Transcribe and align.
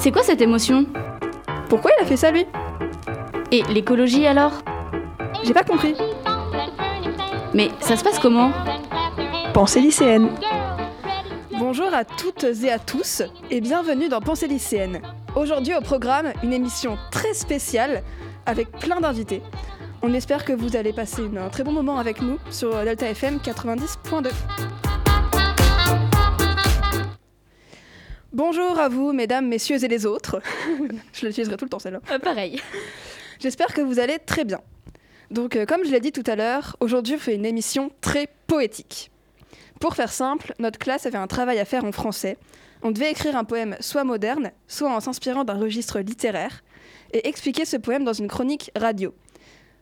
C'est 0.00 0.12
quoi 0.12 0.22
cette 0.22 0.40
émotion 0.40 0.86
Pourquoi 1.68 1.90
il 1.98 2.02
a 2.02 2.06
fait 2.06 2.16
ça 2.16 2.30
lui 2.30 2.46
Et 3.50 3.62
l'écologie 3.64 4.26
alors 4.26 4.52
J'ai 5.44 5.52
pas 5.54 5.62
compris. 5.64 5.94
Mais 7.54 7.68
ça 7.80 7.96
se 7.96 8.04
passe 8.04 8.18
comment 8.18 8.50
Pensée 9.52 9.80
lycéenne. 9.80 10.28
Bonjour 11.58 11.92
à 11.92 12.04
toutes 12.04 12.44
et 12.62 12.70
à 12.72 12.78
tous 12.78 13.22
et 13.50 13.60
bienvenue 13.60 14.08
dans 14.08 14.20
Pensée 14.20 14.46
lycéenne. 14.48 15.00
Aujourd'hui 15.36 15.74
au 15.74 15.80
programme, 15.80 16.32
une 16.42 16.52
émission 16.52 16.96
très 17.10 17.34
spéciale 17.34 18.02
avec 18.46 18.70
plein 18.72 19.00
d'invités. 19.00 19.42
On 20.02 20.14
espère 20.14 20.44
que 20.46 20.52
vous 20.54 20.76
allez 20.76 20.94
passer 20.94 21.22
une- 21.22 21.36
un 21.38 21.50
très 21.50 21.62
bon 21.62 21.72
moment 21.72 21.98
avec 21.98 22.22
nous 22.22 22.38
sur 22.50 22.70
Delta 22.84 23.06
FM 23.10 23.38
90.2. 23.40 24.30
Bonjour 28.42 28.78
à 28.78 28.88
vous, 28.88 29.12
mesdames, 29.12 29.46
messieurs 29.46 29.84
et 29.84 29.88
les 29.88 30.06
autres. 30.06 30.40
je 31.12 31.26
l'utiliserai 31.26 31.58
tout 31.58 31.66
le 31.66 31.68
temps 31.68 31.78
celle-là. 31.78 32.00
Euh, 32.10 32.18
Pareil. 32.18 32.58
J'espère 33.38 33.74
que 33.74 33.82
vous 33.82 33.98
allez 33.98 34.18
très 34.18 34.46
bien. 34.46 34.62
Donc, 35.30 35.56
euh, 35.56 35.66
comme 35.66 35.84
je 35.84 35.90
l'ai 35.90 36.00
dit 36.00 36.10
tout 36.10 36.24
à 36.24 36.36
l'heure, 36.36 36.74
aujourd'hui 36.80 37.16
on 37.16 37.18
fait 37.18 37.34
une 37.34 37.44
émission 37.44 37.90
très 38.00 38.28
poétique. 38.46 39.10
Pour 39.78 39.94
faire 39.94 40.10
simple, 40.10 40.54
notre 40.58 40.78
classe 40.78 41.04
avait 41.04 41.18
un 41.18 41.26
travail 41.26 41.58
à 41.58 41.66
faire 41.66 41.84
en 41.84 41.92
français. 41.92 42.38
On 42.82 42.92
devait 42.92 43.10
écrire 43.10 43.36
un 43.36 43.44
poème 43.44 43.76
soit 43.80 44.04
moderne, 44.04 44.52
soit 44.68 44.90
en 44.90 45.00
s'inspirant 45.00 45.44
d'un 45.44 45.58
registre 45.58 46.00
littéraire, 46.00 46.62
et 47.12 47.28
expliquer 47.28 47.66
ce 47.66 47.76
poème 47.76 48.04
dans 48.04 48.14
une 48.14 48.28
chronique 48.28 48.70
radio. 48.74 49.14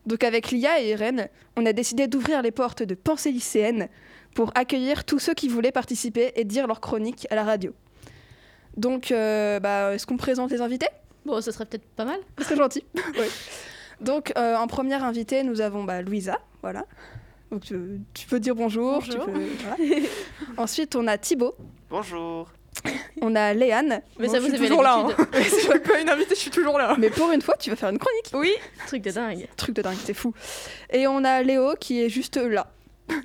Donc 0.07 0.25
avec 0.25 0.51
Lia 0.51 0.83
et 0.83 0.91
Irène, 0.91 1.29
on 1.57 1.65
a 1.65 1.73
décidé 1.73 2.09
d'ouvrir 2.09 2.43
les 2.43 2.51
portes 2.51 2.83
de 2.83 2.97
Pensée 2.97 3.31
lycéenne 3.31 3.89
pour 4.35 4.51
accueillir 4.57 5.05
tous 5.05 5.21
ceux 5.21 5.35
qui 5.35 5.47
voulaient 5.47 5.71
participer 5.71 6.33
et 6.35 6.43
dire 6.43 6.67
leur 6.67 6.81
chronique 6.81 7.29
à 7.31 7.37
la 7.37 7.45
radio. 7.45 7.73
Donc, 8.79 9.11
euh, 9.13 9.61
bah, 9.61 9.95
est-ce 9.95 10.07
qu'on 10.07 10.17
présente 10.17 10.51
les 10.51 10.61
invités? 10.61 10.87
Bon, 11.27 11.41
ce 11.43 11.51
serait 11.51 11.67
peut-être 11.67 11.85
pas 11.97 12.05
mal. 12.05 12.21
c'est 12.41 12.57
gentil. 12.57 12.85
Oui. 13.19 13.27
Donc, 14.01 14.33
euh, 14.39 14.55
en 14.57 14.69
première 14.69 15.03
invitée, 15.05 15.43
nous 15.43 15.61
avons 15.61 15.83
bah, 15.85 16.01
Louisa. 16.03 16.39
Voilà. 16.63 16.85
Donc, 17.51 17.63
tu, 17.65 17.75
tu 18.15 18.27
peux 18.29 18.39
dire 18.39 18.55
bonjour. 18.55 19.03
tu 19.03 19.11
Bonjour. 19.17 19.25
peux- 19.27 19.47
voilà. 19.67 20.07
Ensuite, 20.57 20.95
on 20.95 21.07
a 21.09 21.19
Thibaut. 21.19 21.55
Bonjour. 21.91 22.49
On 23.21 23.35
a 23.35 23.53
Léane. 23.55 24.03
Mais 24.21 24.29
ça, 24.29 24.35
je 24.37 24.43
vous 24.43 24.47
suis 24.47 24.57
avez 24.57 24.69
toujours 24.69 24.85
là. 24.85 24.99
hein. 25.09 25.27
Je 25.35 25.41
suis 25.43 25.79
pas 25.81 26.01
une 26.01 26.09
invitée, 26.09 26.37
je 26.37 26.41
suis 26.41 26.51
toujours 26.53 26.79
là. 26.79 26.95
Mais 26.97 27.11
pour 27.11 27.33
une 27.33 27.43
fois, 27.43 27.57
tu 27.59 27.71
vas 27.71 27.77
faire 27.77 27.89
une 27.89 27.99
chronique. 27.99 28.31
Oui. 28.35 28.53
Truc 28.87 29.03
de 29.03 29.11
dingue. 29.11 29.49
Truc 29.57 29.75
de 29.75 29.83
dingue, 29.83 29.97
c'est 30.05 30.15
fou. 30.15 30.33
Et 30.91 31.09
on 31.09 31.25
a 31.25 31.43
Léo 31.43 31.75
qui 31.81 32.01
est 32.01 32.09
juste 32.09 32.37
là. 32.37 32.69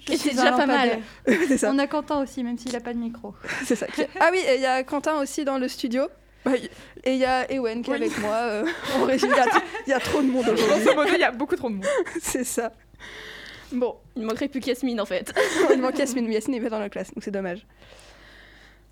C'est 0.07 0.29
déjà 0.31 0.51
pas 0.53 0.65
mal. 0.65 0.99
ça. 1.57 1.71
On 1.73 1.79
a 1.79 1.87
Quentin 1.87 2.21
aussi, 2.21 2.43
même 2.43 2.57
s'il 2.57 2.71
n'a 2.71 2.79
pas 2.79 2.93
de 2.93 2.99
micro. 2.99 3.33
C'est 3.65 3.75
ça. 3.75 3.87
Ah 4.19 4.29
oui, 4.31 4.39
il 4.55 4.61
y 4.61 4.65
a 4.65 4.83
Quentin 4.83 5.19
aussi 5.21 5.43
dans 5.45 5.57
le 5.57 5.67
studio. 5.67 6.07
Et 7.05 7.13
il 7.13 7.17
y 7.17 7.25
a 7.25 7.49
Ewen 7.51 7.81
qui 7.81 7.89
est 7.91 7.93
Oui. 7.93 8.01
avec 8.01 8.17
moi 8.19 8.35
euh, 8.35 8.65
en 8.99 9.05
régie. 9.05 9.25
Il 9.29 9.31
y 9.35 9.39
a- 9.39 9.45
Il 9.87 9.89
y, 9.91 9.93
a 9.93 9.99
trop 9.99 10.21
de 10.21 10.27
monde 10.27 10.47
aujourd'hui. 10.49 10.65
Grosso 10.83 10.95
modo, 10.95 11.09
il 11.13 11.19
y 11.21 11.23
a 11.23 11.31
beaucoup 11.31 11.55
trop 11.55 11.69
de 11.69 11.75
monde. 11.75 11.85
C'est 12.21 12.43
ça. 12.43 12.71
Bon, 13.71 13.95
Il 14.15 14.23
manquerait 14.23 14.49
plus 14.49 14.59
qu'Yasmine 14.59 14.99
en 15.01 15.05
fait. 15.05 15.33
il 15.73 15.81
manque 15.81 15.97
Yasmine, 15.97 16.27
mais 16.27 16.33
Yasmine 16.35 16.57
n'est 16.57 16.63
pas 16.63 16.69
dans 16.69 16.79
la 16.81 16.89
classe, 16.89 17.13
donc 17.13 17.23
c'est 17.23 17.31
dommage. 17.31 17.65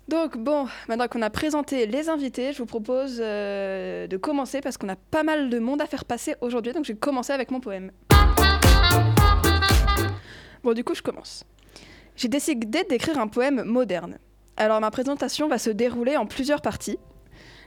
Donc 0.08 0.36
bon, 0.36 0.66
maintenant 0.88 1.06
qu'on 1.08 1.22
a 1.22 1.30
présenté 1.30 1.86
les 1.86 2.08
invités, 2.08 2.52
je 2.52 2.58
vous 2.58 2.66
propose 2.66 3.18
euh, 3.20 4.06
de 4.08 4.16
commencer 4.16 4.60
parce 4.60 4.76
qu'on 4.76 4.88
a 4.88 4.96
pas 4.96 5.22
mal 5.22 5.48
de 5.48 5.58
monde 5.60 5.80
à 5.80 5.86
faire 5.86 6.04
passer 6.04 6.34
aujourd'hui, 6.40 6.72
donc 6.72 6.84
je 6.84 6.92
vais 6.92 6.98
commencer 6.98 7.32
avec 7.32 7.50
mon 7.50 7.60
poème. 7.60 7.92
Bon, 10.62 10.74
du 10.74 10.84
coup, 10.84 10.94
je 10.94 11.02
commence. 11.02 11.44
J'ai 12.16 12.28
décidé 12.28 12.84
d'écrire 12.84 13.18
un 13.18 13.28
poème 13.28 13.64
moderne. 13.64 14.18
Alors 14.56 14.80
ma 14.80 14.90
présentation 14.90 15.48
va 15.48 15.58
se 15.58 15.70
dérouler 15.70 16.16
en 16.16 16.26
plusieurs 16.26 16.60
parties. 16.60 16.98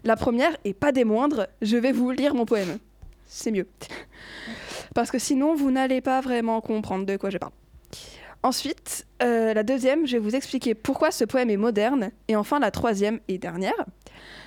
La 0.04 0.16
première, 0.16 0.56
et 0.64 0.74
pas 0.74 0.92
des 0.92 1.04
moindres, 1.04 1.48
je 1.62 1.78
vais 1.78 1.92
vous 1.92 2.12
lire 2.12 2.36
mon 2.36 2.46
poème. 2.46 2.78
C'est 3.26 3.52
mieux. 3.52 3.68
Parce 4.94 5.12
que 5.12 5.20
sinon, 5.20 5.56
vous 5.56 5.72
n'allez 5.72 6.00
pas 6.00 6.22
vraiment 6.22 6.62
comprendre 6.62 7.06
de 7.06 7.18
quoi 7.18 7.32
je 7.32 7.38
parle. 7.38 7.52
Ensuite, 8.44 9.08
euh, 9.24 9.54
la 9.54 9.64
deuxième, 9.64 10.06
je 10.06 10.14
vais 10.14 10.20
vous 10.20 10.36
expliquer 10.36 10.76
pourquoi 10.76 11.12
ce 11.12 11.26
poème 11.26 11.50
est 11.50 11.58
moderne. 11.58 12.12
Et 12.28 12.36
enfin, 12.36 12.60
la 12.60 12.72
troisième 12.72 13.20
et 13.28 13.40
dernière, 13.40 13.86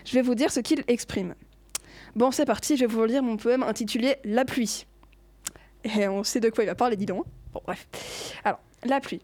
je 0.05 0.15
vais 0.15 0.23
vous 0.23 0.37
dire 0.37 0.53
ce 0.53 0.61
qu'il 0.61 0.85
exprime. 0.87 1.35
Bon, 2.15 2.31
c'est 2.31 2.47
parti, 2.47 2.77
je 2.77 2.87
vais 2.87 2.87
vous 2.87 3.05
lire 3.05 3.23
mon 3.23 3.37
poème 3.37 3.63
intitulé 3.63 4.17
La 4.25 4.45
pluie. 4.45 4.87
Et 5.85 6.09
on 6.09 6.25
sait 6.25 6.41
de 6.41 6.51
quoi 6.51 6.65
il 6.65 6.67
va 6.67 6.75
parler, 6.75 6.97
dis 6.97 7.07
donc. 7.07 7.25
hein. 7.27 7.31
Bon, 7.53 7.61
bref. 7.65 7.87
Alors, 8.45 8.61
la 8.85 9.01
pluie. 9.01 9.23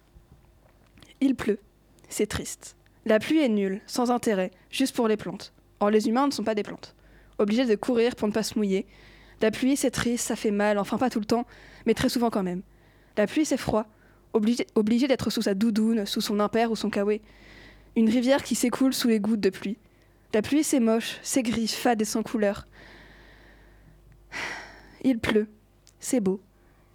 Il 1.21 1.35
pleut. 1.35 1.59
C'est 2.09 2.27
triste. 2.27 2.77
La 3.07 3.19
pluie 3.19 3.41
est 3.41 3.49
nulle, 3.49 3.81
sans 3.87 4.11
intérêt, 4.11 4.51
juste 4.71 4.95
pour 4.95 5.09
les 5.09 5.17
plantes. 5.17 5.53
Or, 5.81 5.91
les 5.91 6.09
humains 6.09 6.27
ne 6.27 6.33
sont 6.33 6.45
pas 6.45 6.55
des 6.55 6.63
plantes. 6.63 6.95
Obligés 7.39 7.67
de 7.67 7.75
courir 7.75 8.17
pour 8.17 8.29
ne 8.29 8.33
pas 8.33 8.43
se 8.43 8.57
mouiller. 8.59 8.87
La 9.41 9.51
pluie, 9.51 9.77
c'est 9.77 9.91
triste, 9.91 10.27
ça 10.27 10.37
fait 10.37 10.51
mal, 10.53 10.79
enfin 10.79 10.97
pas 10.97 11.11
tout 11.11 11.19
le 11.19 11.27
temps, 11.27 11.45
mais 11.87 11.95
très 11.95 12.09
souvent 12.09 12.31
quand 12.31 12.43
même. 12.43 12.63
La 13.17 13.27
pluie, 13.27 13.45
c'est 13.45 13.57
froid, 13.57 13.87
obligé, 14.33 15.07
d'être 15.09 15.31
sous 15.31 15.43
sa 15.43 15.55
doudoune, 15.55 16.07
sous 16.07 16.21
son 16.21 16.41
impair 16.41 16.71
ou 16.71 16.77
son 16.77 16.89
kawaii. 16.89 17.21
Une 17.97 18.09
rivière 18.09 18.43
qui 18.43 18.55
s'écoule 18.55 18.95
sous 18.95 19.09
les 19.09 19.21
gouttes 19.21 19.41
de 19.41 19.51
pluie. 19.51 19.77
La 20.33 20.43
pluie, 20.43 20.65
c'est 20.65 20.81
moche, 20.81 21.19
c'est 21.23 21.43
gris, 21.43 21.69
fade 21.69 22.01
et 22.01 22.05
sans 22.05 22.23
couleur. 22.23 22.67
Il 25.03 25.19
pleut, 25.19 25.49
c'est 26.05 26.21
beau. 26.21 26.41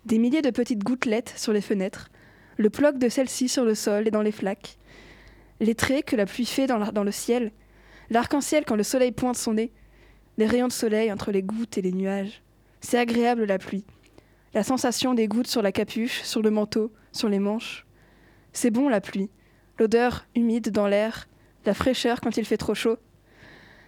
Des 0.06 0.20
milliers 0.20 0.44
de 0.44 0.52
petites 0.52 0.84
gouttelettes 0.84 1.34
sur 1.36 1.52
les 1.52 1.62
fenêtres, 1.62 2.10
le 2.58 2.70
ploc 2.70 3.00
de 3.00 3.10
celles-ci 3.10 3.50
sur 3.50 3.66
le 3.66 3.74
sol 3.74 4.08
et 4.08 4.12
dans 4.12 4.22
les 4.22 4.32
flaques, 4.32 4.78
les 5.60 5.76
traits 5.76 6.06
que 6.06 6.16
la 6.16 6.26
pluie 6.26 6.46
fait 6.46 6.68
dans, 6.68 7.04
le 7.04 7.12
ciel, 7.12 7.52
l'arc-en-ciel 8.12 8.66
quand 8.66 8.76
le 8.76 8.84
soleil 8.84 9.12
pointe 9.12 9.36
son 9.36 9.54
nez, 9.54 9.72
les 10.38 10.46
rayons 10.46 10.68
de 10.68 10.74
soleil 10.74 11.12
entre 11.12 11.32
les 11.32 11.42
gouttes 11.42 11.78
et 11.78 11.82
les 11.82 11.92
nuages. 11.92 12.44
C'est 12.82 13.00
agréable 13.00 13.46
la 13.46 13.58
pluie. 13.58 13.84
La 14.54 14.64
sensation 14.64 15.14
des 15.14 15.28
gouttes 15.28 15.48
sur 15.48 15.62
la 15.62 15.72
capuche, 15.72 16.22
sur 16.22 16.42
le 16.42 16.52
manteau, 16.52 16.94
sur 17.12 17.30
les 17.30 17.40
manches. 17.40 17.86
C'est 18.54 18.72
bon 18.72 18.90
la 18.90 19.02
pluie. 19.02 19.30
L'odeur 19.80 20.28
humide 20.36 20.70
dans 20.70 20.88
l'air, 20.88 21.28
la 21.66 21.74
fraîcheur 21.74 22.22
quand 22.22 22.38
il 22.38 22.46
fait 22.46 22.58
trop 22.58 22.76
chaud. 22.76 22.98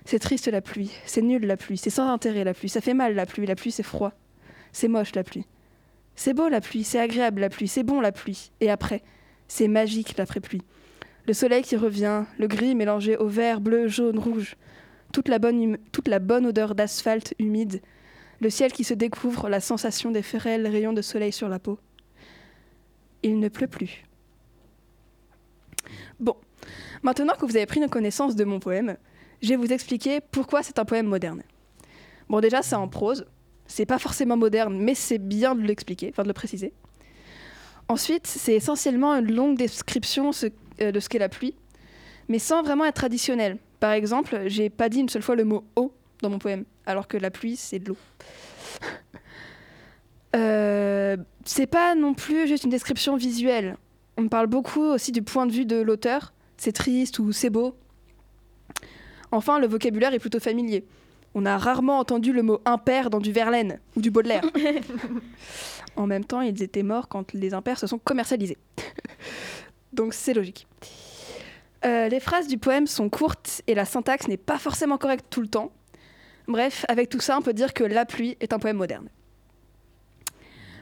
C'est 0.04 0.20
triste 0.20 0.48
la 0.48 0.62
pluie, 0.62 0.92
c'est 1.06 1.22
nul 1.22 1.46
la 1.46 1.58
pluie, 1.58 1.78
c'est 1.78 1.92
sans 1.92 2.10
intérêt 2.10 2.44
la 2.44 2.56
pluie, 2.56 2.70
ça 2.70 2.82
fait 2.82 2.96
mal 2.96 3.14
la 3.14 3.28
pluie, 3.28 3.46
la 3.46 3.56
pluie 3.56 3.72
c'est 3.72 3.84
froid. 3.84 4.14
C'est 4.72 4.88
moche 4.88 5.16
la 5.16 5.24
pluie. 5.24 5.46
C'est 6.16 6.34
beau 6.34 6.50
la 6.50 6.62
pluie, 6.62 6.84
c'est 6.84 7.00
agréable 7.00 7.42
la 7.42 7.50
pluie, 7.50 7.68
c'est 7.68 7.84
bon 7.84 8.02
la 8.02 8.12
pluie. 8.12 8.52
Et 8.60 8.70
après, 8.70 9.02
c'est 9.48 9.68
magique 9.68 10.18
l'après-pluie. 10.18 10.62
Le 11.28 11.34
soleil 11.34 11.64
qui 11.64 11.76
revient, 11.76 12.24
le 12.38 12.48
gris 12.48 12.76
mélangé 12.76 13.18
au 13.18 13.28
vert, 13.28 13.62
bleu, 13.62 13.88
jaune, 13.88 14.20
rouge. 14.20 14.56
Toute 15.14 15.28
la 15.28 15.40
bonne, 15.40 15.76
hum- 15.76 15.78
odeur 16.46 16.76
d'asphalte 16.76 17.34
humide. 17.40 17.82
Le 18.40 18.50
ciel 18.50 18.72
qui 18.72 18.84
se 18.84 18.94
découvre, 18.94 19.50
la 19.50 19.60
sensation 19.60 20.12
des 20.12 20.24
frêles 20.24 20.68
rayons 20.68 20.94
de 20.94 21.02
soleil 21.02 21.32
sur 21.32 21.48
la 21.50 21.60
peau. 21.60 21.80
Il 23.24 23.40
ne 23.40 23.50
pleut 23.50 23.68
plus. 23.68 24.04
Bon, 26.20 26.36
maintenant 27.04 27.34
que 27.40 27.46
vous 27.46 27.56
avez 27.56 27.66
pris 27.66 27.80
connaissance 27.88 28.36
de 28.36 28.44
mon 28.44 28.60
poème, 28.60 28.98
je 29.42 29.50
vais 29.50 29.56
vous 29.56 29.72
expliquer 29.74 30.22
pourquoi 30.22 30.64
c'est 30.64 30.80
un 30.80 30.86
poème 30.86 31.08
moderne. 31.08 31.44
Bon, 32.30 32.40
déjà, 32.40 32.62
c'est 32.62 32.76
en 32.76 32.88
prose. 32.88 33.26
C'est 33.72 33.86
pas 33.86 34.00
forcément 34.00 34.36
moderne, 34.36 34.78
mais 34.78 34.96
c'est 34.96 35.18
bien 35.18 35.56
de 35.56 35.62
l'expliquer, 35.62 36.10
enfin 36.10 36.24
de 36.24 36.28
le 36.28 36.34
préciser. 36.34 36.74
Ensuite, 37.88 38.28
c'est 38.28 38.54
essentiellement 38.54 39.14
une 39.14 39.34
longue 39.34 39.58
description 39.58 40.32
euh, 40.82 40.92
de 40.92 41.00
ce 41.00 41.08
qu'est 41.08 41.20
la 41.20 41.30
pluie, 41.30 41.56
mais 42.28 42.38
sans 42.38 42.64
vraiment 42.64 42.84
être 42.84 42.96
traditionnel. 42.96 43.58
Par 43.80 43.94
exemple, 43.94 44.42
j'ai 44.48 44.70
pas 44.70 44.90
dit 44.90 45.00
une 45.00 45.08
seule 45.08 45.22
fois 45.22 45.36
le 45.36 45.46
mot 45.46 45.64
eau 45.78 45.94
dans 46.22 46.30
mon 46.30 46.38
poème, 46.38 46.66
alors 46.86 47.08
que 47.08 47.16
la 47.16 47.32
pluie, 47.32 47.56
c'est 47.56 47.80
de 47.80 47.90
l'eau. 47.90 47.98
Euh, 50.34 51.18
c'est 51.44 51.68
pas 51.68 51.94
non 51.94 52.14
plus 52.14 52.48
juste 52.48 52.64
une 52.64 52.70
description 52.70 53.18
visuelle. 53.18 53.76
On 54.16 54.30
parle 54.30 54.48
beaucoup 54.48 54.80
aussi 54.80 55.12
du 55.12 55.22
point 55.22 55.46
de 55.46 55.52
vue 55.52 55.66
de 55.66 55.76
l'auteur. 55.76 56.32
C'est 56.56 56.72
triste 56.72 57.20
ou 57.20 57.34
c'est 57.34 57.50
beau. 57.50 57.76
Enfin, 59.34 59.60
le 59.60 59.68
vocabulaire 59.68 60.14
est 60.14 60.20
plutôt 60.20 60.40
familier. 60.40 60.86
On 61.34 61.46
a 61.46 61.58
rarement 61.58 62.00
entendu 62.00 62.34
le 62.34 62.44
mot 62.44 62.60
impair 62.66 63.10
dans 63.10 63.20
du 63.20 63.32
Verlaine 63.32 63.80
ou 63.96 64.02
du 64.02 64.12
Baudelaire. 64.12 64.44
en 65.96 66.06
même 66.08 66.26
temps, 66.26 66.42
ils 66.42 66.62
étaient 66.62 66.84
morts 66.84 67.08
quand 67.08 67.34
les 67.34 67.54
impairs 67.54 67.80
se 67.80 67.88
sont 67.88 68.00
commercialisés. 68.00 68.58
Donc 69.94 70.14
c'est 70.14 70.34
logique. 70.34 70.68
Euh, 71.86 72.10
les 72.10 72.20
phrases 72.20 72.48
du 72.48 72.58
poème 72.58 72.86
sont 72.86 73.10
courtes 73.10 73.62
et 73.68 73.74
la 73.76 73.86
syntaxe 73.86 74.28
n'est 74.28 74.38
pas 74.38 74.58
forcément 74.60 74.98
correcte 74.98 75.26
tout 75.30 75.42
le 75.42 75.48
temps. 75.48 75.72
Bref, 76.48 76.86
avec 76.90 77.10
tout 77.10 77.20
ça, 77.22 77.38
on 77.38 77.42
peut 77.42 77.54
dire 77.54 77.74
que 77.74 77.84
La 77.84 78.06
pluie 78.06 78.36
est 78.42 78.52
un 78.54 78.60
poème 78.60 78.78
moderne. 78.78 79.08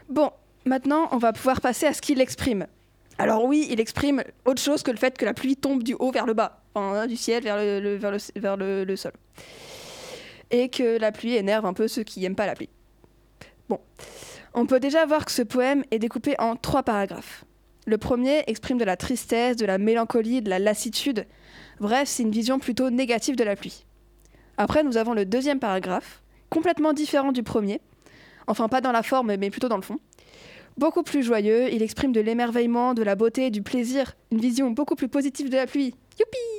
Bon, 0.10 0.32
maintenant, 0.66 1.08
on 1.12 1.18
va 1.18 1.32
pouvoir 1.32 1.62
passer 1.62 1.86
à 1.86 1.94
ce 1.94 2.02
qu'il 2.02 2.20
exprime. 2.22 2.66
Alors 3.18 3.46
oui, 3.46 3.68
il 3.70 3.80
exprime 3.80 4.24
autre 4.46 4.62
chose 4.62 4.82
que 4.82 4.92
le 4.92 4.98
fait 4.98 5.18
que 5.18 5.26
la 5.26 5.34
pluie 5.34 5.56
tombe 5.56 5.84
du 5.84 5.94
haut 6.00 6.12
vers 6.12 6.26
le 6.26 6.34
bas, 6.34 6.62
enfin, 6.74 7.02
hein, 7.02 7.08
du 7.08 7.18
ciel 7.18 7.44
vers 7.44 7.58
le, 7.58 7.80
le- 7.80 7.96
vers, 7.98 8.12
le, 8.12 8.18
vers 8.38 8.58
le- 8.58 8.84
le 8.86 8.96
sol. 8.96 9.12
Et 10.52 10.70
que 10.70 10.98
la 10.98 11.12
pluie 11.12 11.36
énerve 11.36 11.66
un 11.66 11.74
peu 11.74 11.88
ceux 11.88 12.04
qui 12.04 12.20
n'aiment 12.22 12.36
pas 12.36 12.48
la 12.48 12.56
pluie. 12.56 12.70
Bon, 13.70 13.80
on 14.54 14.66
peut 14.66 14.80
déjà 14.80 15.06
voir 15.06 15.26
que 15.26 15.32
ce 15.32 15.44
poème 15.44 15.84
est 15.92 16.00
découpé 16.00 16.36
en 16.40 16.56
trois 16.56 16.84
paragraphes. 16.84 17.46
Le 17.86 17.98
premier 17.98 18.44
exprime 18.48 18.78
de 18.78 18.84
la 18.84 18.98
tristesse, 18.98 19.56
de 19.56 19.66
la 19.66 19.78
mélancolie, 19.78 20.42
de 20.42 20.50
la 20.50 20.60
lassitude. 20.60 21.26
Bref, 21.80 22.08
c'est 22.10 22.24
une 22.24 22.32
vision 22.32 22.60
plutôt 22.60 22.90
négative 22.90 23.36
de 23.36 23.44
la 23.44 23.56
pluie. 23.56 23.86
Après, 24.58 24.84
nous 24.84 24.98
avons 24.98 25.14
le 25.14 25.26
deuxième 25.26 25.60
paragraphe, 25.60 26.22
complètement 26.50 26.94
différent 26.94 27.32
du 27.32 27.44
premier. 27.44 27.80
Enfin, 28.48 28.68
pas 28.68 28.82
dans 28.82 28.92
la 28.92 29.04
forme, 29.04 29.36
mais 29.36 29.50
plutôt 29.50 29.70
dans 29.70 29.78
le 29.78 29.82
fond. 29.82 29.98
Beaucoup 30.78 31.04
plus 31.04 31.24
joyeux, 31.24 31.72
il 31.72 31.84
exprime 31.84 32.12
de 32.12 32.22
l'émerveillement, 32.22 32.94
de 32.94 33.04
la 33.04 33.16
beauté, 33.16 33.52
du 33.52 33.62
plaisir, 33.62 34.16
une 34.32 34.40
vision 34.40 34.72
beaucoup 34.72 34.96
plus 34.96 35.10
positive 35.10 35.50
de 35.50 35.56
la 35.56 35.68
pluie. 35.68 35.94
Youpi 36.20 36.59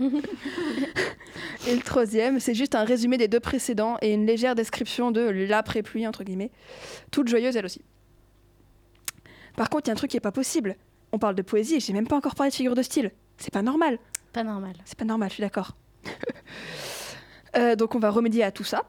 Et 1.66 1.74
le 1.76 1.82
troisième, 1.82 2.40
c'est 2.40 2.54
juste 2.54 2.74
un 2.74 2.84
résumé 2.84 3.16
des 3.18 3.28
deux 3.28 3.40
précédents 3.40 3.96
et 4.02 4.12
une 4.12 4.26
légère 4.26 4.54
description 4.54 5.10
de 5.12 5.20
l'après-pluie, 5.20 6.06
entre 6.06 6.24
guillemets, 6.24 6.50
toute 7.10 7.28
joyeuse 7.28 7.56
elle 7.56 7.64
aussi. 7.64 7.82
Par 9.56 9.68
contre, 9.70 9.86
il 9.86 9.88
y 9.88 9.90
a 9.90 9.92
un 9.92 9.96
truc 9.96 10.10
qui 10.10 10.16
est 10.16 10.20
pas 10.20 10.32
possible. 10.32 10.76
On 11.12 11.18
parle 11.18 11.34
de 11.34 11.42
poésie 11.42 11.76
et 11.76 11.80
j'ai 11.80 11.92
même 11.92 12.08
pas 12.08 12.16
encore 12.16 12.34
parlé 12.34 12.50
de 12.50 12.54
figure 12.56 12.74
de 12.74 12.82
style. 12.82 13.12
C'est 13.36 13.52
pas 13.52 13.62
normal. 13.62 13.98
Pas 14.32 14.42
normal. 14.44 14.72
C'est 14.84 14.98
pas 14.98 15.04
normal, 15.04 15.28
je 15.30 15.34
suis 15.34 15.42
d'accord. 15.42 15.76
Euh, 17.54 17.76
donc 17.76 17.94
on 17.94 17.98
va 17.98 18.08
remédier 18.08 18.44
à 18.44 18.50
tout 18.50 18.64
ça. 18.64 18.80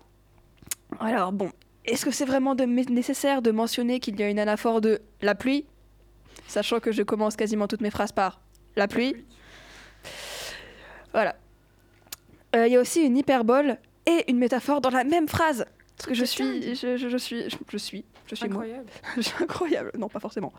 Alors 1.02 1.34
bon, 1.34 1.52
est-ce 1.84 2.06
que 2.06 2.12
c'est 2.12 2.24
vraiment 2.24 2.56
de- 2.56 2.64
nécessaire 2.64 3.42
de 3.42 3.52
mentionner 3.52 4.00
qu'il 4.00 4.18
y 4.18 4.24
a 4.24 4.30
une 4.30 4.40
anaphore 4.40 4.80
de 4.80 5.02
la 5.22 5.36
pluie? 5.36 5.66
Sachant 6.48 6.80
que 6.80 6.94
je 6.94 7.04
commence 7.04 7.36
quasiment 7.36 7.68
toutes 7.68 7.82
mes 7.82 7.90
phrases 7.92 8.14
par 8.14 8.40
la 8.78 8.88
pluie. 8.88 9.18
Voilà. 11.14 11.36
Euh, 12.56 12.68
Il 12.68 12.74
y 12.74 12.76
a 12.76 12.80
aussi 12.82 13.02
une 13.02 13.18
hyperbole 13.18 13.78
et 14.06 14.30
une 14.30 14.38
métaphore 14.38 14.82
dans 14.82 14.90
la 14.90 15.04
même 15.04 15.28
phrase. 15.28 15.66
Parce 15.98 16.08
que 16.08 16.14
je 16.16 16.26
suis, 16.26 16.76
je, 16.76 16.98
je- 16.98 17.08
je 17.10 17.18
suis, 17.18 17.50
je, 17.50 17.56
je 17.70 17.78
suis, 17.78 18.04
je 18.28 18.36
suis 18.36 18.50
moi. 18.50 18.64
Incroyable. 18.64 18.90
Incroyable. 19.42 19.92
Non, 19.98 20.10
pas 20.10 20.20
forcément. 20.20 20.52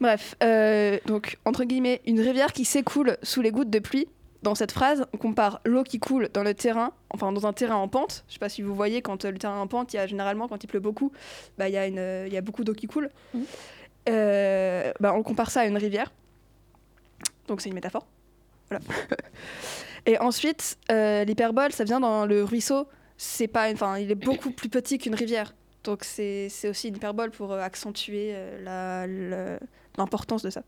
Bref, 0.00 0.34
euh, 0.42 0.98
donc 1.06 1.38
entre 1.44 1.64
guillemets, 1.64 2.02
une 2.06 2.20
rivière 2.20 2.52
qui 2.52 2.64
s'écoule 2.64 3.16
sous 3.22 3.40
les 3.40 3.50
gouttes 3.50 3.70
de 3.70 3.78
pluie. 3.78 4.08
Dans 4.42 4.54
cette 4.54 4.70
phrase, 4.72 5.06
on 5.14 5.16
compare 5.16 5.60
l'eau 5.64 5.82
qui 5.82 5.98
coule 5.98 6.28
dans 6.32 6.42
le 6.42 6.52
terrain, 6.54 6.92
enfin 7.10 7.32
dans 7.32 7.46
un 7.46 7.52
terrain 7.52 7.76
en 7.76 7.88
pente. 7.88 8.24
Je 8.28 8.34
sais 8.34 8.38
pas 8.38 8.50
si 8.50 8.62
vous 8.62 8.74
voyez, 8.74 9.00
quand 9.00 9.24
euh, 9.24 9.30
le 9.30 9.38
terrain 9.38 9.58
en 9.58 9.66
pente, 9.66 9.92
il 9.94 9.96
y 9.96 9.98
a 9.98 10.06
généralement, 10.06 10.46
quand 10.48 10.62
il 10.62 10.66
pleut 10.66 10.78
beaucoup, 10.80 11.10
bah, 11.56 11.68
il 11.68 11.72
y, 11.72 11.78
a 11.78 11.86
une, 11.86 11.98
euh, 11.98 12.26
il 12.28 12.32
y 12.34 12.36
a 12.36 12.42
beaucoup 12.42 12.62
d'eau 12.62 12.74
qui 12.74 12.86
coule. 12.86 13.10
Euh, 14.08 14.92
bah, 15.00 15.14
on 15.14 15.22
compare 15.22 15.50
ça 15.50 15.60
à 15.62 15.64
une 15.66 15.76
rivière. 15.78 16.12
Donc 17.48 17.60
c'est 17.60 17.68
une 17.70 17.74
métaphore. 17.74 18.06
Et 20.06 20.18
ensuite, 20.18 20.78
euh, 20.90 21.24
l'hyperbole, 21.24 21.72
ça 21.72 21.84
vient 21.84 22.00
dans 22.00 22.26
le 22.26 22.44
ruisseau. 22.44 22.86
C'est 23.16 23.48
pas, 23.48 23.70
enfin, 23.72 23.98
il 23.98 24.10
est 24.10 24.16
beaucoup 24.16 24.50
plus 24.50 24.68
petit 24.68 24.98
qu'une 24.98 25.14
rivière. 25.14 25.54
Donc 25.84 26.04
c'est 26.04 26.50
aussi 26.68 26.88
une 26.88 26.96
hyperbole 26.96 27.30
pour 27.30 27.52
euh, 27.52 27.60
accentuer 27.60 28.32
euh, 28.34 29.58
l'importance 29.96 30.42
de 30.42 30.50
ça. 30.50 30.62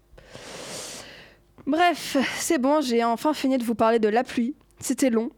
Bref, 1.66 2.16
c'est 2.38 2.58
bon, 2.58 2.80
j'ai 2.80 3.04
enfin 3.04 3.34
fini 3.34 3.58
de 3.58 3.64
vous 3.64 3.74
parler 3.74 3.98
de 3.98 4.08
la 4.08 4.24
pluie. 4.24 4.54
C'était 4.80 5.10
long. 5.10 5.30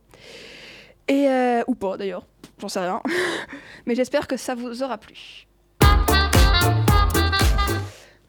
Et 1.09 1.27
ou 1.67 1.75
pas 1.75 1.97
d'ailleurs, 1.97 2.27
j'en 2.59 2.69
sais 2.69 2.81
rien. 2.81 3.03
Mais 3.87 3.95
j'espère 3.95 4.29
que 4.29 4.37
ça 4.37 4.55
vous 4.55 4.83
aura 4.83 4.99
plu. 4.99 5.49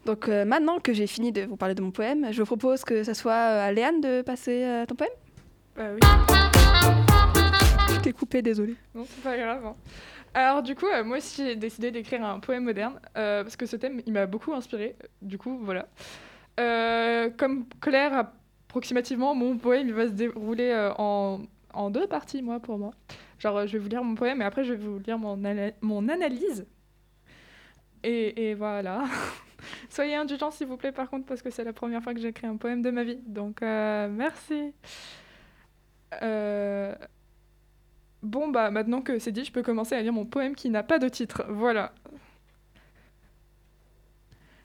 Donc 0.04 0.28
euh, 0.28 0.44
maintenant 0.44 0.78
que 0.80 0.92
j'ai 0.92 1.06
fini 1.06 1.30
de 1.32 1.42
vous 1.42 1.56
parler 1.56 1.74
de 1.74 1.82
mon 1.82 1.90
poème, 1.92 2.28
je 2.32 2.40
vous 2.42 2.46
propose 2.46 2.84
que 2.84 3.04
ce 3.04 3.14
soit 3.14 3.32
euh, 3.32 3.68
à 3.68 3.72
Léane 3.72 4.00
de 4.00 4.22
passer 4.22 4.64
euh, 4.64 4.84
ton 4.86 4.94
poème. 4.96 5.12
Bah 5.76 5.84
oui. 5.94 6.00
Je 7.94 8.00
t'ai 8.00 8.12
coupé, 8.12 8.42
désolé. 8.42 8.74
Non, 8.94 9.04
c'est 9.08 9.22
pas 9.22 9.36
grave. 9.36 9.64
hein. 9.64 9.76
Alors 10.34 10.62
du 10.62 10.74
coup, 10.74 10.86
euh, 10.86 11.04
moi 11.04 11.18
aussi 11.18 11.44
j'ai 11.46 11.56
décidé 11.56 11.90
d'écrire 11.90 12.24
un 12.24 12.40
poème 12.40 12.64
moderne 12.64 12.98
euh, 13.16 13.42
parce 13.44 13.54
que 13.56 13.66
ce 13.66 13.76
thème 13.76 14.00
il 14.06 14.12
m'a 14.12 14.26
beaucoup 14.26 14.52
inspiré. 14.52 14.96
Du 15.20 15.38
coup, 15.38 15.58
voilà. 15.62 15.86
Euh, 16.58 17.30
comme 17.36 17.66
Claire, 17.80 18.26
approximativement, 18.68 19.34
mon 19.34 19.56
poème 19.56 19.86
il 19.88 19.94
va 19.94 20.06
se 20.06 20.12
dérouler 20.12 20.70
euh, 20.70 20.90
en, 20.98 21.42
en 21.74 21.90
deux 21.90 22.06
parties, 22.08 22.42
moi 22.42 22.58
pour 22.60 22.76
moi. 22.78 22.90
Genre, 23.38 23.56
euh, 23.56 23.66
je 23.66 23.74
vais 23.74 23.78
vous 23.78 23.88
lire 23.88 24.02
mon 24.02 24.14
poème 24.16 24.42
et 24.42 24.44
après 24.44 24.64
je 24.64 24.72
vais 24.72 24.84
vous 24.84 24.98
lire 24.98 25.18
mon, 25.18 25.42
ana- 25.44 25.72
mon 25.80 26.08
analyse. 26.08 26.66
Et, 28.02 28.48
et 28.50 28.54
voilà. 28.54 29.04
Soyez 29.90 30.16
indulgents 30.16 30.50
s'il 30.50 30.66
vous 30.66 30.76
plaît 30.76 30.92
par 30.92 31.10
contre 31.10 31.26
parce 31.26 31.42
que 31.42 31.50
c'est 31.50 31.64
la 31.64 31.72
première 31.72 32.02
fois 32.02 32.14
que 32.14 32.20
j'écris 32.20 32.46
un 32.46 32.56
poème 32.56 32.82
de 32.82 32.90
ma 32.90 33.04
vie. 33.04 33.18
Donc 33.26 33.62
euh, 33.62 34.08
merci. 34.08 34.72
Euh, 36.22 36.94
Bon, 38.22 38.48
bah 38.48 38.70
maintenant 38.70 39.02
que 39.02 39.18
c'est 39.18 39.32
dit, 39.32 39.44
je 39.44 39.50
peux 39.50 39.62
commencer 39.62 39.96
à 39.96 40.02
lire 40.02 40.12
mon 40.12 40.24
poème 40.24 40.54
qui 40.54 40.70
n'a 40.70 40.84
pas 40.84 41.00
de 41.00 41.08
titre. 41.08 41.44
Voilà. 41.48 41.92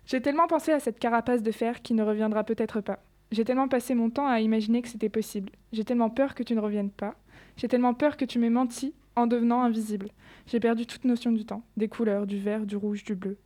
J'ai 0.06 0.22
tellement 0.22 0.48
pensé 0.48 0.72
à 0.72 0.80
cette 0.80 1.00
carapace 1.00 1.42
de 1.42 1.52
fer 1.52 1.82
qui 1.82 1.94
ne 1.94 2.04
reviendra 2.04 2.44
peut-être 2.44 2.82
pas. 2.82 3.00
J'ai 3.32 3.44
tellement 3.44 3.68
passé 3.68 3.96
mon 3.96 4.10
temps 4.10 4.28
à 4.28 4.40
imaginer 4.40 4.82
que 4.82 4.88
c'était 4.88 5.10
possible. 5.10 5.52
J'ai 5.74 5.84
tellement 5.84 6.10
peur 6.12 6.36
que 6.36 6.44
tu 6.44 6.54
ne 6.54 6.60
reviennes 6.60 6.92
pas. 6.92 7.16
J'ai 7.58 7.68
tellement 7.68 7.96
peur 7.96 8.16
que 8.16 8.26
tu 8.26 8.38
m'aies 8.38 8.52
menti 8.52 8.94
en 9.16 9.26
devenant 9.26 9.64
invisible. 9.64 10.10
J'ai 10.46 10.60
perdu 10.60 10.86
toute 10.86 11.04
notion 11.04 11.32
du 11.32 11.44
temps, 11.44 11.64
des 11.78 11.88
couleurs, 11.90 12.28
du 12.28 12.38
vert, 12.38 12.66
du 12.66 12.76
rouge, 12.76 13.04
du 13.04 13.16
bleu. 13.16 13.38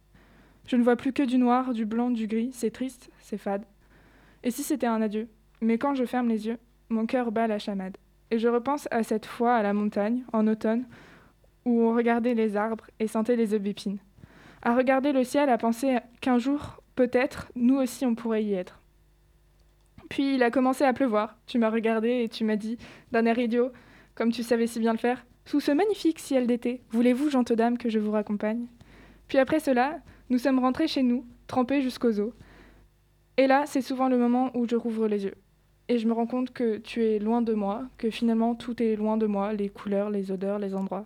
Je 0.67 0.75
ne 0.75 0.83
vois 0.83 0.95
plus 0.95 1.13
que 1.13 1.23
du 1.23 1.37
noir, 1.37 1.73
du 1.73 1.85
blanc, 1.85 2.09
du 2.09 2.27
gris. 2.27 2.51
C'est 2.53 2.71
triste, 2.71 3.09
c'est 3.19 3.37
fade. 3.37 3.65
Et 4.43 4.51
si 4.51 4.63
c'était 4.63 4.87
un 4.87 5.01
adieu? 5.01 5.27
Mais 5.61 5.77
quand 5.77 5.93
je 5.93 6.05
ferme 6.05 6.29
les 6.29 6.47
yeux, 6.47 6.57
mon 6.89 7.05
cœur 7.05 7.31
bat 7.31 7.47
la 7.47 7.59
chamade. 7.59 7.97
Et 8.31 8.39
je 8.39 8.47
repense 8.47 8.87
à 8.91 9.03
cette 9.03 9.25
fois 9.25 9.55
à 9.55 9.63
la 9.63 9.73
montagne, 9.73 10.23
en 10.33 10.47
automne, 10.47 10.85
où 11.65 11.81
on 11.81 11.95
regardait 11.95 12.33
les 12.33 12.55
arbres 12.55 12.87
et 12.99 13.07
sentait 13.07 13.35
les 13.35 13.53
aubépines. 13.53 13.99
À 14.61 14.75
regarder 14.75 15.11
le 15.11 15.23
ciel, 15.23 15.49
à 15.49 15.57
penser 15.57 15.97
qu'un 16.21 16.37
jour, 16.37 16.81
peut-être, 16.95 17.51
nous 17.55 17.75
aussi 17.75 18.05
on 18.05 18.15
pourrait 18.15 18.43
y 18.43 18.53
être. 18.53 18.79
Puis 20.09 20.35
il 20.35 20.43
a 20.43 20.51
commencé 20.51 20.83
à 20.83 20.93
pleuvoir. 20.93 21.37
Tu 21.47 21.57
m'as 21.57 21.69
regardé 21.69 22.23
et 22.23 22.29
tu 22.29 22.43
m'as 22.43 22.55
dit, 22.55 22.77
d'un 23.11 23.25
air 23.25 23.37
idiot, 23.37 23.71
comme 24.15 24.31
tu 24.31 24.43
savais 24.43 24.67
si 24.67 24.79
bien 24.79 24.91
le 24.91 24.97
faire, 24.97 25.25
sous 25.45 25.59
ce 25.59 25.71
magnifique 25.71 26.19
ciel 26.19 26.47
d'été, 26.47 26.81
voulez-vous, 26.91 27.29
gentes 27.29 27.53
dames, 27.53 27.77
que 27.77 27.89
je 27.89 27.99
vous 27.99 28.11
raccompagne? 28.11 28.67
Puis 29.27 29.37
après 29.37 29.59
cela, 29.59 29.99
nous 30.31 30.39
sommes 30.39 30.57
rentrés 30.57 30.87
chez 30.87 31.03
nous, 31.03 31.23
trempés 31.45 31.83
jusqu'aux 31.83 32.19
os. 32.19 32.33
Et 33.37 33.45
là, 33.45 33.65
c'est 33.67 33.81
souvent 33.81 34.09
le 34.09 34.17
moment 34.17 34.49
où 34.55 34.67
je 34.67 34.75
rouvre 34.75 35.07
les 35.07 35.25
yeux 35.25 35.35
et 35.91 35.97
je 35.97 36.07
me 36.07 36.13
rends 36.13 36.25
compte 36.25 36.53
que 36.53 36.77
tu 36.77 37.03
es 37.03 37.19
loin 37.19 37.41
de 37.41 37.53
moi, 37.53 37.83
que 37.97 38.09
finalement 38.09 38.55
tout 38.55 38.81
est 38.81 38.95
loin 38.95 39.17
de 39.17 39.25
moi, 39.25 39.51
les 39.51 39.67
couleurs, 39.67 40.09
les 40.09 40.31
odeurs, 40.31 40.57
les 40.57 40.73
endroits. 40.73 41.03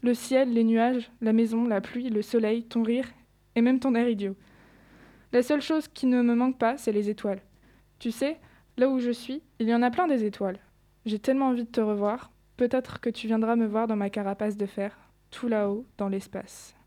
Le 0.00 0.14
ciel, 0.14 0.52
les 0.52 0.62
nuages, 0.62 1.10
la 1.20 1.32
maison, 1.32 1.66
la 1.66 1.80
pluie, 1.80 2.08
le 2.08 2.22
soleil, 2.22 2.62
ton 2.62 2.84
rire, 2.84 3.08
et 3.56 3.62
même 3.62 3.80
ton 3.80 3.96
air 3.96 4.08
idiot. 4.08 4.36
La 5.32 5.42
seule 5.42 5.60
chose 5.60 5.88
qui 5.88 6.06
ne 6.06 6.22
me 6.22 6.36
manque 6.36 6.56
pas, 6.56 6.76
c'est 6.76 6.92
les 6.92 7.10
étoiles. 7.10 7.42
Tu 7.98 8.12
sais, 8.12 8.38
là 8.76 8.88
où 8.88 9.00
je 9.00 9.10
suis, 9.10 9.42
il 9.58 9.68
y 9.68 9.74
en 9.74 9.82
a 9.82 9.90
plein 9.90 10.06
des 10.06 10.22
étoiles. 10.22 10.60
J'ai 11.04 11.18
tellement 11.18 11.48
envie 11.48 11.64
de 11.64 11.68
te 11.68 11.80
revoir, 11.80 12.30
peut-être 12.56 13.00
que 13.00 13.10
tu 13.10 13.26
viendras 13.26 13.56
me 13.56 13.66
voir 13.66 13.88
dans 13.88 13.96
ma 13.96 14.08
carapace 14.08 14.56
de 14.56 14.66
fer, 14.66 14.96
tout 15.32 15.48
là-haut, 15.48 15.84
dans 15.96 16.08
l'espace. 16.08 16.77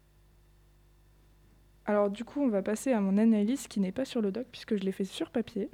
Alors 1.92 2.10
du 2.10 2.24
coup, 2.24 2.42
on 2.42 2.48
va 2.48 2.62
passer 2.62 2.94
à 2.94 3.02
mon 3.02 3.18
analyse 3.18 3.68
qui 3.68 3.82
n'est 3.82 3.92
pas 3.92 4.06
sur 4.06 4.22
le 4.22 4.32
doc, 4.32 4.48
puisque 4.50 4.78
je 4.78 4.84
l'ai 4.86 4.94
fait 4.94 5.04
sur 5.04 5.30
papier. 5.30 5.70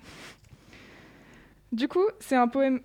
Du 1.71 1.87
coup, 1.87 2.07
c'est 2.19 2.35
un 2.35 2.47
poème, 2.47 2.81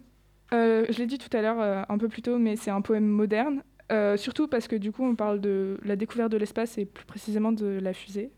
euh, 0.52 0.84
je 0.90 0.98
l'ai 0.98 1.06
dit 1.06 1.16
tout 1.16 1.34
à 1.34 1.40
l'heure 1.40 1.58
euh, 1.58 1.82
un 1.88 1.96
peu 1.96 2.08
plus 2.08 2.20
tôt, 2.20 2.36
mais 2.36 2.56
c'est 2.56 2.70
un 2.70 2.82
poème 2.82 3.06
moderne, 3.06 3.62
euh, 3.90 4.18
surtout 4.18 4.48
parce 4.48 4.68
que 4.68 4.76
du 4.76 4.92
coup, 4.92 5.02
on 5.02 5.14
parle 5.14 5.40
de 5.40 5.80
la 5.82 5.96
découverte 5.96 6.30
de 6.30 6.36
l'espace 6.36 6.76
et 6.76 6.84
plus 6.84 7.06
précisément 7.06 7.52
de 7.52 7.80
la 7.80 7.94
fusée. 7.94 8.30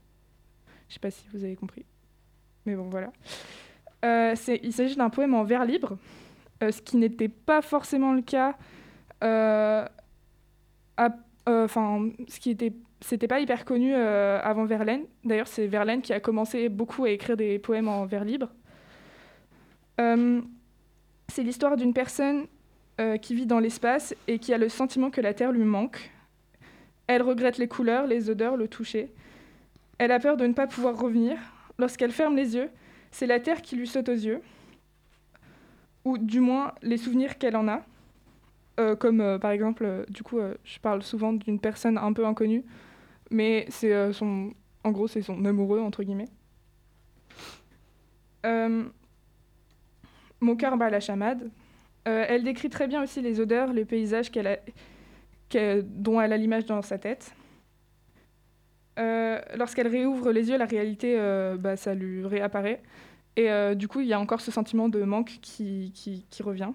Je 0.88 0.94
sais 0.94 1.00
pas 1.00 1.10
si 1.10 1.26
vous 1.34 1.42
avez 1.42 1.56
compris, 1.56 1.84
mais 2.64 2.76
bon, 2.76 2.88
voilà. 2.88 3.10
Il 4.04 4.72
s'agit 4.72 4.94
d'un 4.94 5.10
poème 5.10 5.34
en 5.34 5.42
vers 5.42 5.64
libre, 5.64 5.98
ce 6.60 6.80
qui 6.82 6.98
n'était 6.98 7.26
pas 7.26 7.62
forcément 7.62 8.12
le 8.12 8.22
cas. 8.22 8.56
Enfin, 11.46 12.10
ce 12.28 12.38
qui 12.38 12.50
était, 12.50 12.72
c'était 13.04 13.28
pas 13.28 13.38
hyper 13.38 13.66
connu 13.66 13.92
euh, 13.94 14.40
avant 14.42 14.64
Verlaine. 14.64 15.04
D'ailleurs, 15.24 15.46
c'est 15.46 15.66
Verlaine 15.66 16.00
qui 16.00 16.14
a 16.14 16.20
commencé 16.20 16.70
beaucoup 16.70 17.04
à 17.04 17.10
écrire 17.10 17.36
des 17.36 17.58
poèmes 17.58 17.86
en 17.86 18.06
vers 18.06 18.24
libre. 18.24 18.48
Euh, 20.00 20.40
c'est 21.28 21.42
l'histoire 21.42 21.76
d'une 21.76 21.92
personne 21.92 22.46
euh, 23.02 23.18
qui 23.18 23.34
vit 23.34 23.44
dans 23.44 23.58
l'espace 23.58 24.14
et 24.26 24.38
qui 24.38 24.54
a 24.54 24.58
le 24.58 24.70
sentiment 24.70 25.10
que 25.10 25.20
la 25.20 25.34
Terre 25.34 25.52
lui 25.52 25.64
manque. 25.64 26.12
Elle 27.06 27.20
regrette 27.20 27.58
les 27.58 27.68
couleurs, 27.68 28.06
les 28.06 28.30
odeurs, 28.30 28.56
le 28.56 28.68
toucher. 28.68 29.12
Elle 29.98 30.10
a 30.10 30.18
peur 30.18 30.38
de 30.38 30.46
ne 30.46 30.54
pas 30.54 30.66
pouvoir 30.66 30.98
revenir. 30.98 31.36
Lorsqu'elle 31.78 32.10
ferme 32.10 32.34
les 32.34 32.56
yeux, 32.56 32.70
c'est 33.10 33.26
la 33.26 33.38
Terre 33.38 33.60
qui 33.60 33.76
lui 33.76 33.86
saute 33.86 34.08
aux 34.08 34.12
yeux, 34.12 34.40
ou 36.06 36.16
du 36.16 36.40
moins 36.40 36.72
les 36.80 36.96
souvenirs 36.96 37.36
qu'elle 37.36 37.56
en 37.56 37.68
a. 37.68 37.82
Comme 38.98 39.38
par 39.40 39.52
exemple, 39.52 40.04
du 40.08 40.24
coup, 40.24 40.38
je 40.64 40.78
parle 40.80 41.02
souvent 41.02 41.32
d'une 41.32 41.60
personne 41.60 41.96
un 41.96 42.12
peu 42.12 42.26
inconnue, 42.26 42.64
mais 43.34 43.66
c'est 43.68 43.92
euh, 43.92 44.12
son, 44.12 44.54
en 44.84 44.92
gros, 44.92 45.08
c'est 45.08 45.20
son 45.20 45.44
amoureux 45.44 45.80
entre 45.80 46.04
guillemets. 46.04 46.28
Euh, 48.46 48.84
mon 50.40 50.56
cœur 50.56 50.76
bat 50.76 50.88
la 50.88 51.00
chamade. 51.00 51.50
Euh, 52.06 52.24
elle 52.28 52.44
décrit 52.44 52.70
très 52.70 52.86
bien 52.86 53.02
aussi 53.02 53.20
les 53.22 53.40
odeurs, 53.40 53.72
les 53.72 53.84
paysages 53.84 54.30
dont 55.50 56.20
elle 56.20 56.32
a 56.32 56.36
l'image 56.36 56.66
dans 56.66 56.80
sa 56.82 56.98
tête. 56.98 57.34
Lorsqu'elle 58.96 59.88
réouvre 59.88 60.30
les 60.30 60.50
yeux, 60.50 60.58
la 60.58 60.66
réalité, 60.66 61.16
bah, 61.58 61.76
ça 61.76 61.94
lui 61.94 62.24
réapparaît. 62.24 62.82
Et 63.36 63.48
du 63.74 63.88
coup, 63.88 64.00
il 64.00 64.06
y 64.06 64.12
a 64.12 64.20
encore 64.20 64.40
ce 64.40 64.50
sentiment 64.50 64.88
de 64.88 65.02
manque 65.02 65.38
qui, 65.40 65.92
qui, 65.94 66.26
qui 66.28 66.42
revient. 66.42 66.72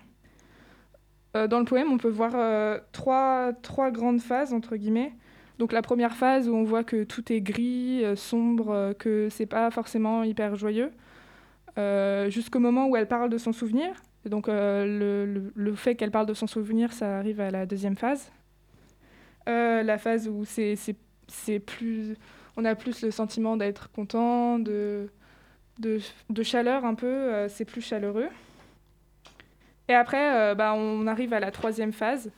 Dans 1.36 1.60
le 1.60 1.66
poème, 1.66 1.92
on 1.92 1.98
peut 1.98 2.10
voir 2.10 2.82
trois, 2.92 3.54
trois 3.62 3.92
grandes 3.92 4.22
phases, 4.22 4.54
entre 4.54 4.76
guillemets. 4.76 5.14
Donc 5.60 5.74
la 5.74 5.82
première 5.82 6.16
phase 6.16 6.48
où 6.48 6.56
on 6.56 6.64
voit 6.64 6.86
que 6.86 7.04
tout 7.04 7.34
est 7.34 7.42
gris, 7.42 8.04
euh, 8.06 8.16
sombre, 8.16 8.72
euh, 8.72 8.94
que 8.94 9.28
c'est 9.30 9.46
pas 9.46 9.70
forcément 9.72 10.24
hyper 10.24 10.56
joyeux, 10.56 10.90
euh, 11.78 12.30
jusqu'au 12.30 12.60
moment 12.60 12.88
où 12.88 12.96
elle 12.96 13.10
parle 13.10 13.30
de 13.30 13.38
son 13.38 13.52
souvenir. 13.52 13.94
Donc 14.26 14.48
le, 14.48 15.74
fait 15.76 15.96
qu'elle 15.96 16.12
parle 16.12 16.28
de 16.28 16.34
son 16.34 16.48
souvenir, 16.48 16.94
ça 16.94 17.18
arrive 17.18 17.42
à 17.42 17.52
la 17.52 17.66
deuxième 17.66 17.96
phase. 17.96 18.32
La 19.48 19.98
phase 19.98 20.28
où 20.28 20.44
c'est 20.46 21.60
plus, 21.60 22.16
on 22.58 22.66
a 22.66 22.76
plus 22.76 23.02
le 23.02 23.12
sentiment 23.12 23.58
d'être 23.58 23.90
content, 23.92 24.60
de, 24.60 25.10
chaleur 26.44 26.86
un 26.86 26.96
peu, 26.96 27.48
c'est 27.48 27.66
plus 27.66 27.82
chaleureux. 27.82 28.28
Et 29.88 29.94
après, 29.94 30.54
bah, 30.54 30.74
on 30.76 31.08
arrive 31.08 31.34
à 31.34 31.40
la 31.40 31.50
troisième 31.50 31.94
phase, 31.94 32.30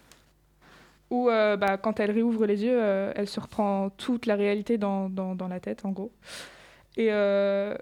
où 1.12 1.30
euh, 1.30 1.58
bah, 1.58 1.78
quand 1.78 2.00
elle 2.00 2.10
réouvre 2.10 2.46
les 2.46 2.64
yeux, 2.64 2.82
euh, 2.82 3.12
elle 3.16 3.28
se 3.28 3.40
reprend 3.40 3.90
toute 3.92 4.26
la 4.26 4.36
réalité 4.36 4.78
dans, 4.78 5.12
la 5.50 5.60
tête, 5.60 5.86
en 5.86 5.92
gros. 5.92 6.14
Et, 6.96 7.10
euh, 7.12 7.76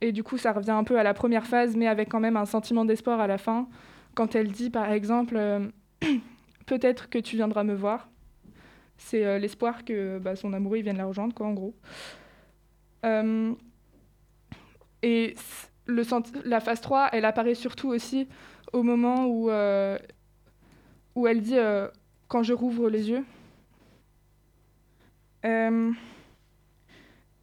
et 0.00 0.10
du 0.10 0.24
coup, 0.24 0.36
ça 0.36 0.52
revient 0.52 0.72
un 0.72 0.84
peu 0.84 0.98
à 0.98 1.04
la 1.04 1.14
première 1.14 1.46
phase, 1.46 1.76
mais 1.76 1.86
avec 1.86 2.08
quand 2.10 2.20
même 2.20 2.36
un 2.36 2.44
sentiment 2.44 2.84
d'espoir 2.84 3.20
à 3.20 3.28
la 3.28 3.38
fin, 3.38 3.68
quand 4.14 4.34
elle 4.34 4.50
dit, 4.50 4.68
par 4.68 4.90
exemple, 4.92 5.40
peut-être 6.66 7.08
que 7.08 7.18
tu 7.18 7.36
viendras 7.36 7.62
me 7.62 7.74
voir. 7.74 8.10
C'est 8.96 9.38
l'espoir 9.38 9.84
que 9.84 10.18
bah, 10.18 10.36
son 10.36 10.52
amoureux 10.52 10.78
il 10.78 10.82
vienne 10.82 10.98
la 10.98 11.06
rejoindre, 11.06 11.34
quoi, 11.34 11.46
en 11.46 11.54
gros. 11.54 11.74
Et 15.02 15.36
la 15.86 16.60
phase 16.60 16.80
3, 16.80 17.10
elle 17.12 17.26
apparaît 17.26 17.54
surtout 17.54 17.90
aussi 17.90 18.28
au 18.72 18.82
moment 18.82 19.26
où, 19.26 19.50
où 21.14 21.26
elle 21.28 21.42
dit 21.42 21.58
quand 22.28 22.42
je 22.42 22.52
rouvre 22.52 22.88
les 22.88 23.10
yeux. 23.10 23.24
Euh, 25.44 25.92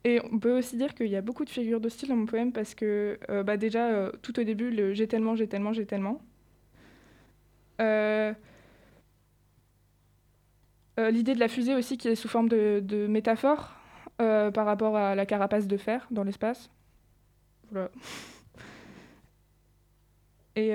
et 0.04 0.20
on 0.32 0.40
peut 0.40 0.58
aussi 0.58 0.78
dire 0.78 0.96
qu'il 0.96 1.08
y 1.08 1.16
a 1.16 1.22
beaucoup 1.22 1.46
de 1.46 1.50
figures 1.50 1.80
de 1.80 1.90
style 1.90 2.10
dans 2.10 2.16
mon 2.16 2.26
poème 2.26 2.52
parce 2.52 2.74
que 2.74 3.20
euh, 3.30 3.44
bah 3.44 3.58
déjà, 3.58 3.88
euh, 3.90 4.12
tout 4.22 4.40
au 4.40 4.44
début, 4.44 4.72
le 4.72 4.94
j'ai 4.94 5.08
tellement, 5.08 5.36
j'ai 5.36 5.48
tellement, 5.48 5.74
j'ai 5.74 5.86
tellement. 5.86 6.22
L'idée 10.98 11.34
de 11.34 11.40
la 11.40 11.48
fusée 11.48 11.74
aussi 11.74 11.98
qui 11.98 12.08
est 12.10 12.16
sous 12.16 12.28
forme 12.28 12.48
de, 12.48 13.08
métaphore 13.08 13.76
par 14.18 14.66
rapport 14.66 14.96
à 14.96 15.16
la 15.16 15.26
carapace 15.26 15.68
de 15.68 15.78
fer 15.78 16.08
dans 16.12 16.24
l'espace. 16.24 16.70
Et 20.56 20.72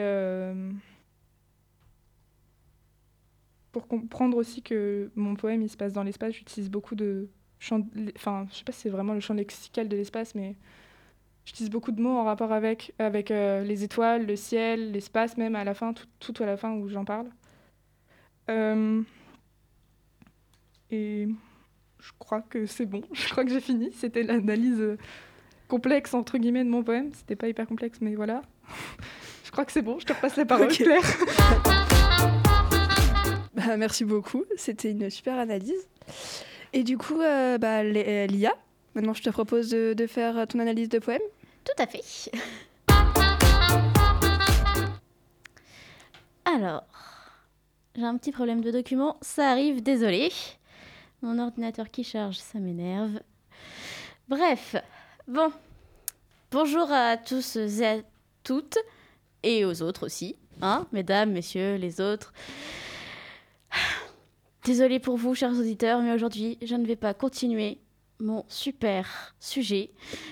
pour 3.76 3.88
comprendre 3.88 4.38
aussi 4.38 4.62
que 4.62 5.10
mon 5.16 5.34
poème 5.34 5.60
il 5.60 5.68
se 5.68 5.76
passe 5.76 5.92
dans 5.92 6.02
l'espace, 6.02 6.32
j'utilise 6.32 6.70
beaucoup 6.70 6.94
de 6.94 7.28
champs, 7.58 7.86
enfin 8.16 8.46
je 8.50 8.56
sais 8.56 8.64
pas 8.64 8.72
si 8.72 8.80
c'est 8.80 8.88
vraiment 8.88 9.12
le 9.12 9.20
champ 9.20 9.34
lexical 9.34 9.86
de 9.86 9.94
l'espace, 9.94 10.34
mais 10.34 10.56
j'utilise 11.44 11.68
beaucoup 11.68 11.92
de 11.92 12.00
mots 12.00 12.16
en 12.16 12.24
rapport 12.24 12.52
avec 12.52 12.94
avec 12.98 13.30
euh, 13.30 13.64
les 13.64 13.84
étoiles, 13.84 14.24
le 14.24 14.34
ciel, 14.34 14.92
l'espace 14.92 15.36
même 15.36 15.54
à 15.54 15.62
la 15.62 15.74
fin, 15.74 15.92
tout, 15.92 16.06
tout 16.20 16.42
à 16.42 16.46
la 16.46 16.56
fin 16.56 16.72
où 16.72 16.88
j'en 16.88 17.04
parle. 17.04 17.28
Euh, 18.48 19.02
et 20.90 21.28
je 22.00 22.12
crois 22.18 22.40
que 22.40 22.64
c'est 22.64 22.86
bon, 22.86 23.02
je 23.12 23.28
crois 23.28 23.44
que 23.44 23.50
j'ai 23.50 23.60
fini. 23.60 23.90
C'était 23.92 24.22
l'analyse 24.22 24.96
complexe 25.68 26.14
entre 26.14 26.38
guillemets 26.38 26.64
de 26.64 26.70
mon 26.70 26.82
poème. 26.82 27.10
C'était 27.12 27.36
pas 27.36 27.48
hyper 27.48 27.66
complexe, 27.66 27.98
mais 28.00 28.14
voilà. 28.14 28.40
je 29.44 29.50
crois 29.50 29.66
que 29.66 29.72
c'est 29.72 29.82
bon. 29.82 29.98
Je 29.98 30.06
te 30.06 30.14
repasse 30.14 30.36
la 30.36 30.46
parole. 30.46 30.68
Claire. 30.68 31.02
Bah, 33.66 33.76
merci 33.76 34.04
beaucoup, 34.04 34.44
c'était 34.56 34.90
une 34.92 35.10
super 35.10 35.38
analyse. 35.38 35.88
Et 36.72 36.82
du 36.84 36.96
coup, 36.98 37.20
euh, 37.20 37.58
bah, 37.58 37.80
euh, 37.80 38.26
Lia, 38.26 38.54
maintenant 38.94 39.14
je 39.14 39.22
te 39.22 39.30
propose 39.30 39.70
de, 39.70 39.94
de 39.94 40.06
faire 40.06 40.46
ton 40.46 40.60
analyse 40.60 40.88
de 40.88 40.98
poème. 40.98 41.22
Tout 41.64 41.82
à 41.82 41.86
fait. 41.86 42.02
Alors, 46.44 46.84
j'ai 47.96 48.04
un 48.04 48.16
petit 48.16 48.30
problème 48.32 48.62
de 48.62 48.70
document, 48.70 49.16
ça 49.20 49.50
arrive, 49.50 49.82
désolé. 49.82 50.30
Mon 51.22 51.38
ordinateur 51.38 51.90
qui 51.90 52.04
charge, 52.04 52.36
ça 52.36 52.58
m'énerve. 52.58 53.18
Bref, 54.28 54.76
bon. 55.26 55.50
Bonjour 56.52 56.92
à 56.92 57.16
tous 57.16 57.56
et 57.56 57.84
à 57.84 57.96
toutes, 58.44 58.78
et 59.42 59.64
aux 59.64 59.82
autres 59.82 60.06
aussi, 60.06 60.36
hein, 60.62 60.86
mesdames, 60.92 61.32
messieurs, 61.32 61.74
les 61.74 62.00
autres. 62.00 62.32
Désolée 64.66 64.98
pour 64.98 65.16
vous, 65.16 65.32
chers 65.36 65.52
auditeurs, 65.52 66.02
mais 66.02 66.12
aujourd'hui, 66.12 66.58
je 66.60 66.74
ne 66.74 66.84
vais 66.84 66.96
pas 66.96 67.14
continuer 67.14 67.78
mon 68.18 68.44
super 68.48 69.36
sujet 69.38 69.90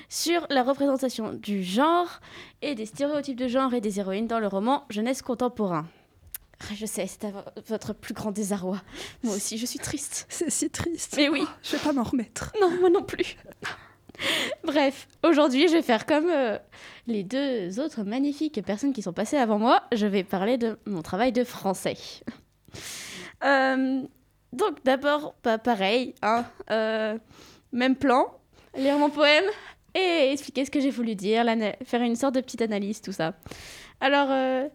sur 0.08 0.44
la 0.50 0.64
représentation 0.64 1.32
du 1.34 1.62
genre 1.62 2.20
et 2.60 2.74
des 2.74 2.84
stéréotypes 2.84 3.38
de 3.38 3.46
genre 3.46 3.72
et 3.74 3.80
des 3.80 4.00
héroïnes 4.00 4.26
dans 4.26 4.40
le 4.40 4.48
roman 4.48 4.86
jeunesse 4.90 5.22
contemporain. 5.22 5.86
Ah, 6.62 6.74
Je 6.74 6.84
sais, 6.84 7.06
c'est 7.06 7.32
votre 7.68 7.92
plus 7.92 8.12
grand 8.12 8.32
désarroi. 8.32 8.82
Moi 9.22 9.36
aussi, 9.36 9.56
je 9.56 9.66
suis 9.66 9.78
triste. 9.78 10.26
C'est 10.30 10.50
si 10.50 10.68
triste. 10.68 11.14
Mais 11.16 11.28
oui, 11.28 11.44
Oh, 11.44 11.50
je 11.62 11.76
vais 11.76 11.82
pas 11.84 11.92
m'en 11.92 12.02
remettre. 12.02 12.52
non, 12.60 12.70
moi 12.80 12.90
non 12.90 13.04
plus. 13.04 13.36
Bref, 14.64 15.06
aujourd'hui, 15.22 15.68
je 15.68 15.74
vais 15.74 15.82
faire 15.82 16.06
comme 16.06 16.28
euh, 16.28 16.58
les 17.06 17.22
deux 17.22 17.78
autres 17.78 18.02
magnifiques 18.02 18.60
personnes 18.66 18.92
qui 18.92 19.02
sont 19.02 19.12
passées 19.12 19.36
avant 19.36 19.60
moi. 19.60 19.84
Je 19.92 20.06
vais 20.06 20.24
parler 20.24 20.58
de 20.58 20.76
mon 20.86 21.02
travail 21.02 21.30
de 21.30 21.44
français. 21.44 21.96
Euh, 23.44 24.02
donc, 24.54 24.82
d'abord, 24.84 25.34
pas 25.42 25.58
pareil, 25.58 26.14
hein, 26.22 26.44
euh, 26.70 27.18
même 27.72 27.96
plan, 27.96 28.26
lire 28.76 28.98
mon 28.98 29.10
poème 29.10 29.44
et 29.94 30.32
expliquer 30.32 30.64
ce 30.64 30.70
que 30.70 30.80
j'ai 30.80 30.90
voulu 30.90 31.14
dire, 31.14 31.44
faire 31.84 32.02
une 32.02 32.16
sorte 32.16 32.34
de 32.34 32.40
petite 32.40 32.62
analyse, 32.62 33.00
tout 33.00 33.12
ça. 33.12 33.34
Alors, 34.00 34.28
euh, 34.30 34.68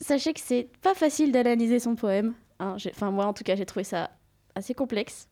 sachez 0.00 0.32
que 0.32 0.40
c'est 0.40 0.68
pas 0.80 0.94
facile 0.94 1.32
d'analyser 1.32 1.80
son 1.80 1.96
poème. 1.96 2.34
hein. 2.60 2.76
Enfin, 2.90 3.10
moi, 3.10 3.26
en 3.26 3.32
tout 3.32 3.44
cas, 3.44 3.56
j'ai 3.56 3.66
trouvé 3.66 3.84
ça 3.84 4.10
assez 4.54 4.74
complexe. 4.74 5.28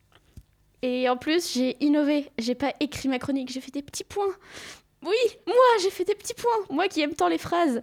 Et 0.83 1.09
en 1.09 1.17
plus, 1.17 1.53
j'ai 1.53 1.77
innové. 1.83 2.31
J'ai 2.39 2.55
pas 2.55 2.73
écrit 2.81 3.09
ma 3.09 3.19
chronique, 3.19 3.51
j'ai 3.51 3.61
fait 3.61 3.71
des 3.71 3.83
petits 3.83 4.05
points. 4.05 4.35
Oui, 5.03 5.17
moi, 5.47 5.57
j'ai 5.83 5.91
fait 5.91 6.05
des 6.05 6.15
petits 6.15 6.35
points. 6.35 6.51
Moi 6.71 6.89
qui 6.89 7.01
aime 7.01 7.15
tant 7.15 7.29
les 7.29 7.39
phrases. 7.39 7.83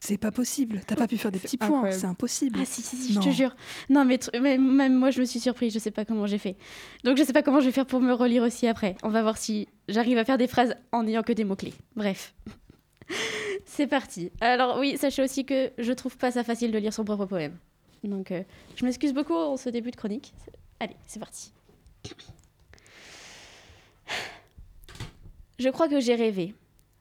C'est 0.00 0.16
pas 0.16 0.30
possible, 0.30 0.80
t'as 0.86 0.94
pas 0.94 1.08
pu 1.08 1.18
faire 1.18 1.32
des 1.32 1.40
petits 1.40 1.56
points, 1.56 1.90
c'est 1.90 2.06
impossible. 2.06 2.60
Ah 2.62 2.64
si, 2.64 2.82
si, 2.82 2.96
si, 2.96 3.12
je 3.14 3.18
te 3.18 3.30
jure. 3.30 3.56
Non, 3.90 4.04
mais, 4.04 4.18
même 4.58 4.94
moi, 4.94 5.10
je 5.10 5.20
me 5.20 5.24
suis 5.24 5.40
surprise. 5.40 5.74
Je 5.74 5.80
sais 5.80 5.90
pas 5.90 6.04
comment 6.04 6.26
j'ai 6.26 6.38
fait. 6.38 6.56
Donc, 7.02 7.16
je 7.16 7.24
sais 7.24 7.32
pas 7.32 7.42
comment 7.42 7.60
je 7.60 7.66
vais 7.66 7.72
faire 7.72 7.86
pour 7.86 8.00
me 8.00 8.12
relire 8.12 8.44
aussi 8.44 8.68
après. 8.68 8.96
On 9.02 9.08
va 9.08 9.22
voir 9.22 9.36
si 9.36 9.66
j'arrive 9.88 10.16
à 10.18 10.24
faire 10.24 10.38
des 10.38 10.46
phrases 10.46 10.76
en 10.92 11.02
n'ayant 11.02 11.22
que 11.22 11.32
des 11.32 11.44
mots-clés. 11.44 11.74
Bref. 11.96 12.32
C'est 13.66 13.88
parti. 13.88 14.30
Alors, 14.40 14.78
oui, 14.78 14.96
sachez 14.96 15.22
aussi 15.22 15.44
que 15.44 15.72
je 15.78 15.92
trouve 15.92 16.16
pas 16.16 16.30
ça 16.30 16.44
facile 16.44 16.70
de 16.70 16.78
lire 16.78 16.92
son 16.92 17.04
propre 17.04 17.26
poème. 17.26 17.56
Donc, 18.04 18.30
euh, 18.30 18.42
je 18.76 18.84
m'excuse 18.84 19.12
beaucoup 19.12 19.34
en 19.34 19.56
ce 19.56 19.68
début 19.68 19.90
de 19.90 19.96
chronique. 19.96 20.32
Allez, 20.78 20.96
c'est 21.06 21.18
parti. 21.18 21.52
Je 25.58 25.68
crois 25.70 25.88
que 25.88 25.98
j'ai 25.98 26.14
rêvé. 26.14 26.54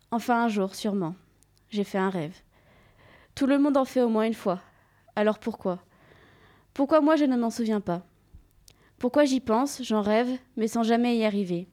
Enfin, 0.10 0.46
un 0.46 0.48
jour, 0.48 0.74
sûrement. 0.74 1.16
J'ai 1.70 1.84
fait 1.84 2.00
un 2.00 2.10
rêve. 2.10 2.34
Tout 3.38 3.46
le 3.46 3.60
monde 3.60 3.78
en 3.78 3.86
fait 3.86 4.02
au 4.02 4.10
moins 4.10 4.26
une 4.26 4.34
fois. 4.34 4.60
Alors 5.16 5.38
pourquoi? 5.38 5.78
Pourquoi 6.74 7.02
moi 7.02 7.16
je 7.18 7.26
ne 7.26 7.38
m'en 7.38 7.52
souviens 7.52 7.82
pas? 7.82 8.02
Pourquoi 8.98 9.26
j'y 9.26 9.42
pense, 9.42 9.84
j'en 9.84 10.02
rêve, 10.02 10.40
mais 10.56 10.68
sans 10.68 10.82
jamais 10.82 11.16
y 11.16 11.24
arriver? 11.24 11.68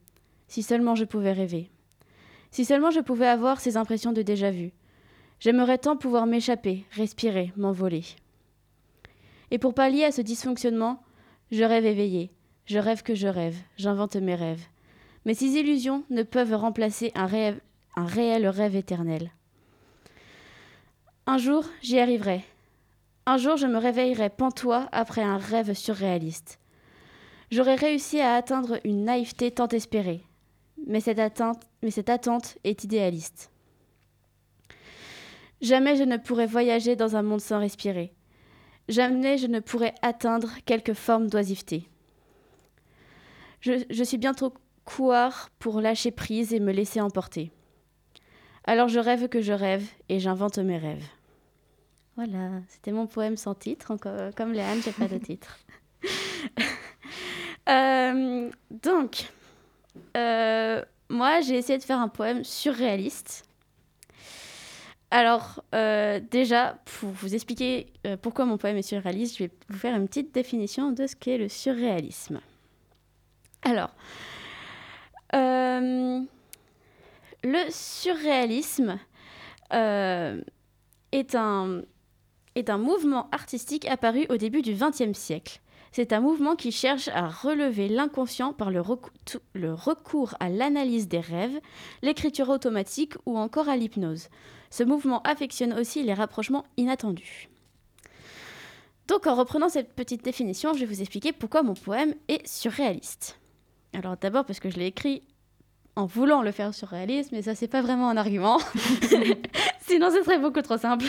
Si 0.47 0.61
seulement 0.61 0.93
je 0.93 1.05
pouvais 1.05 1.31
rêver. 1.31 1.71
Si 2.51 2.65
seulement 2.65 2.91
je 2.91 2.99
pouvais 2.99 3.25
avoir 3.25 3.59
ces 3.59 3.77
impressions 3.77 4.13
de 4.13 4.21
déjà-vu. 4.21 4.73
J'aimerais 5.39 5.79
tant 5.79 5.97
pouvoir 5.97 6.27
m'échapper, 6.27 6.85
respirer, 6.91 7.51
m'envoler. 7.57 8.03
Et 9.49 9.57
pour 9.57 9.73
pallier 9.73 10.03
à 10.03 10.11
ce 10.11 10.21
dysfonctionnement, 10.21 11.01
je 11.51 11.63
rêve 11.63 11.87
éveillé. 11.87 12.29
Je 12.67 12.77
rêve 12.77 13.01
que 13.01 13.15
je 13.15 13.27
rêve, 13.27 13.57
j'invente 13.75 14.17
mes 14.17 14.35
rêves. 14.35 14.67
Mais 15.25 15.33
ces 15.33 15.47
illusions 15.47 16.03
ne 16.11 16.21
peuvent 16.21 16.53
remplacer 16.53 17.11
un 17.15 17.25
réel, 17.25 17.59
un 17.95 18.05
réel 18.05 18.47
rêve 18.47 18.75
éternel. 18.75 19.31
Un 21.27 21.39
jour, 21.39 21.65
j'y 21.81 21.99
arriverai. 21.99 22.43
Un 23.25 23.37
jour, 23.37 23.57
je 23.57 23.65
me 23.65 23.79
réveillerai 23.79 24.29
pantois 24.29 24.87
après 24.91 25.23
un 25.23 25.37
rêve 25.37 25.73
surréaliste. 25.73 26.59
J'aurai 27.49 27.73
réussi 27.73 28.19
à 28.19 28.35
atteindre 28.35 28.79
une 28.83 29.05
naïveté 29.05 29.49
tant 29.49 29.67
espérée. 29.69 30.21
Mais 30.85 30.99
cette, 30.99 31.17
attente 31.17 32.57
est 32.63 32.83
idéaliste. 32.83 33.49
Jamais 35.61 35.95
je 35.95 36.03
ne 36.03 36.17
pourrai 36.17 36.45
voyager 36.45 36.95
dans 36.95 37.15
un 37.15 37.23
monde 37.23 37.41
sans 37.41 37.59
respirer. 37.59 38.13
Jamais 38.87 39.39
je 39.39 39.47
ne 39.47 39.59
pourrai 39.59 39.95
atteindre 40.03 40.51
quelque 40.65 40.93
forme 40.93 41.27
d'oisiveté. 41.27 41.89
Je, 43.61 43.83
je 43.89 44.03
suis 44.03 44.19
bien 44.19 44.35
trop 44.35 44.53
couard 44.83 45.49
pour 45.57 45.81
lâcher 45.81 46.11
prise 46.11 46.53
et 46.53 46.59
me 46.59 46.71
laisser 46.71 47.01
emporter. 47.01 47.51
Alors 48.65 48.87
je 48.87 48.99
rêve 48.99 49.29
que 49.29 49.41
je 49.41 49.53
rêve 49.53 49.87
et 50.09 50.19
j'invente 50.19 50.57
mes 50.57 50.77
rêves. 50.77 51.05
Voilà, 52.15 52.61
c'était 52.69 52.91
mon 52.91 53.07
poème 53.07 53.37
sans 53.37 53.55
titre. 53.55 53.91
Encore, 53.91 54.33
comme 54.35 54.53
Léane, 54.53 54.81
j'ai 54.83 54.91
pas 54.91 55.07
de 55.07 55.17
titre. 55.23 55.59
Euh, 57.67 58.51
donc, 58.69 59.31
euh, 60.15 60.83
moi, 61.09 61.41
j'ai 61.41 61.55
essayé 61.57 61.79
de 61.79 61.83
faire 61.83 61.99
un 61.99 62.07
poème 62.09 62.43
surréaliste. 62.43 63.43
Alors, 65.11 65.63
euh, 65.73 66.19
déjà, 66.31 66.77
pour 66.99 67.09
vous 67.09 67.35
expliquer 67.35 67.87
euh, 68.05 68.17
pourquoi 68.17 68.45
mon 68.45 68.57
poème 68.57 68.77
est 68.77 68.81
surréaliste, 68.81 69.37
je 69.37 69.45
vais 69.45 69.51
vous 69.69 69.77
faire 69.77 69.95
une 69.95 70.07
petite 70.07 70.33
définition 70.33 70.91
de 70.91 71.07
ce 71.07 71.15
qu'est 71.15 71.37
le 71.37 71.47
surréalisme. 71.47 72.41
Alors, 73.63 73.91
euh, 75.33 76.21
le 77.45 77.59
surréalisme 77.69 78.99
euh, 79.73 80.41
est, 81.11 81.35
un, 81.35 81.81
est 82.55 82.69
mouvement 82.77 83.29
artistique 83.31 83.85
apparu 83.87 84.25
au 84.29 84.37
début 84.37 84.61
du 84.61 84.73
XXe 84.73 85.17
siècle. 85.17 85.61
C'est 85.91 86.11
un 86.11 86.19
mouvement 86.19 86.57
qui 86.57 86.73
cherche 86.73 87.07
à 87.07 87.29
relever 87.29 87.87
l'inconscient 87.87 88.51
par 88.51 88.69
le, 88.69 88.81
le 89.53 89.73
recours 89.73 90.35
à 90.41 90.49
l'analyse 90.49 91.07
des 91.07 91.21
rêves, 91.21 91.57
l'écriture 92.01 92.49
automatique 92.49 93.13
ou 93.25 93.37
encore 93.37 93.69
à 93.69 93.77
l'hypnose. 93.77 94.27
Ce 94.69 94.83
mouvement 94.83 95.21
affectionne 95.21 95.71
aussi 95.71 96.03
les 96.03 96.13
rapprochements 96.13 96.65
inattendus. 96.75 97.47
Donc 99.07 99.27
en 99.27 99.35
reprenant 99.35 99.69
cette 99.69 99.93
petite 99.93 100.23
définition, 100.23 100.73
je 100.73 100.79
vais 100.79 100.85
vous 100.85 100.99
expliquer 100.99 101.31
pourquoi 101.31 101.63
mon 101.63 101.75
poème 101.75 102.15
est 102.27 102.45
surréaliste. 102.45 103.39
Alors 103.93 104.17
d'abord 104.17 104.43
parce 104.43 104.59
que 104.59 104.69
je 104.69 104.77
l'ai 104.77 104.87
écrit 104.87 105.21
en 105.95 106.05
voulant 106.05 106.41
le 106.41 106.51
faire 106.51 106.73
surréaliste, 106.73 107.31
mais 107.31 107.41
ça 107.41 107.55
c'est 107.55 107.67
pas 107.67 107.81
vraiment 107.81 108.09
un 108.09 108.17
argument. 108.17 108.59
Sinon 109.81 110.11
ce 110.11 110.23
serait 110.23 110.39
beaucoup 110.39 110.61
trop 110.61 110.77
simple. 110.77 111.05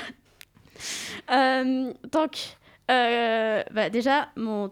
Euh, 1.31 1.93
donc 2.13 2.57
euh, 2.91 3.63
bah, 3.73 3.91
déjà 3.91 4.29
mon 4.37 4.71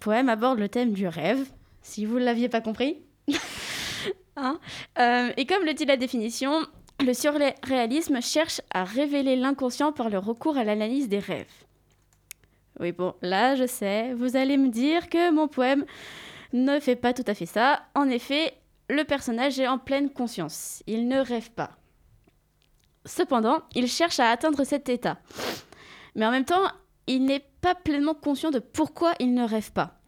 poème 0.00 0.28
aborde 0.28 0.58
le 0.58 0.68
thème 0.68 0.92
du 0.92 1.06
rêve, 1.06 1.46
si 1.82 2.04
vous 2.04 2.18
ne 2.18 2.24
l'aviez 2.24 2.48
pas 2.48 2.60
compris. 2.60 2.98
Hein 4.34 4.58
Euh, 4.98 5.30
et 5.36 5.44
comme 5.44 5.62
le 5.66 5.74
dit 5.74 5.84
la 5.84 5.98
définition, 5.98 6.66
le 7.04 7.12
surréalisme 7.12 8.22
cherche 8.22 8.62
à 8.72 8.82
révéler 8.82 9.36
l'inconscient 9.36 9.92
par 9.92 10.08
le 10.08 10.16
recours 10.16 10.56
à 10.56 10.64
l'analyse 10.64 11.10
des 11.10 11.18
rêves. 11.18 11.52
Oui, 12.80 12.92
bon, 12.92 13.14
là, 13.20 13.54
je 13.56 13.66
sais, 13.66 14.14
vous 14.14 14.36
allez 14.36 14.56
me 14.56 14.68
dire 14.68 15.10
que 15.10 15.30
mon 15.30 15.48
poème 15.48 15.84
ne 16.54 16.80
fait 16.80 16.96
pas 16.96 17.12
tout 17.12 17.24
à 17.26 17.34
fait 17.34 17.46
ça. 17.46 17.82
En 17.94 18.08
effet, 18.08 18.54
le 18.92 19.04
personnage 19.04 19.58
est 19.58 19.66
en 19.66 19.78
pleine 19.78 20.10
conscience. 20.10 20.82
Il 20.86 21.08
ne 21.08 21.18
rêve 21.18 21.50
pas. 21.50 21.70
Cependant, 23.04 23.62
il 23.74 23.88
cherche 23.88 24.20
à 24.20 24.30
atteindre 24.30 24.64
cet 24.64 24.88
état. 24.88 25.18
Mais 26.14 26.26
en 26.26 26.30
même 26.30 26.44
temps, 26.44 26.70
il 27.06 27.24
n'est 27.24 27.44
pas 27.60 27.74
pleinement 27.74 28.14
conscient 28.14 28.50
de 28.50 28.58
pourquoi 28.58 29.14
il 29.18 29.34
ne 29.34 29.44
rêve 29.44 29.72
pas. 29.72 29.98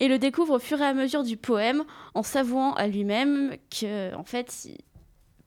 Et 0.00 0.08
le 0.08 0.18
découvre 0.18 0.56
au 0.56 0.58
fur 0.58 0.80
et 0.80 0.84
à 0.84 0.92
mesure 0.92 1.22
du 1.22 1.36
poème 1.36 1.84
en 2.14 2.22
s'avouant 2.22 2.74
à 2.74 2.86
lui-même 2.86 3.56
que, 3.70 4.14
en 4.14 4.24
fait, 4.24 4.68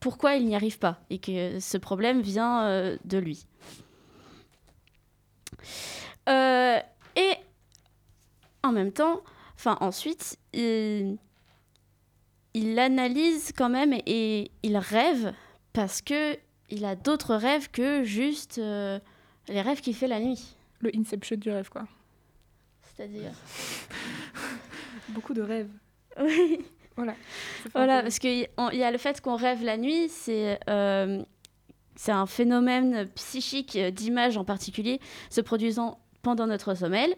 pourquoi 0.00 0.34
il 0.34 0.46
n'y 0.46 0.56
arrive 0.56 0.78
pas 0.78 1.00
et 1.10 1.18
que 1.18 1.60
ce 1.60 1.76
problème 1.76 2.20
vient 2.20 2.64
euh, 2.64 2.96
de 3.04 3.18
lui. 3.18 3.46
Euh, 6.28 6.78
et 7.16 7.32
en 8.62 8.72
même 8.72 8.92
temps, 8.92 9.22
enfin 9.54 9.76
ensuite, 9.80 10.38
il, 10.52 11.18
il 12.58 12.78
analyse 12.78 13.52
quand 13.56 13.68
même 13.68 13.92
et, 13.92 14.02
et 14.06 14.50
il 14.62 14.76
rêve 14.76 15.32
parce 15.72 16.02
que 16.02 16.36
il 16.70 16.84
a 16.84 16.96
d'autres 16.96 17.34
rêves 17.34 17.70
que 17.70 18.02
juste 18.02 18.58
euh, 18.58 18.98
les 19.48 19.60
rêves 19.60 19.80
qu'il 19.80 19.94
fait 19.94 20.08
la 20.08 20.20
nuit. 20.20 20.56
Le 20.80 20.90
Inception 20.94 21.36
du 21.36 21.50
rêve, 21.50 21.70
quoi. 21.70 21.86
C'est-à-dire. 22.82 23.32
Beaucoup 25.08 25.34
de 25.34 25.42
rêves. 25.42 25.70
Oui. 26.20 26.64
Voilà. 26.96 27.14
Voilà, 27.74 28.02
parce 28.02 28.18
qu'il 28.18 28.48
y 28.72 28.82
a 28.82 28.90
le 28.90 28.98
fait 28.98 29.20
qu'on 29.20 29.36
rêve 29.36 29.62
la 29.62 29.76
nuit, 29.76 30.08
c'est 30.08 30.58
euh, 30.68 31.22
c'est 31.94 32.12
un 32.12 32.26
phénomène 32.26 33.08
psychique 33.14 33.76
euh, 33.76 33.90
d'image 33.92 34.36
en 34.36 34.44
particulier 34.44 35.00
se 35.30 35.40
produisant 35.40 36.00
pendant 36.22 36.46
notre 36.46 36.74
sommeil. 36.74 37.14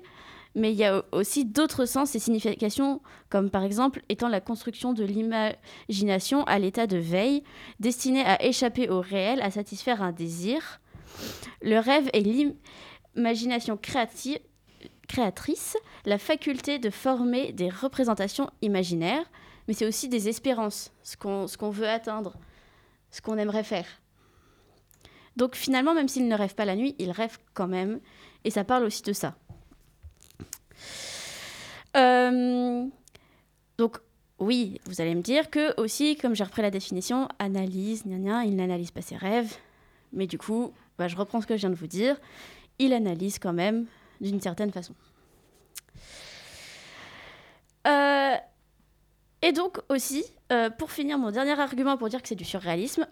Mais 0.57 0.73
il 0.73 0.79
y 0.79 0.85
a 0.85 1.05
aussi 1.13 1.45
d'autres 1.45 1.87
sens 1.87 2.15
et 2.15 2.19
significations, 2.19 3.01
comme 3.29 3.51
par 3.51 3.63
exemple 3.63 4.03
étant 4.09 4.29
la 4.29 4.41
construction 4.41 4.93
de 4.93 5.05
l'imagination 5.05 6.43
à 6.45 6.59
l'état 6.59 6.89
de 6.89 6.97
veille, 6.97 7.45
destinée 7.79 8.25
à 8.25 8.43
échapper 8.45 8.89
au 8.89 9.01
réel, 9.01 9.41
à 9.43 9.51
satisfaire 9.51 10.03
un 10.03 10.11
désir. 10.11 10.81
Le 11.63 11.79
rêve 11.79 12.11
est 12.13 12.21
l'imagination 12.21 13.79
créatrice, 15.07 15.77
la 16.05 16.19
faculté 16.19 16.79
de 16.79 16.91
former 16.91 17.53
des 17.53 17.69
représentations 17.69 18.51
imaginaires, 18.61 19.31
mais 19.69 19.75
c'est 19.75 19.87
aussi 19.87 20.09
des 20.09 20.29
espérances, 20.29 20.93
ce 21.05 21.17
qu'on 21.17 21.47
ce 21.47 21.57
qu'on 21.57 21.71
veut 21.71 21.89
atteindre, 21.89 22.35
ce 23.13 23.21
qu'on 23.21 23.39
aimerait 23.39 23.63
faire. 23.63 23.87
Donc 25.37 25.55
finalement, 25.55 25.95
même 25.95 26.09
s'il 26.09 26.27
ne 26.27 26.35
rêve 26.35 26.57
pas 26.57 26.65
la 26.65 26.75
nuit, 26.75 26.97
il 26.99 27.13
rêve 27.13 27.39
quand 27.55 27.69
même, 27.69 28.01
et 28.45 28.51
ça 28.51 28.65
parle 28.65 28.85
aussi 28.85 29.03
de 29.03 29.13
ça. 29.13 29.37
Euh, 31.97 32.87
donc 33.79 33.99
oui, 34.39 34.81
vous 34.87 35.01
allez 35.01 35.15
me 35.15 35.23
dire 35.23 35.51
que 35.51 35.79
aussi, 35.81 36.17
comme 36.17 36.35
j'ai 36.35 36.45
repris 36.45 36.63
la 36.63 36.71
définition, 36.71 37.29
analyse, 37.39 38.05
gna 38.07 38.45
il 38.45 38.57
n'analyse 38.57 38.91
pas 38.91 39.03
ses 39.03 39.17
rêves, 39.17 39.57
mais 40.13 40.27
du 40.27 40.39
coup, 40.39 40.73
bah, 40.99 41.09
je 41.09 41.17
reprends 41.17 41.41
ce 41.41 41.47
que 41.47 41.57
je 41.57 41.61
viens 41.61 41.71
de 41.71 41.75
vous 41.75 41.87
dire, 41.87 42.17
il 42.79 42.93
analyse 42.93 43.39
quand 43.39 43.53
même 43.53 43.87
d'une 44.21 44.41
certaine 44.41 44.73
façon. 44.73 44.95
Euh, 47.87 48.37
et 49.43 49.53
donc 49.53 49.79
aussi, 49.89 50.25
euh, 50.53 50.71
pour 50.71 50.91
finir, 50.91 51.19
mon 51.19 51.31
dernier 51.31 51.59
argument 51.59 51.97
pour 51.97 52.09
dire 52.09 52.23
que 52.23 52.29
c'est 52.29 52.35
du 52.35 52.45
surréalisme, 52.45 53.07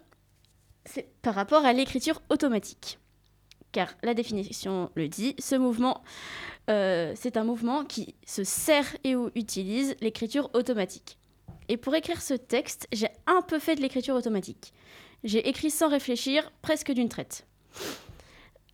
c'est 0.85 1.11
par 1.21 1.35
rapport 1.35 1.65
à 1.65 1.73
l'écriture 1.73 2.21
automatique. 2.29 2.99
Car 3.71 3.89
la 4.01 4.13
définition 4.13 4.89
le 4.95 5.07
dit, 5.07 5.35
ce 5.37 5.55
mouvement, 5.55 6.03
euh, 6.69 7.13
c'est 7.15 7.37
un 7.37 7.43
mouvement 7.43 7.83
qui 7.83 8.15
se 8.25 8.43
sert 8.43 8.95
et 9.03 9.15
ou 9.15 9.31
utilise 9.35 9.95
l'écriture 10.01 10.49
automatique. 10.53 11.17
Et 11.67 11.77
pour 11.77 11.93
écrire 11.95 12.21
ce 12.21 12.33
texte, 12.33 12.87
j'ai 12.91 13.09
un 13.27 13.41
peu 13.41 13.59
fait 13.59 13.75
de 13.75 13.81
l'écriture 13.81 14.15
automatique. 14.15 14.73
J'ai 15.23 15.47
écrit 15.47 15.69
sans 15.71 15.89
réfléchir, 15.89 16.51
presque 16.61 16.91
d'une 16.91 17.09
traite. 17.09 17.45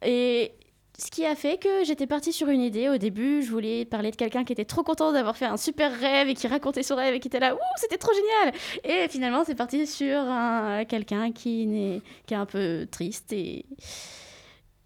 Et 0.03 0.51
ce 0.97 1.11
qui 1.11 1.25
a 1.25 1.35
fait 1.35 1.57
que 1.57 1.83
j'étais 1.83 2.07
partie 2.07 2.31
sur 2.31 2.47
une 2.47 2.61
idée. 2.61 2.87
Au 2.87 2.97
début, 2.97 3.41
je 3.43 3.51
voulais 3.51 3.83
parler 3.83 4.11
de 4.11 4.15
quelqu'un 4.15 4.45
qui 4.45 4.53
était 4.53 4.63
trop 4.63 4.81
content 4.83 5.11
d'avoir 5.11 5.35
fait 5.35 5.45
un 5.45 5.57
super 5.57 5.91
rêve 5.99 6.29
et 6.29 6.35
qui 6.35 6.47
racontait 6.47 6.83
son 6.83 6.95
rêve 6.95 7.13
et 7.15 7.19
qui 7.19 7.27
était 7.27 7.39
là, 7.41 7.53
ouh, 7.53 7.59
c'était 7.75 7.97
trop 7.97 8.13
génial. 8.13 8.53
Et 8.85 9.09
finalement, 9.09 9.43
c'est 9.45 9.55
parti 9.55 9.85
sur 9.87 10.17
un- 10.17 10.85
quelqu'un 10.85 11.33
qui, 11.33 11.65
n'est- 11.65 12.01
qui 12.27 12.33
est 12.33 12.37
un 12.37 12.45
peu 12.45 12.87
triste 12.89 13.33
et 13.33 13.65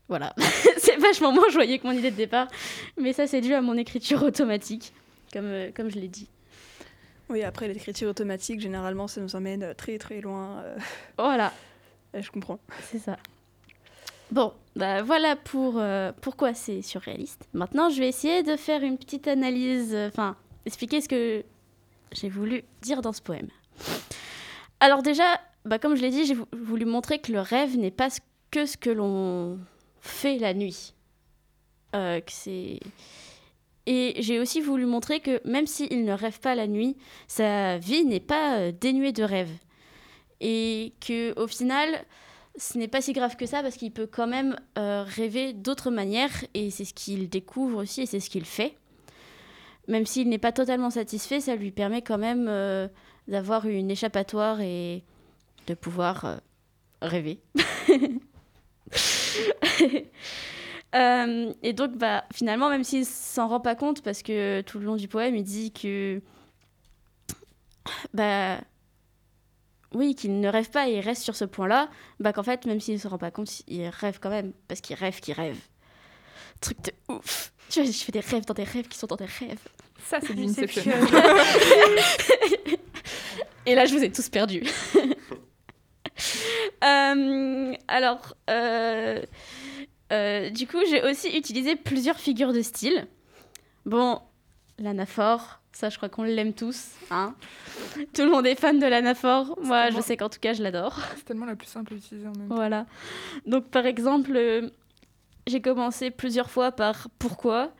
voilà. 0.09 0.33
c'est 0.77 0.97
vachement 0.97 1.31
moins 1.31 1.47
joyeux 1.49 1.77
que 1.77 1.87
mon 1.87 1.93
idée 1.93 2.11
de 2.11 2.15
départ, 2.17 2.47
mais 2.97 3.13
ça, 3.13 3.27
c'est 3.27 3.41
dû 3.41 3.53
à 3.53 3.61
mon 3.61 3.77
écriture 3.77 4.23
automatique, 4.23 4.91
comme, 5.31 5.45
euh, 5.45 5.71
comme 5.73 5.89
je 5.89 5.95
l'ai 5.99 6.07
dit. 6.09 6.27
Oui, 7.29 7.43
après 7.43 7.67
l'écriture 7.67 8.09
automatique, 8.09 8.59
généralement, 8.59 9.07
ça 9.07 9.21
nous 9.21 9.35
emmène 9.35 9.73
très 9.75 9.97
très 9.99 10.19
loin. 10.19 10.61
euh, 10.65 10.75
Voilà, 11.17 11.53
et 12.13 12.21
je 12.23 12.31
comprends. 12.31 12.59
c'est 12.91 12.99
ça. 12.99 13.17
Bon, 14.31 14.53
bah 14.75 15.01
voilà 15.01 15.35
pour 15.35 15.75
euh, 15.77 16.11
pourquoi 16.21 16.53
c'est 16.53 16.81
surréaliste. 16.83 17.47
Maintenant, 17.53 17.89
je 17.89 17.99
vais 17.99 18.07
essayer 18.09 18.43
de 18.43 18.55
faire 18.55 18.83
une 18.83 18.97
petite 18.97 19.27
analyse, 19.27 19.93
euh, 19.93 20.07
enfin, 20.07 20.35
expliquer 20.67 21.01
ce 21.01 21.09
que 21.09 21.43
j'ai 22.11 22.29
voulu 22.29 22.63
dire 22.81 23.01
dans 23.01 23.11
ce 23.13 23.21
poème. 23.23 23.47
Alors 24.79 25.01
déjà, 25.01 25.23
bah, 25.65 25.79
comme 25.79 25.95
je 25.95 26.01
l'ai 26.01 26.11
dit, 26.11 26.25
j'ai 26.25 26.35
vou- 26.35 26.47
voulu 26.53 26.85
montrer 26.85 27.19
que 27.19 27.31
le 27.31 27.41
rêve 27.41 27.75
n'est 27.77 27.89
pas 27.91 28.09
que 28.51 28.65
ce 28.67 28.77
que 28.77 28.89
l'on 28.91 29.59
fait 30.01 30.37
la 30.37 30.53
nuit. 30.53 30.93
Euh, 31.95 32.19
que 32.19 32.31
c'est... 32.31 32.79
Et 33.85 34.21
j'ai 34.21 34.39
aussi 34.39 34.61
voulu 34.61 34.85
montrer 34.85 35.19
que 35.19 35.41
même 35.47 35.65
s'il 35.65 36.05
ne 36.05 36.13
rêve 36.13 36.39
pas 36.39 36.53
la 36.53 36.67
nuit, 36.67 36.95
sa 37.27 37.79
vie 37.79 38.05
n'est 38.05 38.19
pas 38.19 38.57
euh, 38.57 38.71
dénuée 38.71 39.13
de 39.13 39.23
rêves. 39.23 39.57
Et 40.41 40.93
que 41.05 41.37
au 41.39 41.47
final, 41.47 42.05
ce 42.55 42.77
n'est 42.77 42.87
pas 42.87 43.01
si 43.01 43.13
grave 43.13 43.35
que 43.35 43.47
ça 43.47 43.63
parce 43.63 43.77
qu'il 43.77 43.91
peut 43.91 44.07
quand 44.07 44.27
même 44.27 44.55
euh, 44.77 45.03
rêver 45.03 45.53
d'autres 45.53 45.89
manières 45.89 46.45
et 46.53 46.69
c'est 46.69 46.85
ce 46.85 46.93
qu'il 46.93 47.29
découvre 47.29 47.81
aussi 47.81 48.01
et 48.01 48.05
c'est 48.05 48.19
ce 48.19 48.29
qu'il 48.29 48.45
fait. 48.45 48.75
Même 49.87 50.05
s'il 50.05 50.29
n'est 50.29 50.37
pas 50.37 50.51
totalement 50.51 50.91
satisfait, 50.91 51.39
ça 51.39 51.55
lui 51.55 51.71
permet 51.71 52.03
quand 52.03 52.19
même 52.19 52.45
d'avoir 53.27 53.65
une 53.65 53.89
échappatoire 53.89 54.61
et 54.61 55.03
de 55.65 55.73
pouvoir 55.73 56.41
rêver. 57.01 57.39
Euh, 60.95 61.53
et 61.61 61.73
donc, 61.73 61.97
bah, 61.97 62.23
finalement, 62.33 62.67
même 62.67 62.83
s'il 62.83 63.05
s'en 63.05 63.47
rend 63.47 63.59
pas 63.59 63.75
compte, 63.75 64.01
parce 64.01 64.23
que 64.23 64.61
tout 64.61 64.79
le 64.79 64.85
long 64.85 64.95
du 64.95 65.07
poème, 65.07 65.35
il 65.35 65.43
dit 65.43 65.71
que, 65.71 66.19
bah, 68.11 68.57
oui, 69.93 70.15
qu'il 70.15 70.39
ne 70.39 70.47
rêve 70.47 70.71
pas 70.71 70.89
et 70.89 70.93
il 70.93 71.01
reste 71.01 71.21
sur 71.21 71.35
ce 71.35 71.45
point-là, 71.45 71.89
bah, 72.19 72.33
qu'en 72.33 72.41
fait, 72.41 72.65
même 72.65 72.79
s'il 72.79 72.95
ne 72.95 72.99
se 72.99 73.07
rend 73.07 73.19
pas 73.19 73.29
compte, 73.29 73.61
il 73.67 73.87
rêve 73.87 74.17
quand 74.19 74.31
même, 74.31 74.51
parce 74.67 74.81
qu'il 74.81 74.95
rêve 74.95 75.19
qu'il 75.19 75.35
rêve. 75.35 75.59
truc 76.59 76.81
de 76.81 76.91
ouf. 77.07 77.53
Tu 77.69 77.81
vois, 77.81 77.91
je 77.91 77.97
fais 77.97 78.11
des 78.11 78.21
rêves 78.21 78.45
dans 78.45 78.55
des 78.55 78.63
rêves 78.63 78.87
qui 78.87 78.97
sont 78.97 79.05
dans 79.05 79.15
des 79.15 79.25
rêves. 79.25 79.59
Ça, 80.05 80.19
c'est 80.21 80.33
du. 80.33 80.45
Inception. 80.45 80.91
Et 83.65 83.75
là, 83.75 83.85
je 83.85 83.93
vous 83.93 84.03
ai 84.03 84.11
tous 84.11 84.29
perdus. 84.29 84.63
Euh, 86.83 87.73
alors, 87.87 88.35
euh, 88.49 89.21
euh, 90.11 90.49
du 90.49 90.67
coup, 90.67 90.79
j'ai 90.89 91.03
aussi 91.03 91.29
utilisé 91.37 91.75
plusieurs 91.75 92.17
figures 92.17 92.53
de 92.53 92.61
style. 92.61 93.07
Bon, 93.85 94.21
l'anaphore, 94.77 95.59
ça, 95.71 95.89
je 95.89 95.97
crois 95.97 96.09
qu'on 96.09 96.23
l'aime 96.23 96.53
tous. 96.53 96.89
Hein 97.11 97.35
Tout 98.13 98.23
le 98.23 98.31
monde 98.31 98.47
est 98.47 98.55
fan 98.55 98.79
de 98.79 98.85
l'anaphore. 98.85 99.57
Moi, 99.61 99.91
je 99.91 100.01
sais 100.01 100.17
qu'en 100.17 100.29
tout 100.29 100.39
cas, 100.39 100.53
je 100.53 100.63
l'adore. 100.63 100.99
C'est 101.15 101.25
tellement 101.25 101.45
la 101.45 101.55
plus 101.55 101.67
simple 101.67 101.93
à 101.93 101.97
utiliser 101.97 102.27
en 102.27 102.31
même 102.31 102.49
temps. 102.49 102.55
Voilà. 102.55 102.85
Donc, 103.45 103.69
par 103.69 103.85
exemple, 103.85 104.31
euh, 104.35 104.69
j'ai 105.47 105.61
commencé 105.61 106.11
plusieurs 106.11 106.49
fois 106.49 106.71
par 106.71 107.07
pourquoi. 107.19 107.71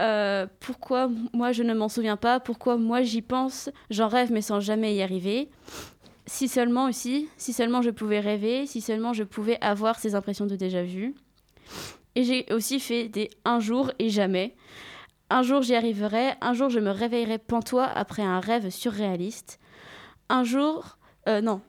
Euh, 0.00 0.46
pourquoi 0.60 1.10
moi 1.34 1.52
je 1.52 1.62
ne 1.62 1.74
m'en 1.74 1.90
souviens 1.90 2.16
pas 2.16 2.40
Pourquoi 2.40 2.78
moi 2.78 3.02
j'y 3.02 3.20
pense 3.20 3.68
J'en 3.90 4.08
rêve 4.08 4.32
mais 4.32 4.40
sans 4.40 4.58
jamais 4.58 4.94
y 4.94 5.02
arriver. 5.02 5.50
Si 6.24 6.48
seulement 6.48 6.86
aussi, 6.86 7.28
si 7.36 7.52
seulement 7.52 7.82
je 7.82 7.90
pouvais 7.90 8.20
rêver, 8.20 8.66
si 8.66 8.80
seulement 8.80 9.12
je 9.12 9.24
pouvais 9.24 9.58
avoir 9.60 9.98
ces 9.98 10.14
impressions 10.14 10.46
de 10.46 10.56
déjà 10.56 10.82
vu. 10.82 11.14
Et 12.14 12.24
j'ai 12.24 12.46
aussi 12.52 12.80
fait 12.80 13.08
des 13.08 13.30
un 13.44 13.60
jour 13.60 13.92
et 13.98 14.10
jamais. 14.10 14.54
Un 15.30 15.42
jour 15.42 15.62
j'y 15.62 15.74
arriverai, 15.74 16.34
un 16.40 16.54
jour 16.54 16.70
je 16.70 16.80
me 16.80 16.90
réveillerai 16.90 17.38
pantois 17.38 17.86
après 17.86 18.22
un 18.22 18.40
rêve 18.40 18.70
surréaliste. 18.70 19.60
Un 20.28 20.44
jour, 20.44 20.98
euh, 21.28 21.40
non, 21.40 21.60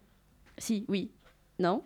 si, 0.57 0.85
oui, 0.87 1.11
non. 1.59 1.83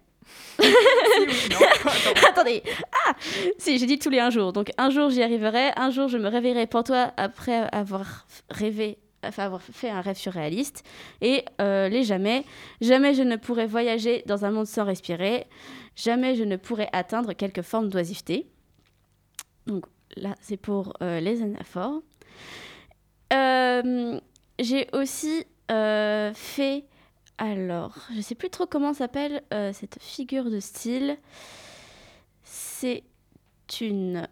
Attendez. 2.27 2.63
Ah 3.05 3.13
Si, 3.57 3.77
j'ai 3.77 3.85
dit 3.85 3.99
tous 3.99 4.09
les 4.09 4.19
un 4.19 4.29
jour. 4.29 4.53
Donc 4.53 4.71
un 4.77 4.89
jour 4.89 5.09
j'y 5.09 5.21
arriverai, 5.21 5.71
un 5.75 5.91
jour 5.91 6.07
je 6.07 6.17
me 6.17 6.27
réveillerai 6.27 6.67
pantois 6.67 7.13
après 7.17 7.67
avoir 7.71 8.25
rêvé, 8.49 8.97
enfin 9.23 9.43
avoir 9.43 9.61
fait 9.61 9.89
un 9.89 10.01
rêve 10.01 10.17
surréaliste. 10.17 10.83
Et 11.21 11.45
euh, 11.61 11.89
les 11.89 12.03
jamais. 12.03 12.43
Jamais 12.81 13.13
je 13.13 13.23
ne 13.23 13.35
pourrai 13.35 13.67
voyager 13.67 14.23
dans 14.25 14.45
un 14.45 14.51
monde 14.51 14.67
sans 14.67 14.85
respirer. 14.85 15.47
Jamais 15.95 16.35
je 16.35 16.43
ne 16.43 16.57
pourrai 16.57 16.89
atteindre 16.91 17.33
quelque 17.33 17.61
forme 17.61 17.89
d'oisiveté. 17.89 18.47
Donc 19.65 19.85
là, 20.17 20.35
c'est 20.41 20.57
pour 20.57 20.93
euh, 21.01 21.19
les 21.19 21.41
anaphores. 21.41 22.01
Euh, 23.33 24.19
j'ai 24.59 24.87
aussi 24.93 25.45
euh, 25.71 26.33
fait 26.33 26.85
alors, 27.37 27.97
je 28.15 28.21
sais 28.21 28.35
plus 28.35 28.49
trop 28.49 28.65
comment 28.65 28.93
s'appelle 28.93 29.43
cette 29.73 30.01
figure 30.01 30.49
de 30.49 30.61
style. 30.61 31.17
C'est 32.45 33.03
une. 33.81 34.25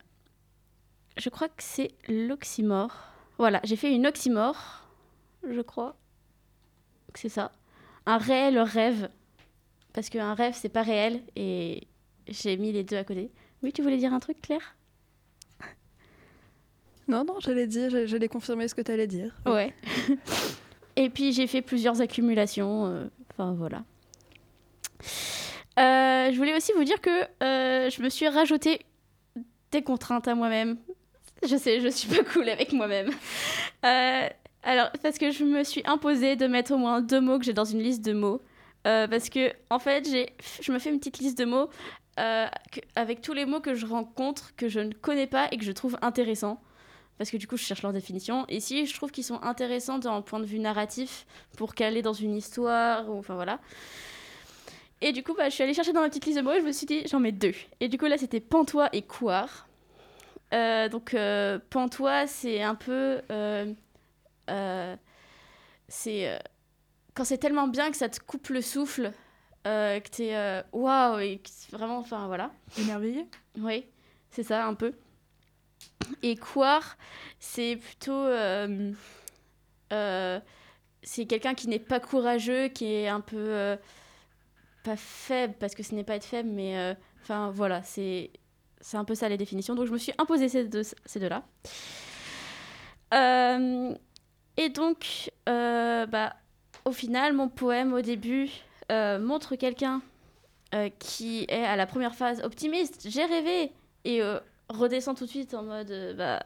Je 1.18 1.28
crois 1.28 1.50
que 1.50 1.62
c'est 1.62 1.90
l'oxymore. 2.08 2.96
Voilà, 3.38 3.60
j'ai 3.66 3.76
fait 3.76 3.94
une 3.94 4.08
oxymore, 4.08 4.88
je 5.46 5.60
crois. 5.60 5.98
C'est 7.14 7.28
ça. 7.28 7.52
Un 8.06 8.18
réel 8.18 8.58
rêve. 8.58 9.10
Parce 9.94 10.10
qu'un 10.10 10.34
rêve, 10.34 10.54
c'est 10.56 10.70
pas 10.70 10.82
réel. 10.84 11.22
Et 11.36 11.88
j'ai 12.28 12.58
mis 12.58 12.72
les 12.72 12.84
deux 12.84 12.98
à 12.98 13.04
côté. 13.04 13.32
Oui, 13.62 13.72
tu 13.72 13.82
voulais 13.82 13.98
dire 13.98 14.14
un 14.14 14.20
truc, 14.20 14.42
Claire? 14.42 14.76
Non, 17.08 17.26
non, 17.26 17.36
j'allais 17.40 17.68
dire, 17.68 17.90
j'allais- 18.08 18.28
confirmer 18.30 18.68
ce 18.68 18.76
que 18.76 18.82
tu 18.82 18.92
allais 18.92 19.08
dire. 19.08 19.34
Ouais. 19.46 19.74
Et 20.96 21.10
puis 21.10 21.34
j'ai 21.34 21.48
fait 21.48 21.62
plusieurs 21.62 22.00
accumulations. 22.02 22.86
euh, 22.86 23.08
Enfin 23.32 23.54
voilà. 23.54 23.84
Euh, 25.80 26.32
je 26.32 26.38
voulais 26.38 26.56
aussi 26.56 26.72
vous 26.76 26.84
dire 26.84 27.02
que 27.02 27.10
euh, 27.44 27.90
je 27.90 28.02
me 28.02 28.10
suis 28.10 28.28
rajouté 28.28 28.80
des 29.72 29.82
contraintes 29.82 30.28
à 30.28 30.36
moi-même. 30.36 30.78
Je 31.48 31.58
sais, 31.58 31.82
je 31.82 31.88
suis 31.90 32.08
pas 32.08 32.24
cool 32.24 32.48
avec 32.48 32.72
moi-même. 32.74 33.10
Alors, 33.82 34.90
parce 35.02 35.18
que 35.18 35.32
je 35.32 35.44
me 35.44 35.64
suis 35.66 35.82
imposé 35.86 36.36
de 36.38 36.48
mettre 36.48 36.72
au 36.74 36.78
moins 36.78 37.02
deux 37.02 37.20
mots 37.20 37.38
que 37.38 37.44
j'ai 37.44 37.54
dans 37.54 37.66
une 37.66 37.80
liste 37.80 38.02
de 38.06 38.14
mots. 38.14 38.42
Euh, 38.86 39.08
parce 39.08 39.30
que, 39.30 39.54
en 39.70 39.80
fait, 39.80 40.08
je 40.62 40.72
me 40.72 40.80
fais 40.80 40.90
une 40.90 41.00
petite 41.00 41.20
liste 41.20 41.38
de 41.38 41.46
mots 41.46 41.70
euh, 42.20 42.48
avec 42.96 43.22
tous 43.22 43.34
les 43.34 43.46
mots 43.46 43.62
que 43.62 43.76
je 43.76 43.86
rencontre, 43.86 44.56
que 44.56 44.68
je 44.68 44.80
ne 44.80 44.94
connais 44.94 45.28
pas 45.28 45.48
et 45.52 45.58
que 45.58 45.64
je 45.64 45.72
trouve 45.72 45.98
intéressants 46.02 46.62
parce 47.18 47.30
que 47.30 47.38
du 47.38 47.48
coup 47.48 47.58
je 47.58 47.64
cherche 47.64 47.84
leur 47.84 47.94
définition. 47.94 48.46
Et 48.50 48.60
si 48.60 48.86
je 48.88 48.94
trouve 48.94 49.12
qu'ils 49.12 49.24
sont 49.24 49.42
intéressants 49.44 50.00
d'un 50.00 50.22
point 50.22 50.40
de 50.40 50.46
vue 50.46 50.60
narratif 50.60 51.26
pour 51.58 51.76
caler 51.76 52.02
dans 52.02 52.14
une 52.14 52.36
histoire, 52.36 53.10
enfin 53.10 53.36
voilà. 53.36 53.60
Et 55.00 55.12
du 55.12 55.22
coup, 55.22 55.34
bah, 55.36 55.50
je 55.50 55.54
suis 55.54 55.64
allée 55.64 55.74
chercher 55.74 55.94
dans 55.94 56.02
ma 56.02 56.10
petite 56.10 56.26
liste 56.26 56.40
de 56.40 56.44
mots 56.44 56.54
et 56.54 56.60
je 56.60 56.66
me 56.66 56.72
suis 56.72 56.88
dit 56.88 57.08
j'en 57.08 57.20
mets 57.20 57.32
deux. 57.32 57.54
Et 57.80 57.88
du 57.88 57.98
coup 57.98 58.06
là 58.06 58.18
c'était 58.18 58.40
pantois 58.40 58.90
et 58.94 59.04
couard. 59.04 59.68
Euh, 60.54 60.90
donc 60.90 61.16
pantois 61.70 62.28
c'est 62.28 62.62
un 62.62 62.76
peu... 62.76 63.22
c'est... 65.88 66.40
quand 67.14 67.24
c'est 67.26 67.38
tellement 67.38 67.68
bien 67.68 67.92
que 67.92 67.98
ça 67.98 68.10
te 68.10 68.20
coupe 68.20 68.50
le 68.50 68.62
souffle, 68.62 69.12
euh, 69.68 70.00
que 70.00 70.10
t'es 70.10 70.36
euh, 70.36 70.62
waouh, 70.72 71.20
et 71.20 71.40
que 71.40 71.76
vraiment, 71.76 71.98
enfin 72.00 72.28
voilà. 72.28 72.52
Émerveillé 72.78 73.28
Oui, 73.60 73.86
c'est 74.32 74.44
ça, 74.44 74.66
un 74.66 74.74
peu. 74.74 74.94
Et 76.22 76.36
Quar, 76.36 76.98
c'est 77.40 77.76
plutôt. 77.78 78.12
euh, 78.14 78.92
c'est 79.92 81.26
quelqu'un 81.26 81.54
qui 81.54 81.68
n'est 81.68 81.80
pas 81.80 82.00
courageux, 82.00 82.68
qui 82.70 82.86
est 82.94 83.08
un 83.08 83.22
peu. 83.22 83.78
pas 84.84 84.96
faible, 84.98 85.54
parce 85.60 85.76
que 85.76 85.84
ce 85.84 85.94
n'est 85.96 86.04
pas 86.04 86.16
être 86.16 86.26
faible, 86.26 86.50
mais. 86.50 86.96
Enfin, 87.22 87.52
voilà, 87.52 87.84
c'est. 87.84 88.32
C'est 88.82 88.98
un 88.98 89.06
peu 89.06 89.16
ça 89.16 89.30
les 89.30 89.38
définitions. 89.38 89.76
Donc, 89.76 89.86
je 89.88 89.94
me 89.94 89.98
suis 89.98 90.12
imposé 90.18 90.50
ces 90.50 90.66
deux- 90.66 90.84
ces 91.06 91.20
deux-là. 91.22 91.44
Euh, 93.14 93.94
et 94.58 94.70
donc, 94.70 95.32
euh, 95.48 96.06
bah, 96.06 96.36
au 96.86 96.92
final, 96.92 97.34
mon 97.34 97.50
poème, 97.50 97.94
au 97.94 98.02
début, 98.02 98.50
euh, 98.92 99.20
montre 99.20 99.56
quelqu'un 99.56 100.02
euh, 100.76 100.90
qui 101.00 101.46
est 101.48 101.64
à 101.64 101.76
la 101.76 101.86
première 101.86 102.16
phase 102.16 102.42
optimiste. 102.44 103.08
J'ai 103.10 103.24
rêvé 103.24 103.72
et 104.04 104.22
euh, 104.22 104.40
redescend 104.70 105.18
tout 105.18 105.26
de 105.26 105.30
suite 105.30 105.54
en 105.54 105.64
mode 105.64 106.16
bah 106.18 106.44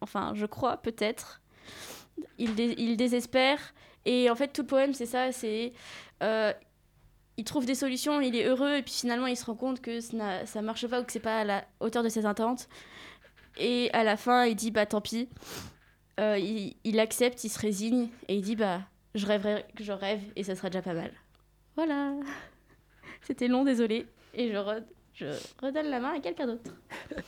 enfin 0.00 0.32
je 0.34 0.46
crois 0.46 0.76
peut-être. 0.76 1.40
Il, 2.38 2.58
il 2.58 2.96
désespère. 2.96 3.58
Et 4.04 4.30
en 4.30 4.34
fait 4.34 4.48
tout 4.48 4.62
le 4.62 4.66
poème 4.66 4.94
c'est 4.94 5.06
ça 5.06 5.32
c'est 5.32 5.72
il 7.36 7.44
trouve 7.44 7.64
des 7.64 7.74
solutions 7.74 8.20
il 8.20 8.36
est 8.36 8.44
heureux 8.44 8.76
et 8.76 8.82
puis 8.82 8.92
finalement 8.92 9.26
il 9.26 9.36
se 9.36 9.46
rend 9.46 9.54
compte 9.54 9.80
que 9.80 10.00
ça, 10.00 10.44
ça 10.44 10.60
marche 10.60 10.86
pas 10.86 11.00
ou 11.00 11.04
que 11.04 11.12
c'est 11.12 11.20
pas 11.20 11.40
à 11.40 11.44
la 11.44 11.64
hauteur 11.80 12.02
de 12.02 12.08
ses 12.10 12.26
attentes. 12.26 12.68
Et 13.56 13.90
à 13.94 14.04
la 14.04 14.16
fin 14.18 14.44
il 14.44 14.56
dit 14.56 14.70
bah 14.70 14.84
tant 14.84 15.00
pis. 15.00 15.28
Il 16.18 17.00
accepte 17.00 17.42
il 17.44 17.48
se 17.48 17.58
résigne 17.58 18.08
et 18.28 18.34
il 18.34 18.42
dit 18.42 18.56
bah 18.56 18.82
je 19.14 19.26
rêverai 19.26 19.64
que 19.76 19.82
je 19.84 19.92
rêve 19.92 20.20
et 20.36 20.44
ça 20.44 20.54
sera 20.54 20.70
déjà 20.70 20.82
pas 20.82 20.94
mal 20.94 21.10
voilà 21.76 22.12
c'était 23.22 23.48
long 23.48 23.64
désolé 23.64 24.06
et 24.34 24.48
je, 24.50 24.56
re- 24.56 24.84
je 25.14 25.26
redonne 25.62 25.86
la 25.90 26.00
main 26.00 26.14
à 26.16 26.20
quelqu'un 26.20 26.46
d'autre 26.46 26.70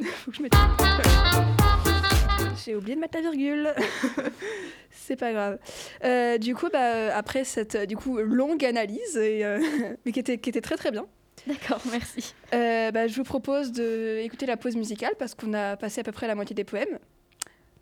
Faut 0.00 0.30
que 0.30 0.36
je 0.36 0.42
mette- 0.42 0.52
J'ai 2.64 2.74
oublié 2.76 2.94
de 2.94 3.00
mettre 3.00 3.16
la 3.16 3.22
virgule. 3.22 3.72
C'est 4.90 5.16
pas 5.16 5.32
grave. 5.32 5.58
Euh, 6.04 6.38
du 6.38 6.54
coup, 6.54 6.68
bah, 6.72 6.94
euh, 6.94 7.10
après 7.14 7.44
cette 7.44 7.74
euh, 7.74 7.86
du 7.86 7.96
coup, 7.96 8.18
longue 8.18 8.64
analyse, 8.64 9.16
et, 9.16 9.44
euh, 9.44 9.58
mais 10.04 10.12
qui 10.12 10.20
était, 10.20 10.38
qui 10.38 10.50
était 10.50 10.60
très 10.60 10.76
très 10.76 10.90
bien, 10.90 11.06
D'accord, 11.46 11.80
merci. 11.90 12.34
euh, 12.52 12.90
bah, 12.90 13.06
je 13.06 13.16
vous 13.16 13.24
propose 13.24 13.72
d'écouter 13.72 14.44
la 14.46 14.56
pause 14.56 14.76
musicale 14.76 15.14
parce 15.18 15.34
qu'on 15.34 15.54
a 15.54 15.76
passé 15.76 16.00
à 16.00 16.04
peu 16.04 16.12
près 16.12 16.26
la 16.26 16.34
moitié 16.34 16.54
des 16.54 16.64
poèmes. 16.64 16.98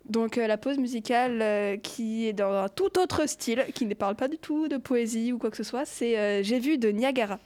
Donc 0.09 0.37
euh, 0.37 0.47
la 0.47 0.57
pause 0.57 0.77
musicale 0.77 1.41
euh, 1.41 1.77
qui 1.77 2.27
est 2.27 2.33
dans 2.33 2.53
un 2.53 2.69
tout 2.69 2.97
autre 2.97 3.27
style, 3.27 3.65
qui 3.73 3.85
ne 3.85 3.93
parle 3.93 4.15
pas 4.15 4.27
du 4.27 4.37
tout 4.37 4.67
de 4.67 4.77
poésie 4.77 5.33
ou 5.33 5.37
quoi 5.37 5.51
que 5.51 5.57
ce 5.57 5.63
soit, 5.63 5.85
c'est 5.85 6.17
euh, 6.17 6.43
J'ai 6.43 6.59
vu 6.59 6.77
de 6.77 6.89
Niagara. 6.89 7.39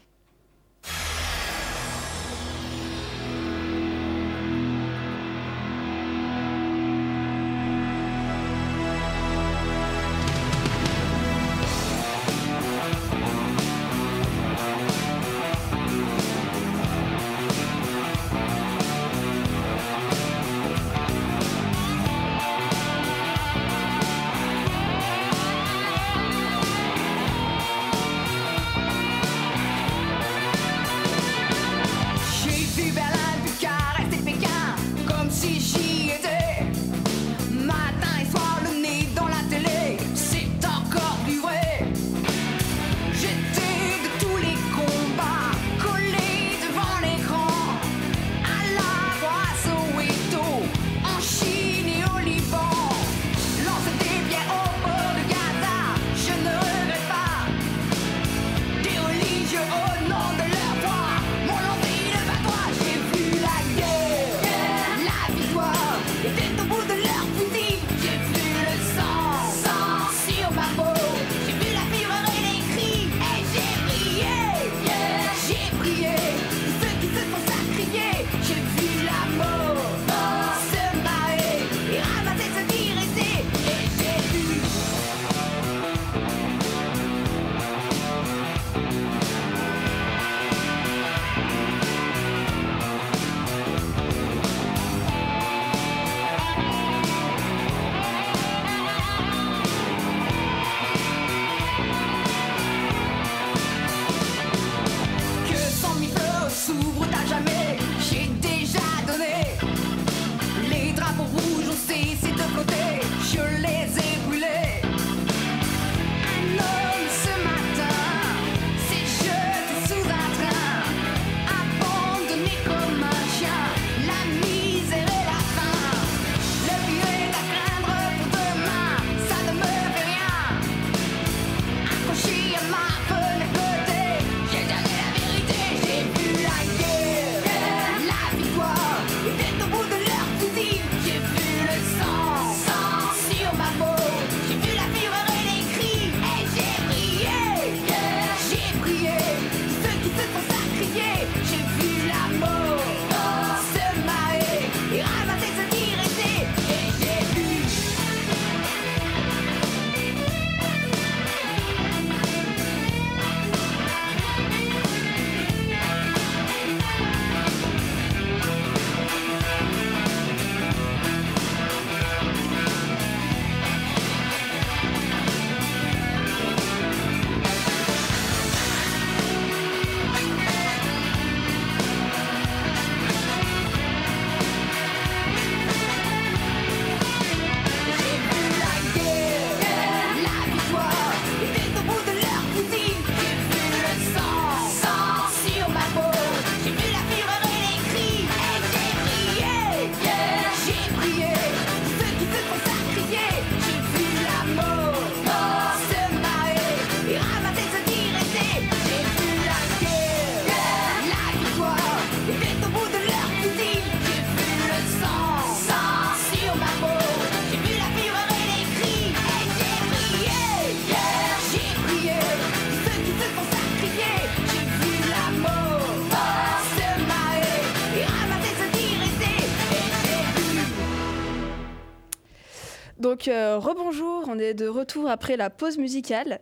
Retour 234.81 235.09
après 235.09 235.37
la 235.37 235.49
pause 235.49 235.77
musicale. 235.77 236.39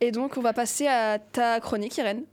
Et 0.00 0.12
donc, 0.12 0.36
on 0.36 0.40
va 0.40 0.52
passer 0.52 0.86
à 0.86 1.18
ta 1.18 1.60
chronique, 1.60 1.96
Irène. 1.98 2.24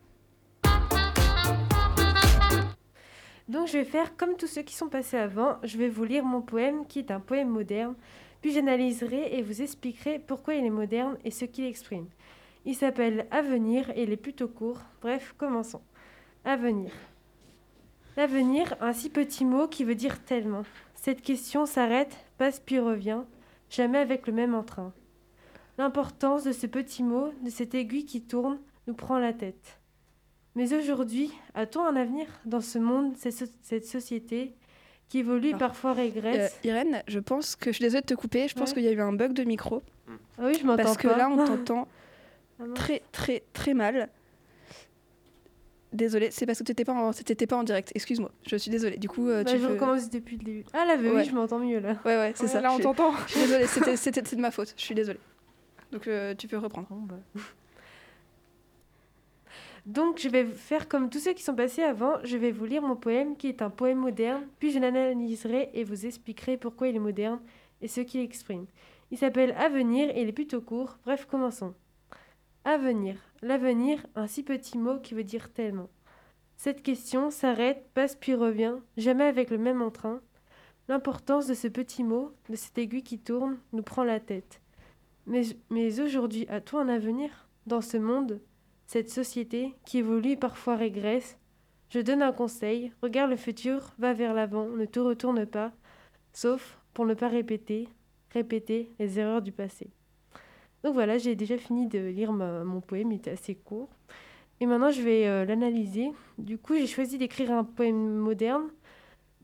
Donc 3.48 3.68
je 3.68 3.80
vais 3.80 3.84
faire 3.84 4.16
comme 4.16 4.38
tous 4.38 4.48
ceux 4.48 4.62
qui 4.62 4.74
sont 4.74 4.88
passés 4.88 5.18
avant, 5.18 5.58
je 5.64 5.78
vais 5.78 5.90
vous 5.90 6.06
lire 6.06 6.24
mon 6.24 6.42
poème 6.42 6.86
qui 6.88 7.00
est 7.00 7.12
un 7.12 7.20
poème 7.20 7.50
moderne, 7.50 7.96
puis 8.42 8.54
j'analyserai 8.54 9.36
et 9.36 9.42
vous 9.42 9.62
expliquerai 9.62 10.20
pourquoi 10.20 10.54
il 10.56 10.66
est 10.66 10.70
moderne 10.70 11.18
et 11.26 11.32
ce 11.32 11.44
qu'il 11.44 11.66
exprime. 11.66 12.08
Il 12.64 12.76
s'appelle 12.76 13.28
Avenir 13.30 13.90
et 13.90 14.04
il 14.04 14.12
est 14.14 14.24
plutôt 14.26 14.48
court. 14.48 14.80
Bref, 15.02 15.36
commençons. 15.38 15.82
Avenir. 16.46 16.92
L'avenir, 18.16 18.74
un 18.80 18.94
si 18.94 19.10
petit 19.10 19.44
mot 19.44 19.68
qui 19.68 19.84
veut 19.84 19.96
dire 19.96 20.24
tellement. 20.24 20.64
Cette 20.96 21.22
question 21.22 21.66
s'arrête, 21.66 22.16
passe 22.38 22.62
puis 22.62 22.80
revient, 22.80 23.24
jamais 23.70 23.98
avec 23.98 24.28
le 24.28 24.34
même 24.34 24.56
entrain. 24.56 24.94
L'importance 25.78 26.44
de 26.44 26.52
ce 26.52 26.68
petit 26.68 27.04
mot, 27.04 27.34
de 27.44 27.50
cette 27.50 27.74
aiguille 27.76 28.06
qui 28.06 28.22
tourne, 28.22 28.60
nous 28.88 28.94
prend 28.94 29.18
la 29.20 29.34
tête. 29.34 29.80
Mais 30.56 30.74
aujourd'hui, 30.74 31.32
a-t-on 31.54 31.84
un 31.86 31.96
avenir 31.96 32.28
dans 32.46 32.62
ce 32.62 32.78
monde, 32.78 33.14
cette, 33.18 33.34
so- 33.34 33.46
cette 33.62 33.86
société 33.86 34.54
qui 35.08 35.20
évolue, 35.20 35.52
Ah. 35.54 35.58
parfois 35.58 35.92
Euh, 35.92 35.96
régresse 35.96 36.58
Irène, 36.64 37.04
je 37.08 37.20
pense 37.20 37.56
que 37.56 37.72
je 37.72 37.76
suis 37.78 37.84
désolée 37.84 38.02
de 38.02 38.06
te 38.08 38.14
couper. 38.14 38.48
Je 38.48 38.56
pense 38.56 38.70
Ouais. 38.70 38.76
qu'il 38.76 38.84
y 38.84 38.88
a 38.88 38.92
eu 38.92 39.02
un 39.02 39.14
bug 39.14 39.34
de 39.34 39.44
micro. 39.44 39.82
Ah 40.38 40.44
oui, 40.48 40.58
je 40.60 40.66
m'entends 40.66 40.84
Parce 40.84 40.98
que 40.98 41.08
pas. 41.08 41.18
là, 41.18 41.30
on 41.30 41.36
t'entend 41.46 41.88
Ah 42.60 42.64
très, 42.76 43.02
très, 43.12 43.44
très 43.54 43.74
mal. 43.74 44.10
Désolée, 45.94 46.32
c'est 46.32 46.46
parce 46.46 46.60
que 46.60 46.64
tu 46.64 46.72
n'étais 46.72 46.86
pas, 46.86 46.94
en- 46.94 47.12
t'étais 47.12 47.48
pas 47.48 47.58
en 47.58 47.64
direct. 47.64 47.92
Excuse-moi, 47.96 48.32
je 48.48 48.56
suis 48.56 48.72
désolée. 48.72 48.98
Du 48.98 49.10
coup, 49.10 49.28
euh, 49.28 49.44
Bah, 49.44 49.52
tu 49.52 49.58
je 49.60 49.66
peux- 49.66 49.74
recommence 49.74 50.10
depuis 50.10 50.38
le 50.38 50.44
début. 50.44 50.66
Ah 50.74 50.86
là, 50.86 50.96
bah 50.96 51.04
Ouais. 51.04 51.12
oui, 51.18 51.26
je 51.26 51.36
m'entends 51.36 51.60
mieux 51.60 51.80
là. 51.80 51.98
Ouais, 52.06 52.16
ouais, 52.16 52.32
c'est 52.36 52.44
Ouais, 52.44 52.50
ça. 52.50 52.62
Là, 52.62 52.72
on 52.74 52.80
t'entend. 52.80 53.12
Je 53.28 53.32
suis 53.34 53.42
désolée, 53.42 53.66
c'était, 53.98 54.22
de 54.36 54.42
ma 54.42 54.52
faute. 54.52 54.74
Je 54.78 54.82
suis 54.84 54.96
désolée. 54.96 55.20
Donc, 55.92 56.08
euh, 56.08 56.34
tu 56.36 56.48
peux 56.48 56.58
reprendre. 56.58 56.90
Donc, 59.86 60.20
je 60.20 60.30
vais 60.30 60.46
faire 60.46 60.88
comme 60.88 61.10
tous 61.10 61.20
ceux 61.20 61.34
qui 61.34 61.44
sont 61.44 61.56
passés 61.56 61.84
avant. 61.84 62.24
Je 62.24 62.38
vais 62.38 62.52
vous 62.52 62.66
lire 62.66 62.82
mon 62.82 62.96
poème 62.96 63.36
qui 63.36 63.48
est 63.48 63.62
un 63.62 63.70
poème 63.70 63.98
moderne, 63.98 64.48
puis 64.60 64.72
je 64.72 64.80
l'analyserai 64.80 65.72
et 65.74 65.84
vous 65.84 66.06
expliquerai 66.06 66.58
pourquoi 66.58 66.88
il 66.88 66.96
est 66.96 67.00
moderne 67.00 67.40
et 67.82 67.88
ce 67.88 68.02
qu'il 68.02 68.22
exprime. 68.22 68.68
Il 69.10 69.18
s'appelle 69.18 69.56
Avenir 69.58 70.10
et 70.10 70.22
il 70.22 70.30
est 70.30 70.34
plutôt 70.34 70.62
court. 70.62 70.98
Bref, 71.04 71.26
commençons. 71.26 71.74
Avenir. 72.64 73.18
L'avenir, 73.42 74.06
un 74.16 74.28
si 74.28 74.44
petit 74.44 74.78
mot 74.78 75.00
qui 75.00 75.16
veut 75.16 75.24
dire 75.24 75.52
tellement. 75.52 75.90
Cette 76.58 76.84
question 76.84 77.32
s'arrête, 77.32 77.90
passe 77.96 78.16
puis 78.16 78.36
revient, 78.36 78.76
jamais 78.96 79.24
avec 79.24 79.50
le 79.50 79.58
même 79.58 79.82
entrain. 79.82 80.22
L'importance 80.88 81.48
de 81.48 81.56
ce 81.56 81.68
petit 81.68 82.04
mot, 82.04 82.34
de 82.50 82.56
cette 82.56 82.78
aiguille 82.78 83.02
qui 83.02 83.18
tourne, 83.18 83.58
nous 83.74 83.82
prend 83.82 84.04
la 84.04 84.20
tête. 84.20 84.62
Mais, 85.26 86.02
aujourd'hui, 86.02 86.46
a-t-on 86.50 86.80
un 86.80 86.90
avenir? 86.90 87.48
Dans 87.68 87.82
ce 87.82 87.98
monde 87.98 88.42
cette 88.88 89.10
société 89.10 89.74
qui 89.86 90.00
évolue 90.00 90.36
parfois 90.36 90.76
régresse. 90.76 91.38
Je 91.90 92.00
donne 92.02 92.22
un 92.22 92.34
conseil, 92.34 92.92
regarde 93.02 93.30
le 93.30 93.38
futur, 93.38 93.94
va 94.00 94.12
vers 94.12 94.34
l'avant, 94.34 94.68
ne 94.68 94.84
te 94.84 95.00
retourne 95.00 95.46
pas, 95.46 95.72
sauf 96.34 96.78
pour 96.94 97.06
ne 97.06 97.14
pas 97.14 97.30
répéter, 97.30 97.88
répéter 98.32 98.92
les 99.00 99.18
erreurs 99.18 99.42
du 99.42 99.54
passé. 99.54 99.92
Donc 100.84 100.94
voilà, 100.94 101.18
j'ai 101.18 101.36
déjà 101.36 101.58
fini 101.58 101.88
de 101.88 102.00
lire 102.00 102.34
mon 102.34 102.82
poème, 102.82 103.14
il 103.14 103.18
était 103.18 103.32
assez 103.32 103.56
court. 103.56 103.90
Et 104.60 104.66
maintenant, 104.66 104.92
je 104.92 105.02
vais 105.02 105.26
euh, 105.26 105.46
l'analyser. 105.46 106.12
Du 106.38 106.58
coup, 106.58 106.76
j'ai 106.76 106.86
choisi 106.86 107.18
d'écrire 107.18 107.52
un 107.52 107.64
poème 107.64 108.16
moderne 108.16 108.70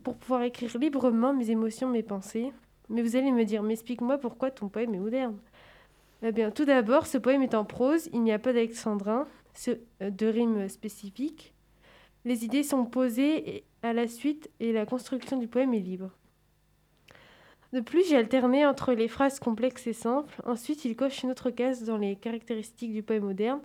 pour 0.04 0.18
pouvoir 0.18 0.44
écrire 0.44 0.78
librement 0.78 1.34
mes 1.34 1.50
émotions, 1.52 1.90
mes 1.90 2.04
pensées. 2.04 2.52
Mais 2.90 3.02
vous 3.02 3.16
allez 3.16 3.32
me 3.32 3.46
dire, 3.46 3.64
mais 3.64 3.74
explique-moi 3.74 4.18
pourquoi 4.18 4.52
ton 4.52 4.70
poème 4.70 4.94
est 4.94 5.00
moderne. 5.00 5.38
Eh 6.24 6.52
tout 6.52 6.66
d'abord, 6.66 7.06
ce 7.06 7.18
poème 7.18 7.44
est 7.44 7.54
en 7.54 7.64
prose, 7.64 8.10
il 8.12 8.24
n'y 8.24 8.32
a 8.32 8.40
pas 8.40 8.54
d'alexandrin, 8.54 9.28
euh, 9.68 10.10
de 10.10 10.26
rimes 10.26 10.68
spécifiques. 10.68 11.54
Les 12.26 12.44
idées 12.44 12.64
sont 12.64 12.86
posées 12.86 13.64
à 13.84 13.94
la 13.94 14.08
suite 14.08 14.50
et 14.60 14.74
la 14.74 14.86
construction 14.86 15.38
du 15.38 15.48
poème 15.48 15.74
est 15.74 15.80
libre. 15.80 16.12
De 17.74 17.82
plus, 17.82 18.08
j'ai 18.08 18.18
alterné 18.18 18.66
entre 18.66 18.94
les 18.94 19.08
phrases 19.08 19.40
complexes 19.40 19.88
et 19.88 19.94
simples. 19.94 20.42
Ensuite, 20.46 20.86
il 20.86 20.96
coche 20.96 21.24
une 21.24 21.32
autre 21.32 21.52
case 21.52 21.84
dans 21.84 21.98
les 21.98 22.16
caractéristiques 22.16 22.94
du 22.94 23.04
poème 23.04 23.26
moderne, 23.26 23.62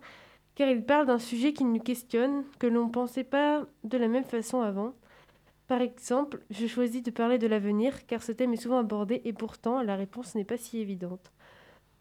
car 0.54 0.68
il 0.68 0.84
parle 0.84 1.06
d'un 1.06 1.18
sujet 1.18 1.52
qui 1.52 1.64
nous 1.64 1.78
questionne, 1.78 2.44
que 2.58 2.66
l'on 2.66 2.86
ne 2.86 2.92
pensait 2.92 3.24
pas 3.24 3.64
de 3.84 3.98
la 3.98 4.08
même 4.08 4.24
façon 4.24 4.60
avant. 4.60 4.94
Par 5.68 5.80
exemple, 5.80 6.40
je 6.50 6.66
choisis 6.66 7.02
de 7.02 7.10
parler 7.10 7.38
de 7.38 7.46
l'avenir, 7.46 8.06
car 8.06 8.22
ce 8.22 8.32
thème 8.32 8.52
est 8.52 8.56
souvent 8.56 8.78
abordé 8.78 9.22
et 9.24 9.32
pourtant 9.32 9.82
la 9.82 9.96
réponse 9.96 10.34
n'est 10.34 10.44
pas 10.44 10.58
si 10.58 10.78
évidente. 10.80 11.32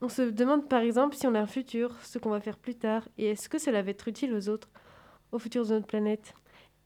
On 0.04 0.10
se 0.10 0.24
demande 0.24 0.68
par 0.68 0.82
exemple 0.82 1.16
si 1.16 1.28
on 1.28 1.36
a 1.36 1.40
un 1.40 1.46
futur, 1.46 1.96
ce 2.02 2.18
qu'on 2.18 2.32
va 2.32 2.40
faire 2.40 2.58
plus 2.58 2.74
tard, 2.74 3.08
et 3.20 3.30
est-ce 3.30 3.48
que 3.48 3.60
cela 3.60 3.84
va 3.84 3.92
être 3.92 4.08
utile 4.08 4.34
aux 4.34 4.50
autres, 4.50 4.68
au 5.32 5.38
futur 5.38 5.64
de 5.64 5.74
notre 5.74 5.86
planète. 5.86 6.34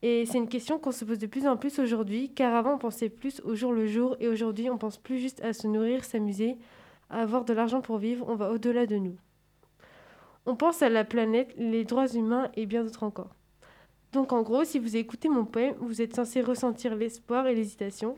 Et 0.02 0.26
c'est 0.26 0.38
une 0.38 0.50
question 0.50 0.80
qu'on 0.80 0.92
se 0.92 1.06
pose 1.06 1.18
de 1.18 1.26
plus 1.26 1.48
en 1.48 1.56
plus 1.56 1.80
aujourd'hui, 1.80 2.34
car 2.34 2.54
avant 2.54 2.74
on 2.74 2.78
pensait 2.78 3.08
plus 3.08 3.40
au 3.46 3.56
jour 3.56 3.72
le 3.72 3.88
jour, 3.88 4.18
et 4.20 4.28
aujourd'hui 4.28 4.70
on 4.70 4.78
pense 4.78 4.98
plus 4.98 5.18
juste 5.18 5.42
à 5.46 5.54
se 5.54 5.66
nourrir, 5.66 6.04
s'amuser, 6.04 6.58
à 7.10 7.22
avoir 7.22 7.46
de 7.46 7.54
l'argent 7.54 7.80
pour 7.80 8.00
vivre, 8.00 8.26
on 8.28 8.36
va 8.36 8.52
au-delà 8.52 8.86
de 8.86 8.98
nous. 8.98 9.16
On 10.46 10.58
pense 10.58 10.82
à 10.82 10.90
la 10.90 11.06
planète, 11.06 11.54
les 11.58 11.86
droits 11.86 12.14
humains 12.14 12.52
et 12.56 12.66
bien 12.66 12.84
d'autres 12.84 13.04
encore. 13.04 13.34
Donc 14.12 14.34
en 14.34 14.42
gros, 14.42 14.66
si 14.66 14.78
vous 14.78 14.98
écoutez 14.98 15.30
mon 15.30 15.46
poème, 15.46 15.76
vous 15.80 16.02
êtes 16.02 16.16
censé 16.16 16.42
ressentir 16.42 16.96
l'espoir 16.96 17.48
et 17.48 17.56
l'hésitation 17.56 18.18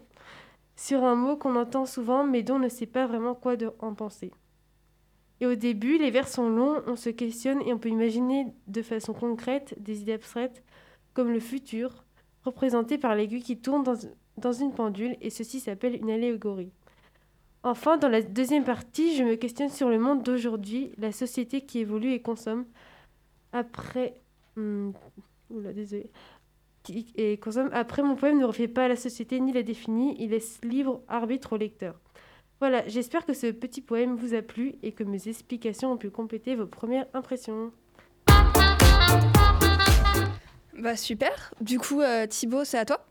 sur 0.75 1.03
un 1.03 1.15
mot 1.15 1.37
qu'on 1.37 1.55
entend 1.55 1.85
souvent 1.85 2.23
mais 2.23 2.41
dont 2.41 2.55
on 2.55 2.59
ne 2.59 2.67
sait 2.67 2.87
pas 2.87 3.05
vraiment 3.05 3.35
quoi 3.35 3.53
en 3.79 3.93
penser. 3.93 4.31
Et 5.39 5.45
au 5.45 5.55
début, 5.55 5.97
les 5.97 6.09
vers 6.09 6.27
sont 6.27 6.49
longs, 6.49 6.81
on 6.87 6.95
se 6.95 7.09
questionne 7.09 7.61
et 7.61 7.73
on 7.73 7.77
peut 7.77 7.89
imaginer 7.89 8.47
de 8.67 8.81
façon 8.81 9.13
concrète 9.13 9.75
des 9.79 10.01
idées 10.01 10.13
abstraites 10.13 10.63
comme 11.13 11.31
le 11.31 11.39
futur, 11.39 12.03
représenté 12.43 12.97
par 12.97 13.15
l'aiguille 13.15 13.43
qui 13.43 13.57
tourne 13.57 13.83
dans, 14.37 14.51
une 14.53 14.73
pendule 14.73 15.15
et 15.21 15.29
ceci 15.29 15.59
s'appelle 15.59 15.95
une 15.95 16.09
allégorie. 16.09 16.71
Enfin, 17.63 17.97
dans 17.97 18.09
la 18.09 18.21
deuxième 18.21 18.63
partie, 18.63 19.15
je 19.15 19.23
me 19.23 19.35
questionne 19.35 19.69
sur 19.69 19.89
le 19.89 19.99
monde 19.99 20.23
d'aujourd'hui, 20.23 20.91
la 20.97 21.11
société 21.11 21.61
qui 21.61 21.79
évolue 21.79 22.13
et 22.13 22.21
consomme 22.21 22.65
après... 23.51 24.21
oula, 24.55 25.73
désolé. 25.73 26.09
Et 27.15 27.37
consomme 27.37 27.69
après 27.73 28.01
mon 28.01 28.15
poème 28.15 28.39
ne 28.39 28.45
refait 28.45 28.67
pas 28.67 28.87
la 28.87 28.95
société 28.95 29.39
ni 29.39 29.51
la 29.51 29.63
définit, 29.63 30.15
il 30.19 30.29
laisse 30.29 30.59
libre 30.63 31.01
arbitre 31.07 31.53
au 31.53 31.57
lecteur. 31.57 31.99
Voilà, 32.59 32.87
j'espère 32.87 33.25
que 33.25 33.33
ce 33.33 33.51
petit 33.51 33.81
poème 33.81 34.15
vous 34.15 34.33
a 34.33 34.41
plu 34.41 34.75
et 34.81 34.91
que 34.91 35.03
mes 35.03 35.27
explications 35.27 35.91
ont 35.91 35.97
pu 35.97 36.09
compléter 36.09 36.55
vos 36.55 36.65
premières 36.65 37.05
impressions. 37.13 37.71
Bah 40.73 40.95
super. 40.95 41.53
Du 41.61 41.79
coup, 41.79 42.01
euh, 42.01 42.25
Thibaut, 42.25 42.63
c'est 42.63 42.79
à 42.79 42.85
toi 42.85 43.05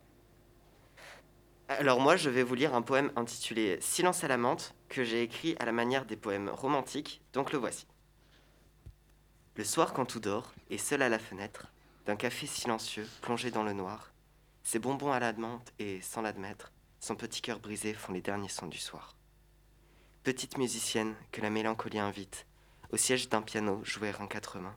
Alors 1.68 2.00
moi, 2.00 2.16
je 2.16 2.28
vais 2.28 2.42
vous 2.42 2.54
lire 2.54 2.74
un 2.74 2.82
poème 2.82 3.12
intitulé 3.14 3.78
Silence 3.80 4.24
à 4.24 4.28
la 4.28 4.36
menthe 4.36 4.74
que 4.88 5.04
j'ai 5.04 5.22
écrit 5.22 5.56
à 5.60 5.64
la 5.64 5.72
manière 5.72 6.06
des 6.06 6.16
poèmes 6.16 6.48
romantiques, 6.48 7.22
donc 7.32 7.52
le 7.52 7.58
voici. 7.58 7.86
Le 9.56 9.64
soir 9.64 9.92
quand 9.92 10.06
tout 10.06 10.20
dort, 10.20 10.54
et 10.70 10.78
seul 10.78 11.02
à 11.02 11.08
la 11.08 11.18
fenêtre, 11.18 11.72
d'un 12.04 12.16
café 12.16 12.46
silencieux 12.46 13.06
plongé 13.22 13.50
dans 13.50 13.64
le 13.64 13.72
noir, 13.72 14.12
ses 14.64 14.78
bonbons 14.78 15.12
à 15.12 15.20
la 15.20 15.32
menthe 15.32 15.72
et, 15.78 16.00
sans 16.02 16.22
l'admettre, 16.22 16.72
son 17.00 17.14
petit 17.14 17.40
cœur 17.40 17.60
brisé 17.60 17.94
font 17.94 18.12
les 18.12 18.20
derniers 18.22 18.48
sons 18.48 18.66
du 18.66 18.78
soir. 18.78 19.16
Petite 20.26 20.58
musicienne 20.58 21.14
que 21.30 21.40
la 21.40 21.50
mélancolie 21.50 22.00
invite, 22.00 22.48
au 22.90 22.96
siège 22.96 23.28
d'un 23.28 23.42
piano 23.42 23.80
jouer 23.84 24.12
un 24.18 24.26
quatre 24.26 24.58
mains, 24.58 24.74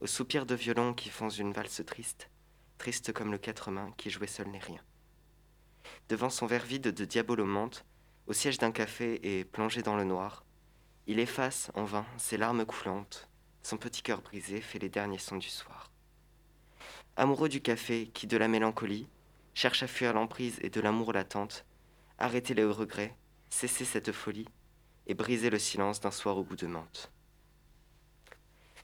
aux 0.00 0.08
soupirs 0.08 0.46
de 0.46 0.56
violon 0.56 0.94
qui 0.94 1.10
font 1.10 1.28
une 1.28 1.52
valse 1.52 1.84
triste, 1.86 2.28
triste 2.76 3.12
comme 3.12 3.30
le 3.30 3.38
quatre 3.38 3.70
mains 3.70 3.92
qui 3.96 4.10
jouait 4.10 4.26
seul 4.26 4.48
n'est 4.48 4.58
rien. 4.58 4.80
Devant 6.08 6.28
son 6.28 6.46
verre 6.46 6.64
vide 6.64 6.88
de 6.88 7.04
diabolomante, 7.04 7.84
au 8.26 8.32
siège 8.32 8.58
d'un 8.58 8.72
café 8.72 9.20
et 9.22 9.44
plongé 9.44 9.82
dans 9.82 9.94
le 9.94 10.02
noir, 10.02 10.44
il 11.06 11.20
efface 11.20 11.70
en 11.74 11.84
vain 11.84 12.04
ses 12.18 12.36
larmes 12.36 12.66
coulantes, 12.66 13.28
son 13.62 13.76
petit 13.76 14.02
cœur 14.02 14.22
brisé 14.22 14.60
fait 14.60 14.80
les 14.80 14.88
derniers 14.88 15.18
sons 15.18 15.36
du 15.36 15.50
soir. 15.50 15.92
Amoureux 17.14 17.48
du 17.48 17.60
café 17.60 18.08
qui, 18.12 18.26
de 18.26 18.36
la 18.36 18.48
mélancolie, 18.48 19.06
cherche 19.54 19.84
à 19.84 19.86
fuir 19.86 20.14
l'emprise 20.14 20.58
et 20.62 20.68
de 20.68 20.80
l'amour 20.80 21.12
latente, 21.12 21.64
arrêtez 22.18 22.54
les 22.54 22.64
regrets, 22.64 23.16
cessez 23.50 23.84
cette 23.84 24.10
folie 24.10 24.48
et 25.10 25.14
brisez 25.14 25.50
le 25.50 25.58
silence 25.58 25.98
d'un 25.98 26.12
soir 26.12 26.38
au 26.38 26.44
goût 26.44 26.54
de 26.54 26.68
menthe. 26.68 27.10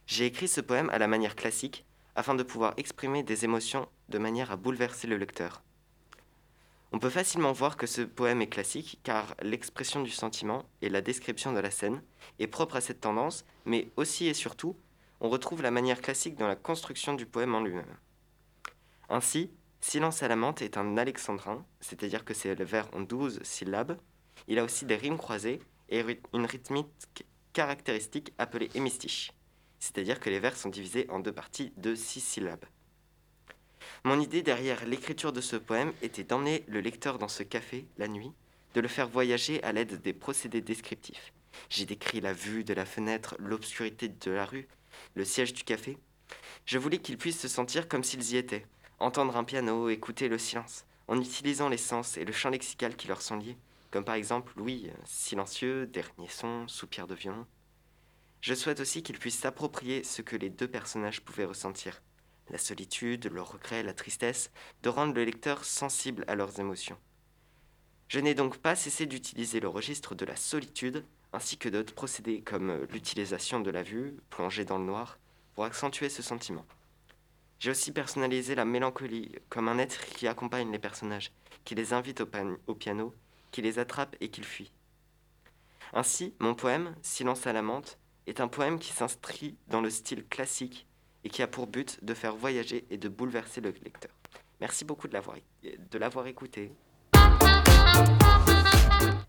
J'ai 0.09 0.27
écrit 0.27 0.49
ce 0.49 0.61
poème 0.61 0.91
à 0.91 0.99
la 0.99 1.07
manière 1.07 1.37
classique 1.37 1.87
afin 2.17 2.35
de 2.35 2.43
pouvoir 2.43 2.75
exprimer 2.79 3.23
des 3.23 3.45
émotions 3.45 3.89
de 4.09 4.19
manière 4.19 4.51
à 4.51 4.57
bouleverser 4.57 5.07
le 5.07 5.19
lecteur. 5.19 5.63
On 6.91 6.99
peut 6.99 7.11
facilement 7.11 7.53
voir 7.53 7.77
que 7.77 7.87
ce 7.87 8.03
poème 8.03 8.43
est 8.43 8.49
classique 8.49 8.99
car 9.05 9.37
l'expression 9.41 10.03
du 10.03 10.11
sentiment 10.11 10.65
et 10.83 10.89
la 10.89 11.01
description 11.01 11.53
de 11.53 11.61
la 11.61 11.71
scène 11.71 12.03
est 12.41 12.49
propre 12.49 12.75
à 12.75 12.81
cette 12.81 13.01
tendance, 13.01 13.45
mais 13.65 13.89
aussi 13.97 14.27
et 14.27 14.35
surtout, 14.35 14.77
on 15.21 15.29
retrouve 15.29 15.63
la 15.63 15.71
manière 15.71 16.01
classique 16.01 16.37
dans 16.37 16.49
la 16.49 16.57
construction 16.57 17.15
du 17.15 17.27
poème 17.27 17.55
en 17.55 17.61
lui-même. 17.61 17.97
Ainsi, 19.09 19.51
Silence 19.81 20.25
à 20.25 20.29
la 20.29 20.35
menthe 20.35 20.63
est 20.63 20.77
un 20.77 20.97
alexandrin, 20.97 21.65
c'est-à-dire 21.81 22.25
que 22.25 22.35
ses 22.35 22.53
vers 22.55 22.93
ont 22.95 23.03
12 23.03 23.41
syllabes. 23.45 23.97
Il 24.49 24.59
a 24.59 24.65
aussi 24.65 24.85
des 24.87 24.97
rimes 24.97 25.19
croisées 25.19 25.61
et 25.89 26.05
une 26.33 26.47
rythmique 26.47 27.27
caractéristique 27.53 28.33
appelée 28.39 28.71
hémistiche, 28.75 29.33
c'est-à-dire 29.79 30.21
que 30.21 30.31
les 30.31 30.41
vers 30.41 30.57
sont 30.57 30.69
divisés 30.69 31.07
en 31.11 31.21
deux 31.21 31.33
parties 31.33 31.73
de 31.77 31.95
6 31.95 32.21
syllabes. 32.21 32.65
Mon 34.05 34.21
idée 34.21 34.43
derrière 34.43 34.85
l'écriture 34.87 35.33
de 35.33 35.41
ce 35.41 35.57
poème 35.57 35.93
était 36.03 36.25
d'emmener 36.25 36.65
le 36.69 36.81
lecteur 36.81 37.19
dans 37.19 37.29
ce 37.29 37.43
café 37.43 37.87
la 37.99 38.09
nuit, 38.09 38.33
de 38.75 38.81
le 38.81 38.89
faire 38.89 39.09
voyager 39.09 39.63
à 39.63 39.73
l'aide 39.73 40.03
des 40.03 40.13
procédés 40.13 40.61
descriptifs. 40.61 41.33
J'ai 41.71 41.87
décrit 41.87 42.21
la 42.21 42.33
vue 42.33 42.65
de 42.65 42.75
la 42.75 42.85
fenêtre, 42.85 43.37
l'obscurité 43.39 44.09
de 44.09 44.31
la 44.31 44.45
rue, 44.45 44.69
le 45.15 45.25
siège 45.25 45.55
du 45.55 45.65
café. 45.65 45.97
Je 46.67 46.79
voulais 46.79 46.99
qu'ils 46.99 47.19
puissent 47.19 47.41
se 47.41 47.49
sentir 47.49 47.89
comme 47.89 48.05
s'ils 48.05 48.33
y 48.33 48.37
étaient, 48.37 48.67
entendre 48.99 49.37
un 49.37 49.45
piano, 49.45 49.89
écouter 49.89 50.29
le 50.29 50.39
silence, 50.39 50.85
en 51.09 51.21
utilisant 51.21 51.69
les 51.69 51.77
sens 51.77 52.17
et 52.17 52.25
le 52.25 52.33
champ 52.33 52.51
lexical 52.51 52.97
qui 52.97 53.09
leur 53.09 53.23
sont 53.23 53.37
liés, 53.37 53.57
comme 53.97 54.05
par 54.05 54.17
exemple 54.17 54.53
oui, 54.59 54.91
euh, 54.91 55.03
silencieux, 55.07 55.87
dernier 55.87 56.29
son, 56.29 56.69
soupir 56.69 57.07
de 57.07 57.15
violon. 57.15 57.47
Je 58.43 58.53
souhaite 58.53 58.81
aussi 58.81 59.03
qu'ils 59.03 59.19
puissent 59.19 59.39
s'approprier 59.39 60.05
ce 60.05 60.21
que 60.21 60.37
les 60.37 60.51
deux 60.51 60.69
personnages 60.69 61.23
pouvaient 61.23 61.47
ressentir, 61.47 62.03
la 62.51 62.59
solitude, 62.59 63.25
le 63.33 63.41
regret, 63.41 63.83
la 63.83 63.95
tristesse, 63.95 64.51
de 64.83 64.91
rendre 64.91 65.15
le 65.15 65.25
lecteur 65.25 65.65
sensible 65.65 66.27
à 66.29 66.35
leurs 66.35 66.61
émotions. 66.61 66.99
Je 68.09 68.21
n'ai 68.21 68.35
donc 68.35 68.59
pas 68.59 68.77
cessé 68.77 69.07
d'utiliser 69.07 69.61
le 69.61 69.69
registre 69.69 70.15
de 70.15 70.27
la 70.27 70.37
solitude, 70.37 71.03
ainsi 71.33 71.57
que 71.57 71.71
d'autres 71.71 71.95
procédés 71.95 72.43
comme 72.43 72.69
euh, 72.69 72.87
l'utilisation 72.91 73.61
de 73.61 73.71
la 73.71 73.83
vue, 73.83 74.15
plongée 74.29 74.67
dans 74.67 74.77
le 74.77 74.85
noir, 74.85 75.19
pour 75.55 75.65
accentuer 75.65 76.11
ce 76.11 76.21
sentiment. 76.21 76.67
J'ai 77.61 77.71
aussi 77.71 77.93
personnalisé 77.93 78.55
la 78.57 78.67
mélancolie 78.67 79.33
comme 79.49 79.69
un 79.69 79.79
être 79.79 80.05
qui 80.05 80.29
accompagne 80.29 80.71
les 80.71 80.79
personnages, 80.79 81.33
qui 81.65 81.75
les 81.75 81.95
invite 81.95 82.21
au 82.21 82.75
piano, 82.75 83.15
qui 83.57 83.63
les 83.63 83.79
attrape 83.79 84.15
et 84.21 84.29
qui 84.29 84.43
le 84.43 84.47
fuit. 84.47 84.71
Ainsi, 85.95 86.35
mon 86.41 86.55
poème, 86.55 86.95
Silence 87.01 87.47
à 87.47 87.55
la 87.55 87.63
menthe, 87.63 87.99
est 88.27 88.41
un 88.43 88.49
poème 88.49 88.79
qui 88.79 88.93
s'inscrit 88.93 89.57
dans 89.69 89.81
le 89.81 89.89
style 89.89 90.27
classique 90.27 90.87
et 91.25 91.31
qui 91.31 91.41
a 91.41 91.47
pour 91.47 91.67
but 91.67 92.05
de 92.05 92.13
faire 92.13 92.37
voyager 92.37 92.87
et 92.91 92.99
de 92.99 93.09
bouleverser 93.09 93.63
le 93.63 93.71
lecteur. 93.83 94.11
Merci 94.61 94.85
beaucoup 94.85 95.09
de 95.09 95.15
l'avoir 95.15 95.39
de 95.63 95.99
l'avoir 95.99 96.27
écouté. 96.27 96.71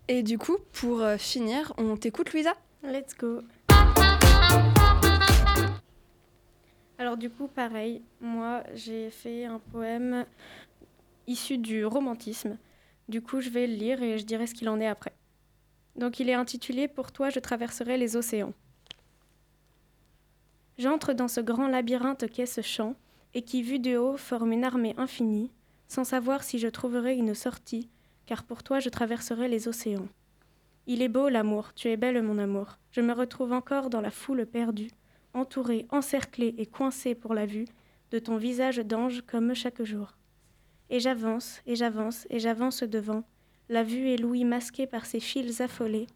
Et 0.08 0.22
du 0.22 0.36
coup, 0.36 0.58
pour 0.74 1.00
euh, 1.00 1.16
finir, 1.16 1.72
on 1.78 1.96
t'écoute, 1.96 2.34
Louisa? 2.34 2.52
Let's 2.82 3.16
go. 3.16 3.40
Alors 6.98 7.16
du 7.16 7.30
coup, 7.30 7.48
pareil, 7.48 8.02
moi 8.20 8.62
j'ai 8.74 9.08
fait 9.08 9.46
un 9.46 9.58
poème 9.58 10.26
issu 11.26 11.56
du 11.56 11.86
romantisme. 11.86 12.58
Du 13.08 13.22
coup, 13.22 13.40
je 13.40 13.48
vais 13.48 13.66
le 13.66 13.74
lire 13.74 14.02
et 14.02 14.18
je 14.18 14.24
dirai 14.24 14.46
ce 14.46 14.54
qu'il 14.54 14.68
en 14.68 14.80
est 14.80 14.86
après. 14.86 15.14
Donc 15.96 16.20
il 16.20 16.28
est 16.28 16.34
intitulé 16.34 16.88
Pour 16.88 17.10
toi, 17.10 17.30
je 17.30 17.40
traverserai 17.40 17.96
les 17.96 18.16
océans. 18.16 18.52
J'entre 20.78 21.12
dans 21.12 21.28
ce 21.28 21.40
grand 21.40 21.68
labyrinthe 21.68 22.30
qu'est 22.30 22.46
ce 22.46 22.60
champ, 22.60 22.94
et 23.34 23.42
qui, 23.42 23.62
vu 23.62 23.78
de 23.78 23.96
haut, 23.96 24.16
forme 24.16 24.52
une 24.52 24.64
armée 24.64 24.94
infinie, 24.96 25.50
sans 25.88 26.04
savoir 26.04 26.42
si 26.42 26.58
je 26.58 26.68
trouverai 26.68 27.16
une 27.16 27.34
sortie, 27.34 27.88
car 28.26 28.44
pour 28.44 28.62
toi, 28.62 28.78
je 28.78 28.88
traverserai 28.88 29.48
les 29.48 29.68
océans. 29.68 30.08
Il 30.86 31.02
est 31.02 31.08
beau 31.08 31.28
l'amour, 31.28 31.74
tu 31.74 31.88
es 31.88 31.96
belle 31.96 32.22
mon 32.22 32.38
amour. 32.38 32.78
Je 32.92 33.00
me 33.00 33.12
retrouve 33.12 33.52
encore 33.52 33.90
dans 33.90 34.00
la 34.00 34.10
foule 34.10 34.46
perdue, 34.46 34.90
entourée, 35.34 35.86
encerclée 35.90 36.54
et 36.58 36.66
coincée 36.66 37.14
pour 37.14 37.34
la 37.34 37.46
vue 37.46 37.66
de 38.10 38.18
ton 38.18 38.36
visage 38.36 38.78
d'ange 38.78 39.22
comme 39.26 39.54
chaque 39.54 39.82
jour. 39.82 40.17
Et 40.90 41.00
j'avance, 41.00 41.60
et 41.66 41.76
j'avance, 41.76 42.26
et 42.30 42.38
j'avance 42.38 42.82
devant, 42.82 43.24
la 43.68 43.82
vue 43.82 44.08
éblouie 44.08 44.44
masquée 44.44 44.86
par 44.86 45.04
ses 45.04 45.20
fils 45.20 45.60
affolés, 45.60 46.06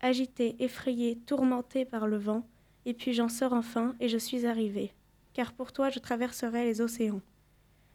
agitée, 0.00 0.56
effrayée, 0.58 1.16
tourmentée 1.26 1.84
par 1.84 2.06
le 2.06 2.16
vent, 2.16 2.46
et 2.84 2.94
puis 2.94 3.12
j'en 3.12 3.28
sors 3.28 3.52
enfin 3.52 3.94
et 4.00 4.08
je 4.08 4.18
suis 4.18 4.46
arrivée, 4.46 4.92
car 5.34 5.52
pour 5.52 5.72
toi 5.72 5.90
je 5.90 5.98
traverserai 5.98 6.64
les 6.64 6.80
océans. 6.80 7.20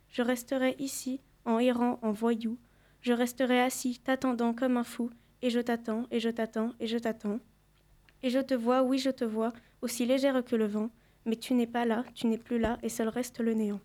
Je 0.09 0.21
resterai 0.21 0.75
ici, 0.79 1.19
en 1.45 1.59
errant, 1.59 1.99
en 2.01 2.11
voyou, 2.11 2.57
je 3.01 3.11
resterai 3.11 3.59
assis, 3.59 3.99
t'attendant 3.99 4.53
comme 4.53 4.77
un 4.77 4.83
fou, 4.83 5.09
et 5.41 5.49
je 5.49 5.59
t'attends, 5.59 6.05
et 6.09 6.21
je 6.21 6.29
t'attends, 6.29 6.71
et 6.79 6.87
je 6.87 6.97
t'attends. 6.97 7.39
Et 8.21 8.29
je 8.29 8.39
te 8.39 8.53
vois, 8.53 8.83
oui, 8.83 8.97
je 8.97 9.09
te 9.09 9.25
vois, 9.25 9.51
aussi 9.81 10.05
légère 10.05 10.45
que 10.45 10.55
le 10.55 10.67
vent, 10.67 10.89
mais 11.25 11.35
tu 11.35 11.53
n'es 11.53 11.67
pas 11.67 11.85
là, 11.85 12.05
tu 12.15 12.27
n'es 12.27 12.37
plus 12.37 12.59
là, 12.59 12.77
et 12.81 12.87
seul 12.87 13.09
reste 13.09 13.39
le 13.39 13.53
néant. 13.53 13.81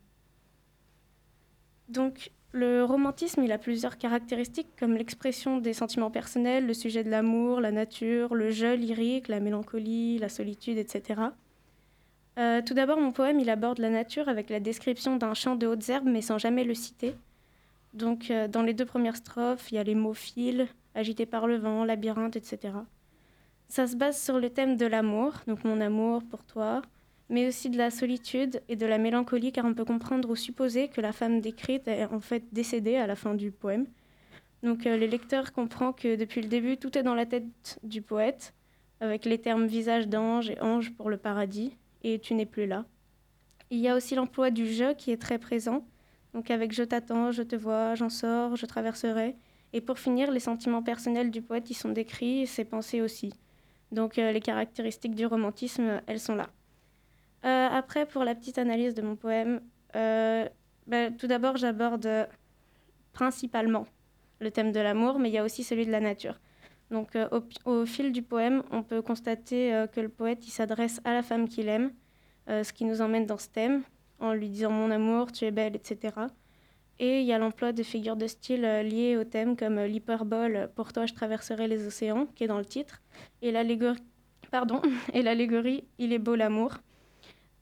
Donc, 1.89 2.30
le 2.53 2.84
romantisme, 2.84 3.43
il 3.43 3.53
a 3.53 3.59
plusieurs 3.59 3.99
caractéristiques, 3.99 4.68
comme 4.78 4.95
l'expression 4.95 5.59
des 5.59 5.74
sentiments 5.74 6.11
personnels, 6.11 6.66
le 6.66 6.74
sujet 6.74 7.05
de 7.05 7.11
l'amour, 7.11 7.61
la 7.61 7.72
nature, 7.72 8.34
le 8.34 8.51
jeu 8.51 8.74
lyrique, 8.74 9.28
la 9.28 9.41
mélancolie, 9.41 10.18
la 10.18 10.28
solitude, 10.28 10.78
etc. 10.78 11.20
Euh, 12.39 12.62
tout 12.62 12.74
d'abord, 12.74 12.99
mon 12.99 13.12
poème, 13.12 13.41
il 13.41 13.51
aborde 13.51 13.78
la 13.78 13.91
nature 13.91 14.28
avec 14.28 14.49
la 14.49 14.61
description 14.61 15.16
d'un 15.16 15.34
champ 15.34 15.57
de 15.57 15.66
hautes 15.66 15.89
herbes, 15.89 16.09
mais 16.09 16.22
sans 16.22 16.39
jamais 16.39 16.64
le 16.64 16.74
citer. 16.74 17.14
Donc, 17.95 18.30
euh, 18.30 18.49
dans 18.49 18.62
les 18.62 18.74
deux 18.74 18.86
premières 18.86 19.16
strophes, 19.16 19.70
il 19.70 19.74
y 19.74 19.78
a 19.78 19.82
les 19.82 19.95
mots 19.95 20.14
fil, 20.14 20.68
agité 20.95 21.26
par 21.26 21.47
le 21.47 21.57
vent, 21.57 21.84
labyrinthe, 21.84 22.36
etc. 22.36 22.74
Ça 23.68 23.86
se 23.86 23.97
base 23.97 24.22
sur 24.22 24.39
le 24.39 24.51
thème 24.51 24.76
de 24.76 24.86
l'amour, 24.86 25.34
donc 25.47 25.64
mon 25.64 25.80
amour 25.80 26.22
pour 26.30 26.45
toi, 26.45 26.82
mais 27.29 27.47
aussi 27.47 27.68
de 27.70 27.76
la 27.76 27.91
solitude 27.91 28.62
et 28.68 28.76
de 28.76 28.87
la 28.87 28.99
mélancolie, 28.99 29.53
car 29.53 29.64
on 29.64 29.74
peut 29.74 29.85
comprendre 29.85 30.31
ou 30.31 30.37
supposer 30.37 30.89
que 30.89 31.01
la 31.01 31.12
femme 31.12 31.41
décrite 31.41 31.87
est 31.89 32.07
en 32.07 32.20
fait 32.20 32.45
décédée 32.53 32.97
à 32.97 33.07
la 33.07 33.16
fin 33.16 33.35
du 33.35 33.51
poème. 33.51 33.87
Donc 34.62 34.87
euh, 34.87 34.97
le 34.97 35.07
lecteur 35.07 35.53
comprend 35.53 35.93
que 35.93 36.16
depuis 36.16 36.41
le 36.41 36.49
début, 36.49 36.76
tout 36.76 36.97
est 36.97 37.03
dans 37.03 37.14
la 37.14 37.26
tête 37.26 37.79
du 37.83 38.03
poète, 38.03 38.55
avec 39.01 39.24
les 39.24 39.39
termes 39.39 39.66
visage 39.66 40.09
d'ange 40.09 40.51
et 40.51 40.61
ange 40.61 40.93
pour 40.95 41.11
le 41.11 41.16
paradis, 41.16 41.76
et 42.03 42.18
tu 42.18 42.35
n'es 42.35 42.47
plus 42.47 42.66
là. 42.66 42.85
Il 43.70 43.79
y 43.79 43.89
a 43.89 43.95
aussi 43.95 44.14
l'emploi 44.14 44.51
du 44.51 44.66
je 44.66 44.95
qui 44.95 45.12
est 45.12 45.20
très 45.20 45.39
présent, 45.39 45.87
donc 46.35 46.51
avec 46.51 46.72
je 46.72 46.83
t'attends, 46.83 47.31
je 47.31 47.43
te 47.43 47.55
vois, 47.55 47.95
j'en 47.95 48.09
sors, 48.09 48.57
je 48.57 48.66
traverserai. 48.66 49.37
Et 49.74 49.81
pour 49.83 49.99
finir, 49.99 50.31
les 50.31 50.41
sentiments 50.41 50.83
personnels 50.83 51.31
du 51.31 51.43
poète 51.43 51.68
y 51.70 51.74
sont 51.74 51.91
décrits 51.91 52.43
et 52.43 52.47
ses 52.47 52.64
pensées 52.64 53.03
aussi. 53.03 53.35
Donc 53.93 54.18
euh, 54.18 54.33
les 54.33 54.41
caractéristiques 54.41 55.14
du 55.14 55.26
romantisme, 55.26 56.01
elles 56.07 56.20
sont 56.20 56.35
là. 56.35 56.49
Euh, 57.45 57.68
après, 57.70 58.07
pour 58.07 58.24
la 58.24 58.34
petite 58.34 58.59
analyse 58.59 58.95
de 58.95 59.03
mon 59.03 59.16
poème, 59.16 59.61
euh, 59.95 60.49
ben, 60.86 61.16
tout 61.16 61.26
d'abord, 61.26 61.57
j'aborde 61.57 62.28
principalement 63.12 63.86
le 64.41 64.51
thème 64.51 64.72
de 64.72 64.80
l'amour, 64.80 65.18
mais 65.18 65.28
il 65.28 65.32
y 65.32 65.39
a 65.39 65.45
aussi 65.45 65.64
celui 65.64 65.86
de 65.86 65.93
la 65.93 66.01
nature. 66.01 66.41
Donc, 66.91 67.16
euh, 67.16 67.28
au, 67.64 67.86
fil 67.86 68.12
du 68.12 68.22
poème, 68.22 68.62
on 68.70 68.82
peut 68.82 69.03
constater 69.03 69.84
que 69.93 70.01
le 70.01 70.09
poète 70.09 70.43
s'adresse 70.45 71.01
à 71.05 71.12
la 71.12 71.22
femme 71.22 71.49
qu'il 71.49 71.68
aime, 71.68 71.93
ce 72.49 72.72
qui 72.72 72.84
nous 72.84 73.03
emmène 73.03 73.26
dans 73.26 73.36
ce 73.36 73.49
thème, 73.49 73.82
en 74.20 74.32
lui 74.32 74.49
disant 74.49 74.70
mon 74.70 74.91
amour, 74.91 75.32
tu 75.32 75.45
es 75.45 75.51
belle, 75.51 75.76
etc. 75.76 76.14
Et 76.99 77.20
il 77.20 77.26
y 77.26 77.32
a 77.32 77.39
l'emploi 77.39 77.72
de 77.72 77.82
figures 77.82 78.16
de 78.16 78.26
style 78.26 78.62
liées 78.62 79.16
au 79.16 79.24
thème, 79.24 79.55
comme 79.57 79.78
l'hyperbole 79.80 80.70
Pour 80.74 80.93
toi, 80.93 81.05
je 81.07 81.12
traverserai 81.12 81.68
les 81.68 81.86
océans, 81.86 82.26
qui 82.34 82.45
est 82.45 82.49
dans 82.49 82.59
le 82.59 82.64
titre, 82.64 83.03
et 83.43 83.53
l'allégorie, 83.53 84.03
pardon, 84.51 84.80
et 85.12 85.22
l'allégorie 85.22 85.84
Il 85.99 86.12
est 86.12 86.18
beau 86.18 86.36
l'amour. 86.36 86.78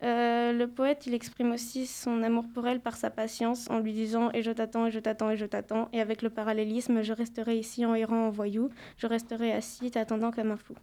Euh, 0.03 0.53
le 0.53 0.67
poète, 0.67 1.07
il 1.07 1.15
exprime 1.15 1.53
aussi 1.53 1.87
son 1.87 2.23
amour 2.23 2.45
pour 2.53 2.67
elle 2.67 2.81
par 2.81 2.97
sa 2.97 3.09
patience 3.09 3.71
en 3.71 3.79
lui 3.79 3.93
disant 3.93 4.31
Et 4.35 4.43
je 4.43 4.51
t'attends, 4.51 4.87
et 4.87 4.91
je 4.91 4.99
t'attends, 4.99 5.31
et 5.31 5.37
je 5.37 5.47
t'attends. 5.47 5.89
Et 5.93 6.01
avec 6.01 6.23
le 6.23 6.31
parallélisme, 6.31 7.03
je 7.03 7.13
resterai 7.13 7.59
ici 7.59 7.87
en 7.87 7.95
errant 7.95 8.27
en 8.27 8.31
voyou, 8.31 8.69
je 8.99 9.07
resterai 9.07 9.53
assis 9.53 9.91
t'attendant 9.91 10.31
comme 10.31 10.51
un 10.51 10.57
fou. 10.57 10.75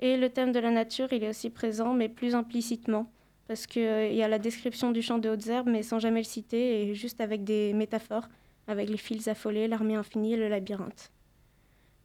Et 0.00 0.16
le 0.16 0.30
thème 0.30 0.52
de 0.52 0.58
la 0.58 0.70
nature, 0.70 1.12
il 1.12 1.22
est 1.22 1.28
aussi 1.28 1.50
présent, 1.50 1.92
mais 1.92 2.08
plus 2.08 2.34
implicitement, 2.34 3.12
parce 3.48 3.66
qu'il 3.66 4.14
y 4.14 4.22
a 4.22 4.28
la 4.28 4.38
description 4.38 4.92
du 4.92 5.02
champ 5.02 5.18
de 5.18 5.28
hautes 5.28 5.46
herbes, 5.46 5.68
mais 5.68 5.82
sans 5.82 5.98
jamais 5.98 6.20
le 6.20 6.24
citer, 6.24 6.82
et 6.82 6.94
juste 6.94 7.20
avec 7.20 7.44
des 7.44 7.74
métaphores, 7.74 8.28
avec 8.66 8.88
les 8.88 8.96
fils 8.96 9.28
affolés, 9.28 9.68
l'armée 9.68 9.96
infinie 9.96 10.34
et 10.34 10.36
le 10.38 10.48
labyrinthe. 10.48 11.10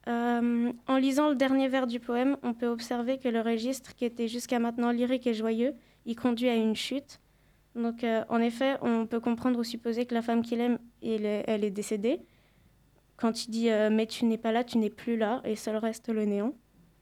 Euh, 0.08 0.72
en 0.86 0.96
lisant 0.98 1.30
le 1.30 1.34
dernier 1.34 1.68
vers 1.68 1.86
du 1.86 1.98
poème, 1.98 2.36
on 2.42 2.52
peut 2.52 2.68
observer 2.68 3.18
que 3.18 3.28
le 3.28 3.40
registre, 3.40 3.94
qui 3.96 4.04
était 4.04 4.28
jusqu'à 4.28 4.58
maintenant 4.58 4.90
lyrique 4.90 5.26
et 5.26 5.34
joyeux, 5.34 5.74
il 6.06 6.16
conduit 6.16 6.48
à 6.48 6.54
une 6.56 6.76
chute. 6.76 7.20
Donc, 7.74 8.04
euh, 8.04 8.24
en 8.30 8.40
effet, 8.40 8.76
on 8.82 9.06
peut 9.06 9.20
comprendre 9.20 9.58
ou 9.58 9.64
supposer 9.64 10.06
que 10.06 10.14
la 10.14 10.22
femme 10.22 10.42
qu'il 10.42 10.60
aime, 10.60 10.78
est- 11.02 11.44
elle 11.46 11.64
est 11.64 11.70
décédée. 11.70 12.20
Quand 13.16 13.44
il 13.46 13.50
dit 13.50 13.70
euh, 13.70 13.90
Mais 13.90 14.06
tu 14.06 14.24
n'es 14.26 14.38
pas 14.38 14.52
là, 14.52 14.64
tu 14.64 14.78
n'es 14.78 14.90
plus 14.90 15.16
là, 15.16 15.40
et 15.44 15.56
seul 15.56 15.76
reste 15.76 16.08
le 16.08 16.24
néant. 16.26 16.54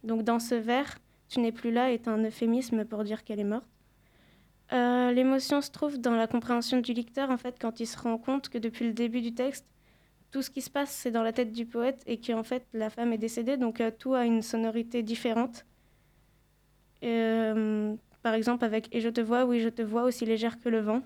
Donc, 0.04 0.22
dans 0.24 0.38
ce 0.40 0.54
vers, 0.56 0.98
Tu 1.28 1.40
n'es 1.40 1.52
plus 1.52 1.72
là 1.72 1.90
est 1.92 2.06
un 2.08 2.18
euphémisme 2.24 2.84
pour 2.84 3.04
dire 3.04 3.24
qu'elle 3.24 3.40
est 3.40 3.44
morte. 3.44 3.66
Euh, 4.72 5.12
L'émotion 5.12 5.60
se 5.62 5.70
trouve 5.70 5.98
dans 5.98 6.14
la 6.14 6.26
compréhension 6.26 6.80
du 6.80 6.92
lecteur, 6.92 7.30
en 7.30 7.36
fait, 7.38 7.56
quand 7.60 7.80
il 7.80 7.86
se 7.86 7.98
rend 7.98 8.18
compte 8.18 8.48
que 8.50 8.58
depuis 8.58 8.86
le 8.86 8.92
début 8.92 9.20
du 9.22 9.34
texte, 9.34 9.66
tout 10.30 10.42
ce 10.42 10.50
qui 10.50 10.62
se 10.62 10.70
passe, 10.70 10.90
c'est 10.90 11.10
dans 11.12 11.22
la 11.22 11.32
tête 11.32 11.52
du 11.52 11.66
poète 11.66 12.02
et 12.06 12.20
qu'en 12.20 12.42
fait, 12.44 12.66
la 12.74 12.90
femme 12.90 13.12
est 13.12 13.18
décédée, 13.18 13.56
donc 13.56 13.82
tout 13.98 14.14
a 14.14 14.24
une 14.26 14.42
sonorité 14.42 15.02
différente. 15.02 15.64
Par 18.24 18.32
exemple, 18.32 18.64
avec 18.64 18.88
Et 18.90 19.02
je 19.02 19.10
te 19.10 19.20
vois, 19.20 19.44
oui, 19.44 19.60
je 19.60 19.68
te 19.68 19.82
vois, 19.82 20.04
aussi 20.04 20.24
légère 20.24 20.58
que 20.58 20.70
le 20.70 20.80
vent. 20.80 21.02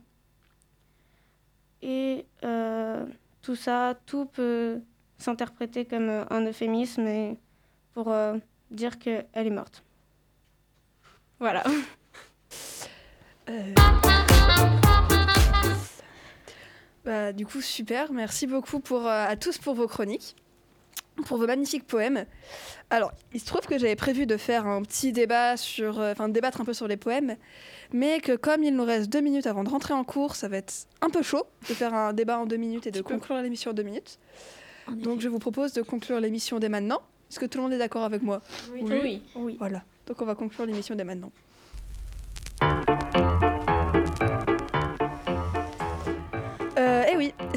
Et 1.82 2.26
euh, 2.44 3.04
tout 3.42 3.56
ça, 3.56 3.98
tout 4.06 4.26
peut 4.26 4.80
s'interpréter 5.16 5.84
comme 5.84 6.08
euh, 6.08 6.24
un 6.30 6.46
euphémisme 6.46 7.36
pour 7.92 8.12
euh, 8.12 8.38
dire 8.70 9.00
qu'elle 9.00 9.26
est 9.34 9.50
morte. 9.50 9.82
Voilà. 11.40 11.64
Bah, 17.04 17.32
du 17.32 17.46
coup, 17.46 17.62
super. 17.62 18.12
Merci 18.12 18.46
beaucoup 18.46 18.80
pour, 18.80 19.06
à 19.06 19.34
tous 19.36 19.56
pour 19.56 19.74
vos 19.74 19.86
chroniques, 19.88 20.36
pour 21.26 21.38
vos 21.38 21.46
magnifiques 21.46 21.86
poèmes. 21.86 22.26
Alors, 22.90 23.12
il 23.34 23.40
se 23.40 23.46
trouve 23.46 23.62
que 23.62 23.78
j'avais 23.78 23.96
prévu 23.96 24.26
de 24.26 24.36
faire 24.36 24.66
un 24.66 24.82
petit 24.82 25.12
débat 25.12 25.56
sur, 25.56 26.00
euh, 26.00 26.12
enfin, 26.12 26.28
de 26.28 26.32
débattre 26.32 26.60
un 26.60 26.64
peu 26.64 26.72
sur 26.74 26.88
les 26.88 26.96
poèmes, 26.96 27.36
mais 27.92 28.20
que 28.20 28.36
comme 28.36 28.62
il 28.62 28.74
nous 28.74 28.84
reste 28.84 29.10
deux 29.10 29.20
minutes 29.20 29.46
avant 29.46 29.64
de 29.64 29.68
rentrer 29.68 29.94
en 29.94 30.04
cours, 30.04 30.36
ça 30.36 30.48
va 30.48 30.58
être 30.58 30.72
un 31.00 31.10
peu 31.10 31.22
chaud 31.22 31.44
de 31.68 31.74
faire 31.74 31.94
un 31.94 32.12
débat 32.12 32.38
en 32.38 32.46
deux 32.46 32.56
minutes 32.56 32.86
et 32.86 32.90
de 32.90 33.02
conclure 33.02 33.36
l'émission 33.42 33.72
en 33.72 33.74
deux 33.74 33.82
minutes. 33.82 34.18
Donc, 34.88 35.20
je 35.20 35.28
vous 35.28 35.38
propose 35.38 35.72
de 35.72 35.82
conclure 35.82 36.18
l'émission 36.20 36.58
dès 36.58 36.68
maintenant. 36.68 37.02
Est-ce 37.30 37.38
que 37.38 37.46
tout 37.46 37.58
le 37.58 37.64
monde 37.64 37.72
est 37.74 37.78
d'accord 37.78 38.04
avec 38.04 38.22
moi? 38.22 38.40
Oui. 38.72 38.80
Oui. 38.84 39.22
Oui. 39.36 39.56
Voilà. 39.58 39.82
Donc, 40.06 40.22
on 40.22 40.24
va 40.24 40.34
conclure 40.34 40.64
l'émission 40.64 40.94
dès 40.94 41.04
maintenant. 41.04 41.30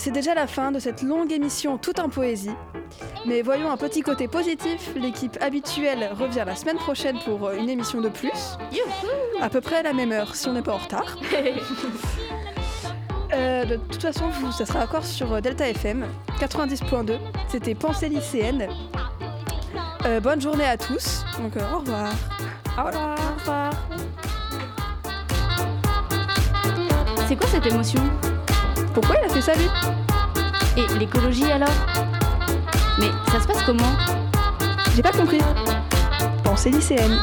C'est 0.01 0.09
déjà 0.09 0.33
la 0.33 0.47
fin 0.47 0.71
de 0.71 0.79
cette 0.79 1.03
longue 1.03 1.31
émission 1.31 1.77
tout 1.77 1.99
en 1.99 2.09
poésie. 2.09 2.55
Mais 3.27 3.43
voyons 3.43 3.69
un 3.69 3.77
petit 3.77 4.01
côté 4.01 4.27
positif, 4.27 4.89
l'équipe 4.95 5.37
habituelle 5.39 6.09
revient 6.19 6.43
la 6.43 6.55
semaine 6.55 6.77
prochaine 6.77 7.19
pour 7.23 7.45
euh, 7.45 7.55
une 7.55 7.69
émission 7.69 8.01
de 8.01 8.09
plus. 8.09 8.57
À 9.39 9.49
peu 9.49 9.61
près 9.61 9.75
à 9.75 9.83
la 9.83 9.93
même 9.93 10.11
heure, 10.11 10.33
si 10.35 10.47
on 10.47 10.53
n'est 10.53 10.63
pas 10.63 10.73
en 10.73 10.77
retard. 10.77 11.17
Euh, 13.33 13.63
de 13.63 13.77
toute 13.77 14.01
façon, 14.01 14.27
vous, 14.27 14.51
ça 14.51 14.65
sera 14.65 14.83
encore 14.83 15.05
sur 15.05 15.31
euh, 15.31 15.39
Delta 15.39 15.69
FM 15.69 16.05
90.2. 16.37 17.17
C'était 17.47 17.75
Pensée 17.75 18.09
lycéenne. 18.09 18.67
Euh, 20.05 20.19
bonne 20.19 20.41
journée 20.41 20.65
à 20.65 20.75
tous. 20.75 21.23
Donc, 21.41 21.55
euh, 21.55 21.61
au 21.73 21.79
revoir. 21.79 22.11
Au 22.77 22.87
revoir. 22.87 23.17
Au 23.17 23.39
revoir. 23.39 23.71
C'est 27.25 27.37
quoi 27.37 27.47
cette 27.47 27.65
émotion? 27.67 28.01
Pourquoi 28.93 29.15
il 29.21 29.25
a 29.25 29.33
fait 29.33 29.41
ça 29.41 29.53
lui 29.53 29.69
Et 30.77 30.85
l'écologie 30.99 31.49
alors? 31.51 31.69
Mais 32.99 33.07
ça 33.31 33.39
se 33.39 33.47
passe 33.47 33.63
comment? 33.65 33.93
J'ai 34.95 35.01
pas 35.01 35.11
compris. 35.11 35.39
Pensée 36.43 36.71
lycéenne. 36.71 37.17